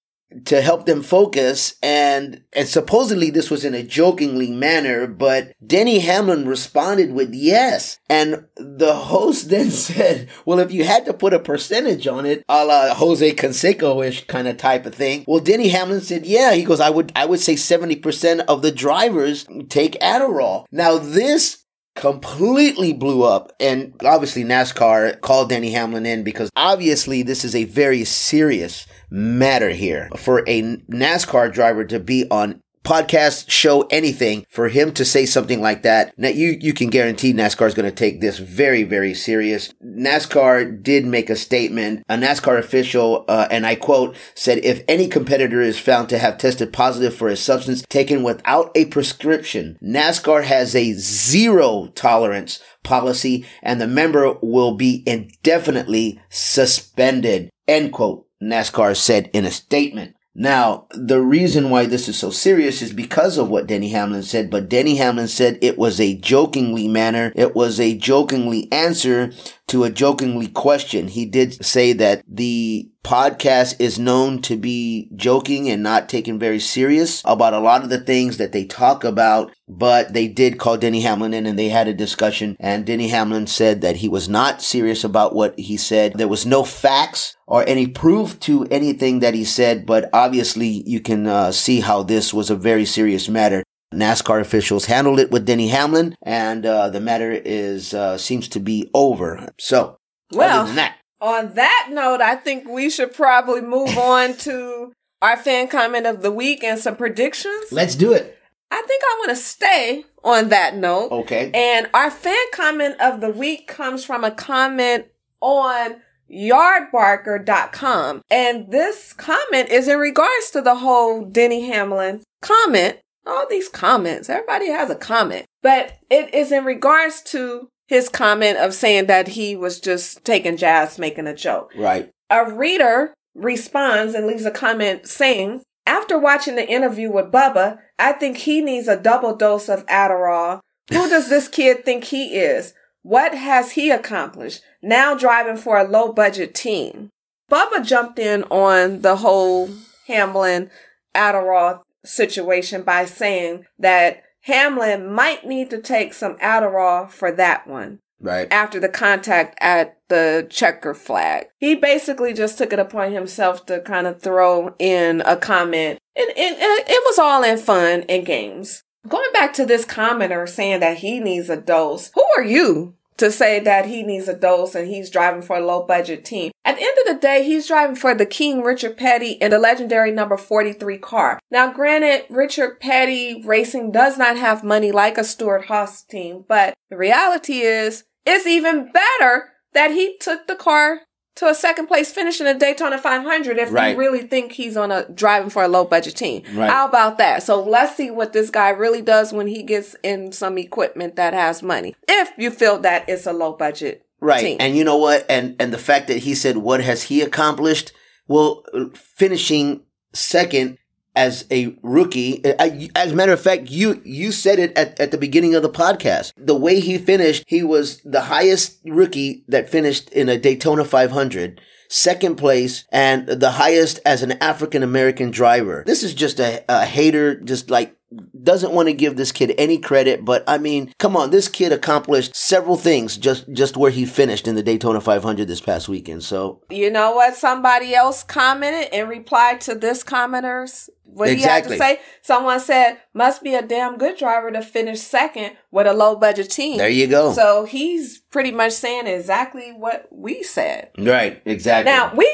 to 0.44 0.60
help 0.60 0.86
them 0.86 1.02
focus 1.02 1.74
and 1.82 2.42
and 2.52 2.68
supposedly 2.68 3.30
this 3.30 3.50
was 3.50 3.64
in 3.64 3.74
a 3.74 3.82
jokingly 3.82 4.50
manner 4.50 5.06
but 5.06 5.52
Denny 5.64 5.98
Hamlin 6.00 6.46
responded 6.46 7.12
with 7.12 7.34
yes. 7.34 7.98
And 8.08 8.46
the 8.56 8.94
host 8.94 9.48
then 9.50 9.70
said 9.70 10.28
well 10.44 10.58
if 10.58 10.72
you 10.72 10.84
had 10.84 11.04
to 11.06 11.14
put 11.14 11.34
a 11.34 11.38
percentage 11.38 12.06
on 12.06 12.26
it 12.26 12.44
a 12.48 12.64
la 12.64 12.94
Jose 12.94 13.34
Canseco-ish 13.34 14.26
kind 14.26 14.48
of 14.48 14.56
type 14.56 14.86
of 14.86 14.94
thing 14.94 15.24
well 15.26 15.40
Denny 15.40 15.68
Hamlin 15.68 16.00
said 16.00 16.26
yeah. 16.26 16.52
He 16.52 16.64
goes 16.64 16.80
I 16.80 16.90
would 16.90 17.12
I 17.14 17.26
would 17.26 17.40
say 17.40 17.54
70% 17.54 18.40
of 18.46 18.62
the 18.62 18.72
drivers 18.72 19.46
take 19.68 20.00
Adderall. 20.00 20.64
Now 20.70 20.98
this 20.98 21.61
completely 21.94 22.92
blew 22.92 23.22
up. 23.22 23.52
And 23.60 23.94
obviously, 24.04 24.44
NASCAR 24.44 25.20
called 25.20 25.50
Danny 25.50 25.72
Hamlin 25.72 26.06
in 26.06 26.22
because 26.22 26.50
obviously 26.56 27.22
this 27.22 27.44
is 27.44 27.54
a 27.54 27.64
very 27.64 28.04
serious 28.04 28.86
matter 29.10 29.70
here 29.70 30.08
for 30.16 30.40
a 30.48 30.62
NASCAR 30.62 31.52
driver 31.52 31.84
to 31.84 32.00
be 32.00 32.26
on 32.30 32.61
podcast, 32.84 33.50
show, 33.50 33.82
anything, 33.90 34.44
for 34.48 34.68
him 34.68 34.92
to 34.92 35.04
say 35.04 35.26
something 35.26 35.60
like 35.60 35.82
that. 35.82 36.12
Now 36.18 36.28
you, 36.28 36.56
you 36.60 36.72
can 36.72 36.90
guarantee 36.90 37.32
NASCAR 37.32 37.66
is 37.66 37.74
going 37.74 37.88
to 37.88 37.94
take 37.94 38.20
this 38.20 38.38
very, 38.38 38.82
very 38.82 39.14
serious. 39.14 39.72
NASCAR 39.84 40.82
did 40.82 41.06
make 41.06 41.30
a 41.30 41.36
statement. 41.36 42.04
A 42.08 42.16
NASCAR 42.16 42.58
official, 42.58 43.24
uh, 43.28 43.48
and 43.50 43.66
I 43.66 43.74
quote, 43.74 44.16
said 44.34 44.58
if 44.58 44.82
any 44.88 45.08
competitor 45.08 45.60
is 45.60 45.78
found 45.78 46.08
to 46.08 46.18
have 46.18 46.38
tested 46.38 46.72
positive 46.72 47.14
for 47.14 47.28
a 47.28 47.36
substance 47.36 47.82
taken 47.88 48.22
without 48.22 48.70
a 48.74 48.86
prescription, 48.86 49.78
NASCAR 49.82 50.44
has 50.44 50.74
a 50.74 50.92
zero 50.92 51.88
tolerance 51.94 52.60
policy 52.82 53.46
and 53.62 53.80
the 53.80 53.86
member 53.86 54.34
will 54.42 54.74
be 54.74 55.02
indefinitely 55.06 56.20
suspended. 56.30 57.50
End 57.68 57.92
quote. 57.92 58.26
NASCAR 58.42 58.96
said 58.96 59.30
in 59.32 59.44
a 59.44 59.50
statement. 59.50 60.16
Now, 60.34 60.86
the 60.90 61.20
reason 61.20 61.68
why 61.68 61.84
this 61.84 62.08
is 62.08 62.18
so 62.18 62.30
serious 62.30 62.80
is 62.80 62.92
because 62.92 63.36
of 63.36 63.50
what 63.50 63.66
Denny 63.66 63.90
Hamlin 63.90 64.22
said, 64.22 64.50
but 64.50 64.68
Denny 64.68 64.96
Hamlin 64.96 65.28
said 65.28 65.58
it 65.60 65.76
was 65.76 66.00
a 66.00 66.16
jokingly 66.16 66.88
manner. 66.88 67.32
It 67.36 67.54
was 67.54 67.78
a 67.78 67.94
jokingly 67.98 68.66
answer 68.72 69.32
to 69.72 69.84
a 69.84 69.90
jokingly 69.90 70.48
question, 70.48 71.08
he 71.08 71.24
did 71.24 71.64
say 71.64 71.94
that 71.94 72.22
the 72.28 72.90
podcast 73.02 73.74
is 73.80 73.98
known 73.98 74.40
to 74.42 74.54
be 74.54 75.08
joking 75.16 75.68
and 75.68 75.82
not 75.82 76.10
taken 76.10 76.38
very 76.38 76.60
serious 76.60 77.22
about 77.24 77.54
a 77.54 77.58
lot 77.58 77.82
of 77.82 77.88
the 77.88 77.98
things 77.98 78.36
that 78.36 78.52
they 78.52 78.66
talk 78.66 79.02
about, 79.02 79.50
but 79.66 80.12
they 80.12 80.28
did 80.28 80.58
call 80.58 80.76
Denny 80.76 81.00
Hamlin 81.00 81.32
in 81.32 81.46
and 81.46 81.58
they 81.58 81.70
had 81.70 81.88
a 81.88 81.94
discussion 81.94 82.54
and 82.60 82.84
Denny 82.84 83.08
Hamlin 83.08 83.46
said 83.46 83.80
that 83.80 83.96
he 83.96 84.08
was 84.10 84.28
not 84.28 84.60
serious 84.60 85.04
about 85.04 85.34
what 85.34 85.58
he 85.58 85.78
said. 85.78 86.12
There 86.16 86.28
was 86.28 86.44
no 86.44 86.64
facts 86.64 87.34
or 87.46 87.66
any 87.66 87.86
proof 87.86 88.38
to 88.40 88.66
anything 88.70 89.20
that 89.20 89.32
he 89.32 89.44
said, 89.44 89.86
but 89.86 90.10
obviously 90.12 90.82
you 90.86 91.00
can 91.00 91.26
uh, 91.26 91.50
see 91.50 91.80
how 91.80 92.02
this 92.02 92.34
was 92.34 92.50
a 92.50 92.56
very 92.56 92.84
serious 92.84 93.26
matter. 93.26 93.64
NASCAR 93.92 94.40
officials 94.40 94.86
handled 94.86 95.20
it 95.20 95.30
with 95.30 95.46
Denny 95.46 95.68
Hamlin, 95.68 96.16
and 96.22 96.64
uh, 96.66 96.88
the 96.88 97.00
matter 97.00 97.30
is 97.32 97.94
uh, 97.94 98.18
seems 98.18 98.48
to 98.48 98.60
be 98.60 98.90
over. 98.94 99.48
So, 99.58 99.96
Well, 100.32 100.66
that, 100.66 100.96
On 101.20 101.54
that 101.54 101.88
note, 101.92 102.20
I 102.20 102.36
think 102.36 102.68
we 102.68 102.90
should 102.90 103.14
probably 103.14 103.60
move 103.60 103.96
on 103.98 104.34
to 104.38 104.92
our 105.20 105.36
fan 105.36 105.68
comment 105.68 106.06
of 106.06 106.22
the 106.22 106.32
week 106.32 106.64
and 106.64 106.78
some 106.78 106.96
predictions. 106.96 107.70
let's 107.70 107.94
do 107.94 108.12
it. 108.12 108.38
I 108.70 108.82
think 108.86 109.02
I 109.04 109.16
want 109.18 109.30
to 109.30 109.36
stay 109.36 110.04
on 110.24 110.48
that 110.48 110.74
note. 110.74 111.12
Okay. 111.12 111.50
And 111.52 111.88
our 111.92 112.10
fan 112.10 112.34
comment 112.54 112.98
of 113.00 113.20
the 113.20 113.28
week 113.30 113.68
comes 113.68 114.02
from 114.02 114.24
a 114.24 114.30
comment 114.30 115.06
on 115.42 115.96
yardbarker.com. 116.30 118.22
And 118.30 118.70
this 118.70 119.12
comment 119.12 119.68
is 119.68 119.88
in 119.88 119.98
regards 119.98 120.50
to 120.52 120.62
the 120.62 120.76
whole 120.76 121.24
Denny 121.24 121.68
Hamlin 121.68 122.22
comment. 122.40 122.98
All 123.26 123.46
these 123.48 123.68
comments, 123.68 124.28
everybody 124.28 124.68
has 124.70 124.90
a 124.90 124.96
comment, 124.96 125.46
but 125.62 125.98
it 126.10 126.34
is 126.34 126.50
in 126.50 126.64
regards 126.64 127.22
to 127.22 127.68
his 127.86 128.08
comment 128.08 128.58
of 128.58 128.74
saying 128.74 129.06
that 129.06 129.28
he 129.28 129.54
was 129.54 129.80
just 129.80 130.24
taking 130.24 130.56
jazz, 130.56 130.98
making 130.98 131.26
a 131.26 131.34
joke. 131.34 131.72
Right. 131.76 132.10
A 132.30 132.50
reader 132.50 133.14
responds 133.34 134.14
and 134.14 134.26
leaves 134.26 134.44
a 134.44 134.50
comment 134.50 135.06
saying, 135.06 135.62
After 135.86 136.18
watching 136.18 136.56
the 136.56 136.68
interview 136.68 137.10
with 137.12 137.30
Bubba, 137.30 137.78
I 137.98 138.12
think 138.12 138.38
he 138.38 138.60
needs 138.60 138.88
a 138.88 139.00
double 139.00 139.36
dose 139.36 139.68
of 139.68 139.86
Adderall. 139.86 140.60
Who 140.90 141.08
does 141.08 141.28
this 141.28 141.48
kid 141.48 141.84
think 141.84 142.04
he 142.04 142.36
is? 142.36 142.74
What 143.02 143.34
has 143.34 143.72
he 143.72 143.90
accomplished? 143.90 144.62
Now 144.82 145.14
driving 145.14 145.56
for 145.56 145.78
a 145.78 145.88
low 145.88 146.12
budget 146.12 146.54
team. 146.54 147.10
Bubba 147.50 147.84
jumped 147.84 148.18
in 148.18 148.44
on 148.44 149.02
the 149.02 149.16
whole 149.16 149.68
Hamlin 150.06 150.70
Adderall 151.14 151.82
situation 152.04 152.82
by 152.82 153.04
saying 153.04 153.66
that 153.78 154.22
Hamlin 154.42 155.12
might 155.12 155.46
need 155.46 155.70
to 155.70 155.80
take 155.80 156.14
some 156.14 156.36
Adderall 156.38 157.08
for 157.08 157.30
that 157.32 157.66
one 157.66 158.00
Right. 158.20 158.46
after 158.52 158.78
the 158.78 158.88
contact 158.88 159.56
at 159.60 159.98
the 160.08 160.46
checker 160.48 160.94
flag. 160.94 161.46
He 161.58 161.74
basically 161.74 162.32
just 162.32 162.56
took 162.56 162.72
it 162.72 162.78
upon 162.78 163.10
himself 163.10 163.66
to 163.66 163.80
kind 163.80 164.06
of 164.06 164.22
throw 164.22 164.76
in 164.78 165.22
a 165.26 165.36
comment. 165.36 165.98
And, 166.14 166.28
and, 166.28 166.54
and 166.54 166.84
it 166.88 167.02
was 167.04 167.18
all 167.18 167.42
in 167.42 167.58
fun 167.58 168.04
and 168.08 168.24
games. 168.24 168.84
Going 169.08 169.32
back 169.32 169.52
to 169.54 169.66
this 169.66 169.84
commenter 169.84 170.48
saying 170.48 170.78
that 170.80 170.98
he 170.98 171.18
needs 171.18 171.50
a 171.50 171.56
dose, 171.56 172.12
who 172.14 172.24
are 172.36 172.44
you 172.44 172.94
to 173.16 173.30
say 173.30 173.60
that 173.60 173.86
he 173.86 174.02
needs 174.02 174.28
a 174.28 174.36
dose 174.36 174.74
and 174.74 174.88
he's 174.88 175.10
driving 175.10 175.42
for 175.42 175.56
a 175.56 175.64
low 175.64 175.82
budget 175.84 176.24
team? 176.24 176.52
At 176.64 176.76
the 176.76 176.82
end 176.82 176.96
of 177.00 177.14
the 177.14 177.20
day, 177.20 177.44
he's 177.44 177.68
driving 177.68 177.96
for 177.96 178.14
the 178.14 178.26
King 178.26 178.62
Richard 178.62 178.96
Petty 178.96 179.32
in 179.32 179.50
the 179.50 179.58
legendary 179.58 180.12
number 180.12 180.36
43 180.36 180.98
car. 180.98 181.38
Now, 181.50 181.72
granted, 181.72 182.24
Richard 182.30 182.80
Petty 182.80 183.42
Racing 183.44 183.90
does 183.92 184.16
not 184.18 184.36
have 184.36 184.64
money 184.64 184.92
like 184.92 185.18
a 185.18 185.24
Stewart-Haas 185.24 186.02
team, 186.04 186.44
but 186.46 186.74
the 186.90 186.96
reality 186.96 187.60
is, 187.60 188.04
it's 188.24 188.46
even 188.46 188.92
better 188.92 189.52
that 189.72 189.90
he 189.90 190.16
took 190.18 190.46
the 190.46 190.54
car 190.54 191.00
to 191.36 191.46
a 191.48 191.54
second 191.54 191.86
place 191.86 192.12
finish 192.12 192.40
in 192.40 192.46
a 192.46 192.58
Daytona 192.58 192.98
500 192.98 193.58
if 193.58 193.72
Right. 193.72 193.92
you 193.92 193.98
really 193.98 194.20
think 194.20 194.52
he's 194.52 194.76
on 194.76 194.90
a 194.92 195.08
driving 195.08 195.48
for 195.50 195.62
a 195.62 195.68
low 195.68 195.84
budget 195.84 196.14
team. 196.16 196.42
Right. 196.54 196.68
How 196.70 196.86
about 196.86 197.18
that? 197.18 197.42
So 197.42 197.62
let's 197.62 197.96
see 197.96 198.10
what 198.10 198.32
this 198.32 198.50
guy 198.50 198.68
really 198.70 199.00
does 199.02 199.32
when 199.32 199.46
he 199.46 199.62
gets 199.62 199.96
in 200.02 200.32
some 200.32 200.58
equipment 200.58 201.16
that 201.16 201.32
has 201.34 201.62
money. 201.62 201.94
If 202.08 202.30
you 202.36 202.50
feel 202.50 202.78
that 202.80 203.08
it's 203.08 203.26
a 203.26 203.32
low 203.32 203.52
budget 203.52 204.04
Right. 204.20 204.40
team. 204.40 204.56
And 204.60 204.76
you 204.76 204.84
know 204.84 204.98
what? 204.98 205.24
And 205.28 205.56
and 205.58 205.72
the 205.72 205.78
fact 205.78 206.06
that 206.08 206.18
he 206.18 206.34
said 206.34 206.58
what 206.58 206.82
has 206.82 207.04
he 207.04 207.22
accomplished? 207.22 207.92
Well, 208.28 208.62
finishing 208.94 209.82
second 210.14 210.78
as 211.14 211.44
a 211.50 211.76
rookie. 211.82 212.44
uh, 212.44 212.70
As 212.94 213.12
a 213.12 213.14
matter 213.14 213.32
of 213.32 213.40
fact, 213.40 213.70
you 213.70 214.00
you 214.04 214.32
said 214.32 214.58
it 214.58 214.76
at, 214.76 214.98
at 214.98 215.10
the 215.10 215.18
beginning 215.18 215.54
of 215.54 215.62
the 215.62 215.70
podcast. 215.70 216.32
The 216.36 216.56
way 216.56 216.80
he 216.80 216.98
finished, 216.98 217.44
he 217.46 217.62
was 217.62 217.98
the 218.04 218.22
highest 218.22 218.78
rookie 218.84 219.44
that 219.48 219.68
finished 219.70 220.10
in 220.10 220.28
a 220.28 220.38
Daytona 220.38 220.84
500. 220.84 221.60
Second 221.88 222.36
place 222.36 222.86
and 222.90 223.26
the 223.26 223.50
highest 223.52 224.00
as 224.06 224.22
an 224.22 224.32
African 224.40 224.82
American 224.82 225.30
driver. 225.30 225.84
This 225.86 226.02
is 226.02 226.14
just 226.14 226.40
a, 226.40 226.64
a 226.66 226.86
hater, 226.86 227.38
just 227.38 227.68
like 227.70 227.94
doesn't 228.42 228.72
want 228.72 228.88
to 228.88 228.92
give 228.92 229.16
this 229.16 229.32
kid 229.32 229.54
any 229.58 229.78
credit, 229.78 230.24
but 230.24 230.44
I 230.46 230.58
mean, 230.58 230.92
come 230.98 231.16
on, 231.16 231.30
this 231.30 231.48
kid 231.48 231.72
accomplished 231.72 232.34
several 232.36 232.76
things 232.76 233.16
just 233.16 233.50
just 233.52 233.76
where 233.76 233.90
he 233.90 234.04
finished 234.04 234.46
in 234.48 234.54
the 234.54 234.62
Daytona 234.62 235.00
500 235.00 235.46
this 235.48 235.60
past 235.60 235.88
weekend. 235.88 236.22
So 236.24 236.62
You 236.70 236.90
know 236.90 237.12
what? 237.12 237.34
Somebody 237.36 237.94
else 237.94 238.22
commented 238.22 238.92
in 238.92 239.08
reply 239.08 239.56
to 239.62 239.74
this 239.74 240.02
commenter's 240.02 240.88
what 241.04 241.28
Exactly. 241.28 241.76
he 241.76 241.82
had 241.82 241.96
to 241.96 242.00
say. 242.00 242.02
Someone 242.22 242.58
said, 242.58 242.96
"Must 243.12 243.42
be 243.42 243.54
a 243.54 243.60
damn 243.60 243.98
good 243.98 244.16
driver 244.16 244.50
to 244.50 244.62
finish 244.62 245.00
second 245.00 245.52
with 245.70 245.86
a 245.86 245.92
low 245.92 246.16
budget 246.16 246.50
team." 246.50 246.78
there 246.78 246.88
you 246.88 247.06
go. 247.06 247.32
So 247.34 247.64
he's 247.64 248.18
pretty 248.18 248.50
much 248.50 248.72
saying 248.72 249.06
exactly 249.06 249.72
what 249.76 250.06
we 250.10 250.42
said. 250.42 250.88
right, 250.98 251.42
exactly. 251.44 251.92
Now, 251.92 252.14
we 252.14 252.24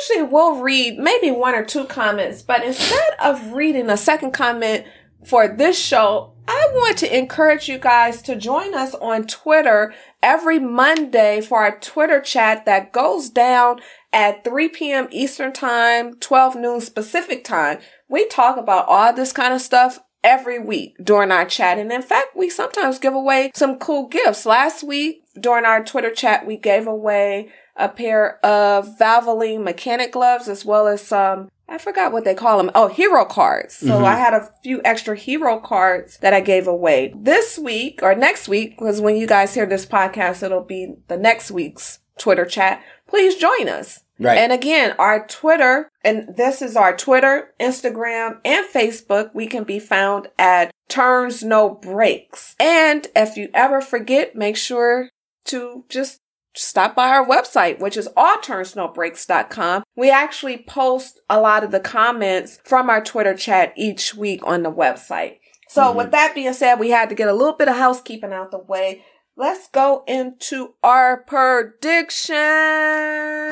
usually 0.00 0.22
will 0.30 0.60
read 0.62 0.98
maybe 0.98 1.32
one 1.32 1.54
or 1.56 1.64
two 1.64 1.84
comments, 1.86 2.42
but 2.42 2.62
instead 2.62 3.10
of 3.20 3.52
reading 3.54 3.90
a 3.90 3.96
second 3.96 4.30
comment 4.32 4.84
for 5.24 5.48
this 5.48 5.78
show, 5.78 6.32
I 6.46 6.68
want 6.72 6.98
to 6.98 7.16
encourage 7.16 7.68
you 7.68 7.78
guys 7.78 8.22
to 8.22 8.36
join 8.36 8.74
us 8.74 8.94
on 8.94 9.26
Twitter 9.26 9.92
every 10.22 10.58
Monday 10.58 11.40
for 11.40 11.58
our 11.58 11.78
Twitter 11.78 12.20
chat 12.20 12.64
that 12.64 12.92
goes 12.92 13.28
down 13.28 13.80
at 14.12 14.44
3 14.44 14.68
p.m. 14.70 15.08
Eastern 15.10 15.52
Time, 15.52 16.14
12 16.14 16.56
noon 16.56 16.80
Pacific 16.94 17.44
Time. 17.44 17.78
We 18.08 18.26
talk 18.28 18.56
about 18.56 18.88
all 18.88 19.12
this 19.12 19.32
kind 19.32 19.52
of 19.52 19.60
stuff 19.60 20.00
every 20.24 20.58
week 20.58 20.96
during 21.02 21.30
our 21.30 21.44
chat. 21.44 21.78
And 21.78 21.92
in 21.92 22.02
fact, 22.02 22.28
we 22.34 22.48
sometimes 22.48 22.98
give 22.98 23.14
away 23.14 23.50
some 23.54 23.78
cool 23.78 24.08
gifts. 24.08 24.46
Last 24.46 24.82
week 24.82 25.22
during 25.38 25.64
our 25.64 25.84
Twitter 25.84 26.10
chat, 26.10 26.46
we 26.46 26.56
gave 26.56 26.86
away 26.86 27.50
a 27.76 27.88
pair 27.88 28.44
of 28.44 28.98
Valvoline 28.98 29.62
mechanic 29.62 30.12
gloves 30.12 30.48
as 30.48 30.64
well 30.64 30.86
as 30.86 31.02
some 31.02 31.48
I 31.68 31.78
forgot 31.78 32.12
what 32.12 32.24
they 32.24 32.34
call 32.34 32.56
them. 32.56 32.70
Oh, 32.74 32.88
hero 32.88 33.24
cards. 33.24 33.76
So 33.76 33.88
mm-hmm. 33.88 34.04
I 34.04 34.16
had 34.16 34.32
a 34.32 34.50
few 34.62 34.80
extra 34.84 35.16
hero 35.16 35.58
cards 35.60 36.16
that 36.18 36.32
I 36.32 36.40
gave 36.40 36.66
away 36.66 37.12
this 37.14 37.58
week 37.58 38.00
or 38.02 38.14
next 38.14 38.48
week, 38.48 38.78
because 38.78 39.00
when 39.00 39.16
you 39.16 39.26
guys 39.26 39.54
hear 39.54 39.66
this 39.66 39.84
podcast, 39.84 40.42
it'll 40.42 40.62
be 40.62 40.94
the 41.08 41.18
next 41.18 41.50
week's 41.50 41.98
Twitter 42.18 42.46
chat. 42.46 42.82
Please 43.06 43.36
join 43.36 43.68
us. 43.68 44.02
Right. 44.18 44.38
And 44.38 44.50
again, 44.50 44.96
our 44.98 45.26
Twitter, 45.26 45.90
and 46.02 46.36
this 46.36 46.60
is 46.60 46.74
our 46.74 46.96
Twitter, 46.96 47.54
Instagram, 47.60 48.38
and 48.44 48.66
Facebook. 48.66 49.32
We 49.34 49.46
can 49.46 49.64
be 49.64 49.78
found 49.78 50.28
at 50.38 50.72
Turns 50.88 51.44
No 51.44 51.70
Breaks. 51.70 52.56
And 52.58 53.06
if 53.14 53.36
you 53.36 53.48
ever 53.54 53.80
forget, 53.80 54.34
make 54.34 54.56
sure 54.56 55.10
to 55.44 55.84
just 55.88 56.18
stop 56.58 56.94
by 56.94 57.08
our 57.08 57.26
website, 57.26 57.78
which 57.78 57.96
is 57.96 58.08
allturnsnobreaks.com. 58.16 59.84
We 59.96 60.10
actually 60.10 60.58
post 60.58 61.20
a 61.28 61.40
lot 61.40 61.64
of 61.64 61.70
the 61.70 61.80
comments 61.80 62.58
from 62.64 62.90
our 62.90 63.02
Twitter 63.02 63.34
chat 63.34 63.72
each 63.76 64.14
week 64.14 64.40
on 64.44 64.62
the 64.62 64.72
website. 64.72 65.38
So 65.68 65.82
mm-hmm. 65.82 65.98
with 65.98 66.10
that 66.12 66.34
being 66.34 66.52
said, 66.52 66.76
we 66.76 66.90
had 66.90 67.08
to 67.10 67.14
get 67.14 67.28
a 67.28 67.34
little 67.34 67.56
bit 67.56 67.68
of 67.68 67.76
housekeeping 67.76 68.32
out 68.32 68.50
the 68.50 68.58
way. 68.58 69.04
Let's 69.36 69.68
go 69.68 70.02
into 70.08 70.74
our 70.82 71.22
predictions. 71.22 72.36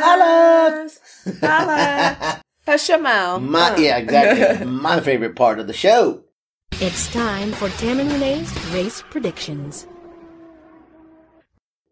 Holla! 0.02 0.88
Holla. 1.40 2.42
Hush 2.66 2.88
your 2.88 2.98
mouth. 2.98 3.40
My, 3.42 3.68
Huh. 3.68 3.76
yeah, 3.78 3.96
exactly. 3.98 4.66
My 4.70 5.00
favorite 5.00 5.36
part 5.36 5.60
of 5.60 5.68
the 5.68 5.72
show. 5.72 6.24
It's 6.72 7.12
time 7.12 7.52
for 7.52 7.68
Tam 7.70 8.00
and 8.00 8.10
Renee's 8.10 8.52
race 8.72 9.02
predictions. 9.08 9.86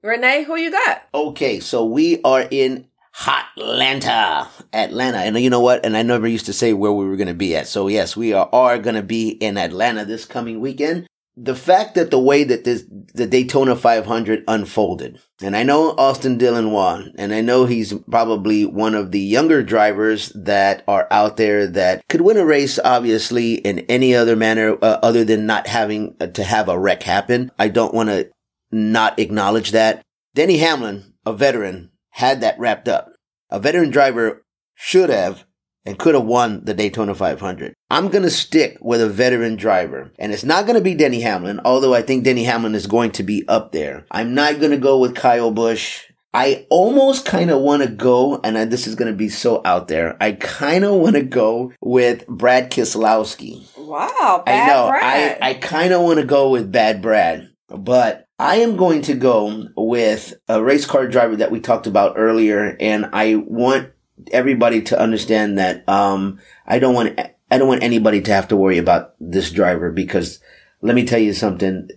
Renee, 0.04 0.44
who 0.44 0.56
you 0.56 0.70
got? 0.70 1.08
Okay, 1.14 1.60
so 1.60 1.86
we 1.86 2.20
are 2.24 2.46
in 2.50 2.88
Hotlanta, 3.16 4.48
Atlanta. 4.70 5.16
And 5.16 5.40
you 5.40 5.48
know 5.48 5.60
what? 5.60 5.86
And 5.86 5.96
I 5.96 6.02
never 6.02 6.28
used 6.28 6.44
to 6.44 6.52
say 6.52 6.74
where 6.74 6.92
we 6.92 7.08
were 7.08 7.16
going 7.16 7.28
to 7.28 7.34
be 7.34 7.56
at. 7.56 7.68
So 7.68 7.88
yes, 7.88 8.14
we 8.14 8.34
are, 8.34 8.46
are 8.52 8.78
going 8.78 8.96
to 8.96 9.02
be 9.02 9.30
in 9.30 9.56
Atlanta 9.56 10.04
this 10.04 10.26
coming 10.26 10.60
weekend. 10.60 11.06
The 11.38 11.54
fact 11.54 11.94
that 11.94 12.10
the 12.10 12.18
way 12.18 12.44
that 12.44 12.64
this, 12.64 12.84
the 13.14 13.26
Daytona 13.26 13.74
500 13.76 14.44
unfolded, 14.46 15.20
and 15.42 15.56
I 15.56 15.62
know 15.62 15.94
Austin 15.96 16.36
Dillon 16.36 16.70
won, 16.70 17.12
and 17.16 17.32
I 17.32 17.40
know 17.40 17.64
he's 17.64 17.94
probably 18.08 18.66
one 18.66 18.94
of 18.94 19.10
the 19.10 19.20
younger 19.20 19.62
drivers 19.62 20.28
that 20.36 20.84
are 20.86 21.08
out 21.10 21.38
there 21.38 21.66
that 21.66 22.06
could 22.08 22.20
win 22.20 22.36
a 22.36 22.44
race, 22.44 22.78
obviously, 22.84 23.54
in 23.54 23.80
any 23.80 24.14
other 24.14 24.36
manner 24.36 24.76
uh, 24.80 24.98
other 25.02 25.24
than 25.24 25.46
not 25.46 25.66
having 25.66 26.14
uh, 26.20 26.26
to 26.28 26.44
have 26.44 26.68
a 26.68 26.78
wreck 26.78 27.02
happen. 27.02 27.50
I 27.58 27.68
don't 27.68 27.94
want 27.94 28.10
to 28.10 28.30
not 28.74 29.18
acknowledge 29.18 29.70
that. 29.70 30.02
Denny 30.34 30.58
Hamlin 30.58 31.14
a 31.24 31.32
veteran 31.32 31.90
had 32.10 32.40
that 32.40 32.58
wrapped 32.58 32.88
up. 32.88 33.12
A 33.50 33.60
veteran 33.60 33.90
driver 33.90 34.44
should 34.74 35.10
have 35.10 35.44
and 35.86 35.98
could 35.98 36.14
have 36.14 36.24
won 36.24 36.64
the 36.64 36.74
Daytona 36.74 37.14
500. 37.14 37.74
I'm 37.90 38.08
going 38.08 38.24
to 38.24 38.30
stick 38.30 38.78
with 38.80 39.00
a 39.00 39.08
veteran 39.08 39.56
driver 39.56 40.12
and 40.18 40.32
it's 40.32 40.44
not 40.44 40.64
going 40.64 40.76
to 40.76 40.80
be 40.80 40.94
Denny 40.94 41.20
Hamlin, 41.20 41.60
although 41.64 41.94
I 41.94 42.02
think 42.02 42.24
Denny 42.24 42.44
Hamlin 42.44 42.74
is 42.74 42.86
going 42.86 43.12
to 43.12 43.22
be 43.22 43.46
up 43.48 43.72
there. 43.72 44.06
I'm 44.10 44.34
not 44.34 44.58
going 44.58 44.72
to 44.72 44.76
go 44.76 44.98
with 44.98 45.14
Kyle 45.14 45.50
Busch. 45.50 46.02
I 46.32 46.66
almost 46.68 47.26
kind 47.26 47.48
of 47.48 47.60
want 47.60 47.84
to 47.84 47.88
go, 47.88 48.40
and 48.42 48.58
I, 48.58 48.64
this 48.64 48.88
is 48.88 48.96
going 48.96 49.10
to 49.12 49.16
be 49.16 49.28
so 49.28 49.62
out 49.64 49.86
there. 49.86 50.16
I 50.20 50.32
kind 50.32 50.84
of 50.84 50.94
want 50.94 51.14
to 51.14 51.22
go 51.22 51.72
with 51.80 52.26
Brad 52.26 52.72
Keselowski. 52.72 53.64
Wow, 53.78 54.42
bad 54.44 54.68
I 54.68 54.72
know. 54.72 54.88
Brad. 54.88 55.38
I, 55.40 55.50
I 55.50 55.54
kind 55.54 55.92
of 55.92 56.02
want 56.02 56.18
to 56.18 56.26
go 56.26 56.50
with 56.50 56.72
Bad 56.72 57.00
Brad, 57.00 57.50
but 57.68 58.23
I 58.38 58.56
am 58.56 58.76
going 58.76 59.02
to 59.02 59.14
go 59.14 59.68
with 59.76 60.34
a 60.48 60.62
race 60.62 60.86
car 60.86 61.06
driver 61.06 61.36
that 61.36 61.52
we 61.52 61.60
talked 61.60 61.86
about 61.86 62.14
earlier, 62.16 62.76
and 62.80 63.08
I 63.12 63.36
want 63.36 63.90
everybody 64.32 64.82
to 64.82 64.98
understand 64.98 65.58
that 65.58 65.88
um, 65.88 66.40
I 66.66 66.78
don't 66.78 66.94
want 66.94 67.18
I 67.50 67.58
don't 67.58 67.68
want 67.68 67.82
anybody 67.82 68.20
to 68.22 68.32
have 68.32 68.48
to 68.48 68.56
worry 68.56 68.78
about 68.78 69.14
this 69.20 69.50
driver 69.50 69.92
because 69.92 70.40
let 70.84 70.94
me 70.94 71.06
tell 71.06 71.18
you 71.18 71.32
something. 71.32 71.88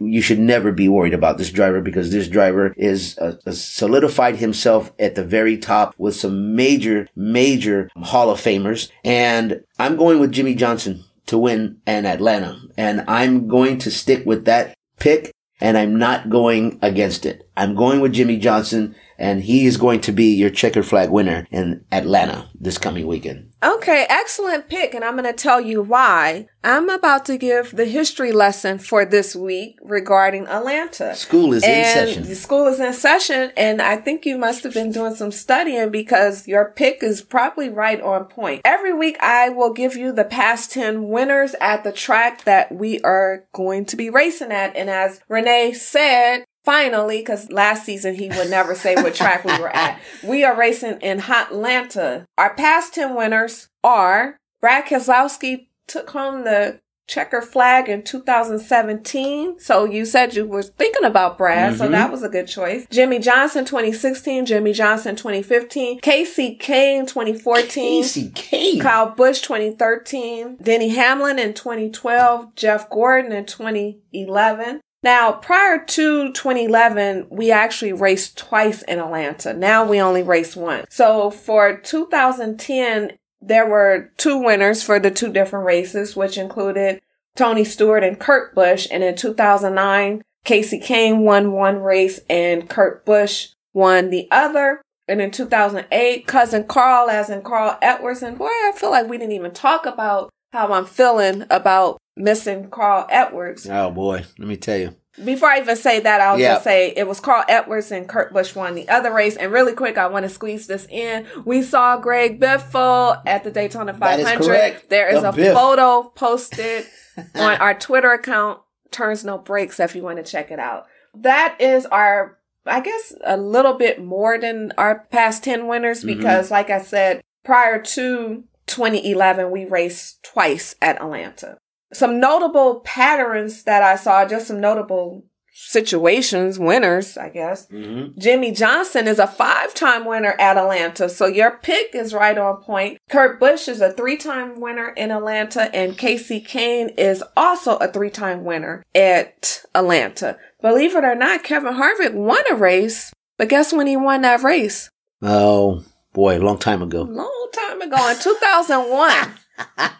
You 0.00 0.20
should 0.20 0.38
never 0.38 0.72
be 0.72 0.88
worried 0.88 1.14
about 1.14 1.38
this 1.38 1.50
driver 1.50 1.80
because 1.80 2.10
this 2.10 2.28
driver 2.28 2.74
is 2.76 3.16
uh, 3.18 3.36
uh, 3.46 3.52
solidified 3.52 4.36
himself 4.36 4.92
at 4.98 5.14
the 5.14 5.24
very 5.24 5.56
top 5.56 5.94
with 5.96 6.14
some 6.14 6.54
major, 6.54 7.08
major 7.16 7.88
Hall 7.96 8.28
of 8.28 8.38
Famers. 8.38 8.90
And 9.02 9.64
I'm 9.78 9.96
going 9.96 10.20
with 10.20 10.32
Jimmie 10.32 10.56
Johnson 10.56 11.04
to 11.26 11.38
win 11.38 11.78
in 11.86 12.04
Atlanta. 12.04 12.60
And 12.76 13.04
I'm 13.08 13.48
going 13.48 13.78
to 13.78 13.90
stick 13.90 14.26
with 14.26 14.44
that 14.44 14.76
pick 14.98 15.33
and 15.60 15.78
I'm 15.78 15.98
not 15.98 16.30
going 16.30 16.78
against 16.82 17.26
it. 17.26 17.48
I'm 17.56 17.74
going 17.74 18.00
with 18.00 18.12
Jimmie 18.12 18.38
Johnson 18.38 18.94
and 19.24 19.42
he 19.42 19.64
is 19.64 19.78
going 19.78 20.02
to 20.02 20.12
be 20.12 20.34
your 20.34 20.50
checkered 20.50 20.84
flag 20.84 21.08
winner 21.08 21.46
in 21.50 21.82
Atlanta 21.90 22.46
this 22.60 22.76
coming 22.76 23.06
weekend. 23.06 23.50
Okay, 23.62 24.04
excellent 24.10 24.68
pick, 24.68 24.92
and 24.92 25.02
I'm 25.02 25.14
going 25.14 25.24
to 25.24 25.32
tell 25.32 25.62
you 25.62 25.80
why. 25.80 26.46
I'm 26.62 26.90
about 26.90 27.24
to 27.26 27.38
give 27.38 27.74
the 27.74 27.86
history 27.86 28.32
lesson 28.32 28.78
for 28.78 29.06
this 29.06 29.34
week 29.34 29.78
regarding 29.82 30.46
Atlanta. 30.46 31.14
School 31.14 31.54
is 31.54 31.64
in 31.64 31.84
session. 31.84 32.24
The 32.24 32.34
school 32.34 32.66
is 32.66 32.80
in 32.80 32.92
session, 32.92 33.50
and 33.56 33.80
I 33.80 33.96
think 33.96 34.26
you 34.26 34.36
must 34.36 34.62
have 34.64 34.74
been 34.74 34.92
doing 34.92 35.14
some 35.14 35.32
studying 35.32 35.90
because 35.90 36.46
your 36.46 36.72
pick 36.76 37.02
is 37.02 37.22
probably 37.22 37.70
right 37.70 38.02
on 38.02 38.26
point. 38.26 38.60
Every 38.66 38.92
week, 38.92 39.16
I 39.20 39.48
will 39.48 39.72
give 39.72 39.96
you 39.96 40.12
the 40.12 40.24
past 40.24 40.70
10 40.72 41.08
winners 41.08 41.54
at 41.62 41.82
the 41.82 41.92
track 41.92 42.44
that 42.44 42.70
we 42.72 43.00
are 43.00 43.46
going 43.54 43.86
to 43.86 43.96
be 43.96 44.10
racing 44.10 44.52
at. 44.52 44.76
And 44.76 44.90
as 44.90 45.22
Renee 45.28 45.72
said, 45.72 46.44
finally, 46.64 47.18
because 47.18 47.50
last 47.50 47.84
season 47.84 48.14
he 48.14 48.28
would 48.28 48.50
never 48.50 48.74
say 48.74 48.94
what 48.96 49.14
track 49.14 49.44
we 49.44 49.56
were 49.58 49.74
at. 49.74 50.00
We 50.24 50.44
are 50.44 50.56
racing 50.56 51.00
in 51.00 51.20
Atlanta. 51.20 52.26
Our 52.38 52.54
past 52.54 52.94
10 52.94 53.14
winners 53.14 53.68
are 53.82 54.38
Brad 54.60 54.86
Keselowski 54.86 55.66
took 55.86 56.10
home 56.10 56.44
the 56.44 56.80
checker 57.06 57.42
flag 57.42 57.90
in 57.90 58.02
2017. 58.02 59.58
So 59.60 59.84
you 59.84 60.06
said 60.06 60.34
you 60.34 60.46
were 60.46 60.62
thinking 60.62 61.04
about 61.04 61.36
Brad, 61.36 61.76
so 61.76 61.86
Mhm. 61.86 61.90
that 61.92 62.10
was 62.10 62.22
a 62.22 62.28
good 62.30 62.48
choice. 62.48 62.86
Jimmie 62.90 63.18
Johnson 63.18 63.64
2016, 63.66 64.46
Jimmie 64.46 64.72
Johnson 64.72 65.14
2015, 65.14 66.00
Kasey 66.00 66.58
Kahne 66.58 67.06
2014. 67.06 68.02
Kasey 68.02 68.32
Kahne. 68.32 68.80
Kyle 68.80 69.10
Busch 69.10 69.42
2013, 69.42 70.56
Denny 70.62 70.88
Hamlin 70.90 71.38
in 71.38 71.52
2012, 71.52 72.54
Jeff 72.56 72.88
Gordon 72.88 73.32
in 73.32 73.44
2011. 73.44 74.80
Now, 75.04 75.32
prior 75.32 75.84
to 75.84 76.32
2011, 76.32 77.26
we 77.28 77.50
actually 77.50 77.92
raced 77.92 78.38
twice 78.38 78.80
in 78.80 78.98
Atlanta. 78.98 79.52
Now 79.52 79.84
we 79.84 80.00
only 80.00 80.22
race 80.22 80.56
once. 80.56 80.86
So 80.88 81.30
for 81.30 81.76
2010, 81.76 83.12
there 83.42 83.68
were 83.68 84.10
two 84.16 84.38
winners 84.38 84.82
for 84.82 84.98
the 84.98 85.10
two 85.10 85.30
different 85.30 85.66
races, 85.66 86.16
which 86.16 86.38
included 86.38 87.02
Tony 87.36 87.64
Stewart 87.64 88.02
and 88.02 88.18
Kurt 88.18 88.54
Busch. 88.54 88.88
And 88.90 89.04
in 89.04 89.14
2009, 89.14 90.22
Kasey 90.46 90.82
Kahne 90.82 91.22
won 91.22 91.52
one 91.52 91.80
race 91.82 92.20
and 92.30 92.66
Kurt 92.66 93.04
Busch 93.04 93.48
won 93.74 94.08
the 94.08 94.26
other. 94.30 94.80
And 95.06 95.20
in 95.20 95.30
2008, 95.30 96.26
cousin 96.26 96.64
Carl, 96.64 97.10
as 97.10 97.28
in 97.28 97.42
Carl 97.42 97.76
Edwards, 97.82 98.22
and 98.22 98.38
boy, 98.38 98.46
I 98.46 98.72
feel 98.74 98.90
like 98.90 99.06
we 99.06 99.18
didn't 99.18 99.34
even 99.34 99.52
talk 99.52 99.84
about 99.84 100.30
how 100.54 100.72
I'm 100.72 100.86
feeling 100.86 101.44
about 101.50 102.00
missing 102.16 102.70
Carl 102.70 103.06
Edwards. 103.10 103.68
Oh 103.68 103.90
boy, 103.90 104.24
let 104.38 104.48
me 104.48 104.56
tell 104.56 104.78
you. 104.78 104.94
Before 105.24 105.48
I 105.48 105.58
even 105.60 105.76
say 105.76 106.00
that, 106.00 106.20
I'll 106.20 106.38
Yeah. 106.38 106.54
just 106.54 106.64
say 106.64 106.92
it 106.96 107.06
was 107.06 107.20
Carl 107.20 107.44
Edwards 107.48 107.92
and 107.92 108.08
Kurt 108.08 108.32
Busch 108.32 108.54
won 108.56 108.74
the 108.74 108.88
other 108.88 109.12
race. 109.12 109.36
And 109.36 109.52
really 109.52 109.72
quick, 109.72 109.96
I 109.98 110.06
want 110.08 110.24
to 110.24 110.28
squeeze 110.28 110.66
this 110.66 110.86
in. 110.90 111.26
We 111.44 111.62
saw 111.62 111.96
Greg 111.98 112.40
Biffle 112.40 113.20
at 113.26 113.44
the 113.44 113.50
Daytona 113.52 113.92
That 113.92 114.18
is 114.20 114.26
500. 114.28 114.46
correct. 114.46 114.90
There 114.90 115.08
is 115.08 115.22
The 115.22 115.28
a 115.28 115.32
Biff. 115.32 115.54
photo 115.54 116.02
posted 116.16 116.86
on 117.36 117.56
our 117.58 117.74
Twitter 117.74 118.12
account, 118.12 118.60
Turns 118.90 119.24
No 119.24 119.38
Breaks, 119.38 119.78
if 119.78 119.94
you 119.94 120.02
want 120.02 120.16
to 120.16 120.24
check 120.24 120.50
it 120.50 120.58
out. 120.58 120.86
That 121.14 121.56
is 121.60 121.86
our, 121.86 122.38
I 122.66 122.80
guess, 122.80 123.12
a 123.24 123.36
little 123.36 123.74
bit 123.74 124.02
more 124.02 124.36
than 124.38 124.72
our 124.78 125.06
past 125.12 125.44
10 125.44 125.68
winners 125.68 126.02
Mhm. 126.02 126.06
because, 126.18 126.50
like 126.50 126.70
I 126.70 126.80
said, 126.80 127.22
prior 127.44 127.80
to 127.80 128.42
2011, 128.66 129.50
we 129.50 129.64
raced 129.64 130.22
twice 130.22 130.74
at 130.80 131.00
Atlanta. 131.00 131.58
Some 131.92 132.18
notable 132.18 132.80
patterns 132.80 133.64
that 133.64 133.82
I 133.82 133.96
saw, 133.96 134.24
just 134.24 134.48
some 134.48 134.60
notable 134.60 135.24
situations, 135.56 136.58
winners, 136.58 137.16
I 137.16 137.28
guess. 137.28 137.68
Mm-hmm. 137.68 138.18
Jimmie 138.18 138.50
Johnson 138.50 139.06
is 139.06 139.20
a 139.20 139.26
five 139.26 139.72
time 139.72 140.04
winner 140.04 140.34
at 140.38 140.56
Atlanta, 140.56 141.08
so 141.08 141.26
your 141.26 141.58
pick 141.62 141.94
is 141.94 142.12
right 142.12 142.36
on 142.36 142.60
point. 142.62 142.98
Kurt 143.08 143.38
Busch 143.38 143.68
is 143.68 143.80
a 143.80 143.92
three 143.92 144.16
time 144.16 144.60
winner 144.60 144.88
in 144.88 145.12
Atlanta, 145.12 145.74
and 145.74 145.96
Kasey 145.96 146.44
Kahne 146.44 146.92
is 146.98 147.22
also 147.36 147.76
a 147.76 147.88
three 147.88 148.10
time 148.10 148.44
winner 148.44 148.82
at 148.94 149.64
Atlanta. 149.74 150.36
Believe 150.60 150.96
it 150.96 151.04
or 151.04 151.14
not, 151.14 151.44
Kevin 151.44 151.74
Harvick 151.74 152.14
won 152.14 152.42
a 152.50 152.56
race, 152.56 153.12
but 153.38 153.48
guess 153.48 153.72
when 153.72 153.86
he 153.86 153.96
won 153.96 154.22
that 154.22 154.42
race? 154.42 154.90
Oh 155.22 155.84
boy, 156.14 156.38
a 156.38 156.40
long 156.40 156.56
time 156.58 156.80
ago. 156.82 157.02
Long 157.02 157.48
time 157.52 157.82
ago 157.82 158.08
in 158.10 158.16
2001. 158.18 159.34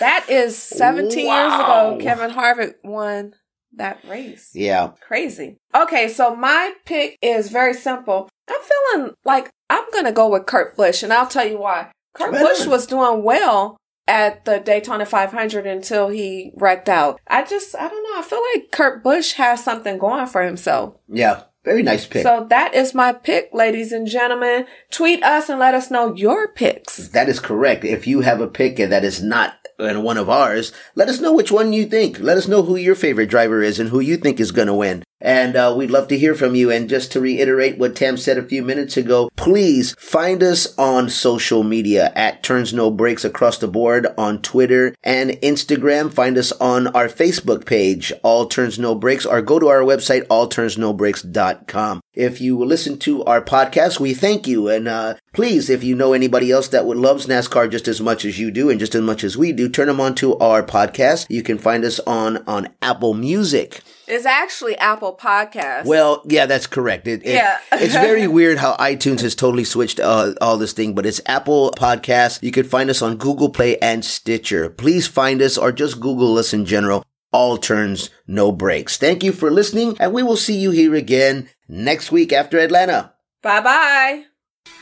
That 0.00 0.26
is 0.28 0.56
17 0.58 1.26
Wow. 1.26 1.42
years 1.42 1.54
ago, 1.54 1.98
Kevin 2.02 2.30
Harvick 2.30 2.74
won 2.84 3.32
that 3.74 3.98
race. 4.08 4.50
Yeah. 4.54 4.92
Crazy. 5.00 5.58
Okay, 5.74 6.08
so 6.08 6.34
my 6.36 6.72
pick 6.84 7.16
is 7.22 7.48
very 7.50 7.72
simple. 7.74 8.28
I'm 8.48 8.60
feeling 8.92 9.14
like 9.24 9.50
I'm 9.70 9.84
gonna 9.92 10.12
go 10.12 10.28
with 10.28 10.46
Kurt 10.46 10.76
Busch, 10.76 11.02
and 11.02 11.12
I'll 11.12 11.26
tell 11.26 11.46
you 11.46 11.58
why. 11.58 11.92
Kurt 12.14 12.32
Right 12.32 12.42
Busch 12.42 12.66
was 12.66 12.86
doing 12.86 13.22
well 13.22 13.76
at 14.08 14.44
the 14.44 14.58
Daytona 14.60 15.06
500 15.06 15.66
until 15.66 16.08
he 16.08 16.52
wrecked 16.56 16.88
out. 16.88 17.18
I 17.28 17.42
just, 17.44 17.74
I 17.76 17.88
don't 17.88 18.02
know. 18.04 18.18
I 18.18 18.22
feel 18.22 18.42
like 18.54 18.70
Kurt 18.72 19.02
Busch 19.02 19.32
has 19.34 19.62
something 19.64 19.98
going 19.98 20.26
for 20.26 20.42
himself. 20.42 20.94
Yeah. 21.08 21.42
Very 21.66 21.82
nice 21.82 22.06
pick. 22.06 22.22
So 22.22 22.46
that 22.48 22.74
is 22.74 22.94
my 22.94 23.12
pick, 23.12 23.50
ladies 23.52 23.90
and 23.90 24.06
gentlemen. 24.06 24.66
Tweet 24.92 25.20
us 25.24 25.48
and 25.48 25.58
let 25.58 25.74
us 25.74 25.90
know 25.90 26.14
your 26.14 26.46
picks. 26.46 27.08
that 27.08 27.28
is 27.28 27.40
correct. 27.40 27.84
If 27.84 28.06
you 28.06 28.20
have 28.20 28.40
a 28.40 28.46
pick 28.46 28.76
that 28.76 29.04
is 29.04 29.20
not 29.20 29.54
in 29.80 30.04
one 30.04 30.16
of 30.16 30.30
ours, 30.30 30.72
let 30.94 31.08
us 31.08 31.20
know 31.20 31.32
which 31.32 31.50
one 31.50 31.72
you 31.72 31.84
think. 31.84 32.20
Let 32.20 32.36
us 32.36 32.46
know 32.46 32.62
who 32.62 32.76
your 32.76 32.94
favorite 32.94 33.28
driver 33.30 33.62
is 33.62 33.80
and 33.80 33.88
who 33.90 33.98
you 33.98 34.16
think 34.16 34.38
is 34.38 34.52
going 34.52 34.68
to 34.68 34.74
win. 34.74 35.02
And 35.20 35.56
uh, 35.56 35.74
we'd 35.76 35.90
love 35.90 36.08
to 36.08 36.18
hear 36.18 36.34
from 36.34 36.54
you. 36.54 36.70
And 36.70 36.88
just 36.88 37.10
to 37.12 37.20
reiterate 37.20 37.78
what 37.78 37.96
Tam 37.96 38.16
said 38.16 38.36
a 38.36 38.42
few 38.42 38.62
minutes 38.62 38.96
ago, 38.96 39.30
please 39.36 39.94
find 39.98 40.42
us 40.42 40.76
on 40.78 41.08
social 41.08 41.62
media 41.62 42.12
at 42.14 42.42
Turns 42.42 42.74
No 42.74 42.90
Breaks 42.90 43.24
across 43.24 43.58
the 43.58 43.68
board 43.68 44.06
on 44.18 44.42
Twitter 44.42 44.94
and 45.02 45.30
Instagram. 45.30 46.12
Find 46.12 46.36
us 46.36 46.52
on 46.52 46.88
our 46.88 47.08
Facebook 47.08 47.64
page, 47.64 48.12
All 48.22 48.46
Turns 48.46 48.78
No 48.78 48.94
Breaks, 48.94 49.24
or 49.24 49.40
go 49.40 49.58
to 49.58 49.68
our 49.68 49.80
website, 49.80 50.26
allturnsnobreaks.com. 50.26 52.00
If 52.12 52.40
you 52.40 52.62
listen 52.64 52.98
to 53.00 53.24
our 53.24 53.42
podcast, 53.42 54.00
we 54.00 54.14
thank 54.14 54.46
you. 54.46 54.68
And 54.68 54.88
uh, 54.88 55.14
please, 55.32 55.70
if 55.70 55.82
you 55.82 55.94
know 55.94 56.12
anybody 56.12 56.50
else 56.50 56.68
that 56.68 56.86
would 56.86 56.96
loves 56.96 57.26
NASCAR 57.26 57.70
just 57.70 57.88
as 57.88 58.00
much 58.00 58.24
as 58.24 58.38
you 58.38 58.50
do 58.50 58.70
and 58.70 58.80
just 58.80 58.94
as 58.94 59.02
much 59.02 59.24
as 59.24 59.36
we 59.36 59.52
do, 59.52 59.68
turn 59.68 59.88
them 59.88 60.00
on 60.00 60.14
to 60.16 60.36
our 60.38 60.62
podcast. 60.62 61.26
You 61.28 61.42
can 61.42 61.58
find 61.58 61.84
us 61.84 62.00
on 62.00 62.38
on 62.46 62.68
Apple 62.82 63.14
Music. 63.14 63.82
It's 64.08 64.24
actually 64.26 64.76
Apple 64.78 65.16
Podcast. 65.20 65.84
Well, 65.86 66.22
yeah, 66.26 66.46
that's 66.46 66.66
correct. 66.66 67.06
It, 67.08 67.22
it- 67.24 67.34
Yeah. 67.34 67.58
it's 67.72 67.94
very 67.94 68.26
weird 68.28 68.58
how 68.58 68.76
iTunes 68.76 69.20
has 69.22 69.34
totally 69.34 69.64
switched 69.64 69.98
uh, 70.00 70.34
all 70.40 70.56
this 70.58 70.72
thing, 70.72 70.94
but 70.94 71.06
it's 71.06 71.20
Apple 71.26 71.72
Podcasts. 71.76 72.42
You 72.42 72.52
can 72.52 72.64
find 72.64 72.88
us 72.90 73.02
on 73.02 73.16
Google 73.16 73.50
Play 73.50 73.76
and 73.78 74.04
Stitcher. 74.04 74.70
Please 74.70 75.06
find 75.06 75.42
us 75.42 75.58
or 75.58 75.72
just 75.72 76.00
Google 76.00 76.38
us 76.38 76.52
in 76.54 76.64
general. 76.66 77.04
All 77.32 77.58
turns, 77.58 78.08
no 78.26 78.52
breaks. 78.52 78.96
Thank 78.96 79.22
you 79.24 79.32
for 79.32 79.50
listening, 79.50 79.96
and 80.00 80.12
we 80.12 80.22
will 80.22 80.36
see 80.36 80.56
you 80.56 80.70
here 80.70 80.94
again 80.94 81.48
next 81.68 82.10
week 82.12 82.32
after 82.32 82.58
Atlanta. 82.58 83.12
bye 83.42 83.60
bye. 83.60 84.22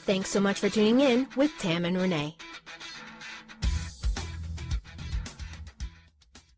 Thanks 0.02 0.28
so 0.30 0.38
much 0.40 0.58
for 0.60 0.68
tuning 0.68 1.00
in 1.00 1.26
with 1.34 1.50
Tam 1.58 1.84
and 1.86 1.96
Renee. 1.96 2.36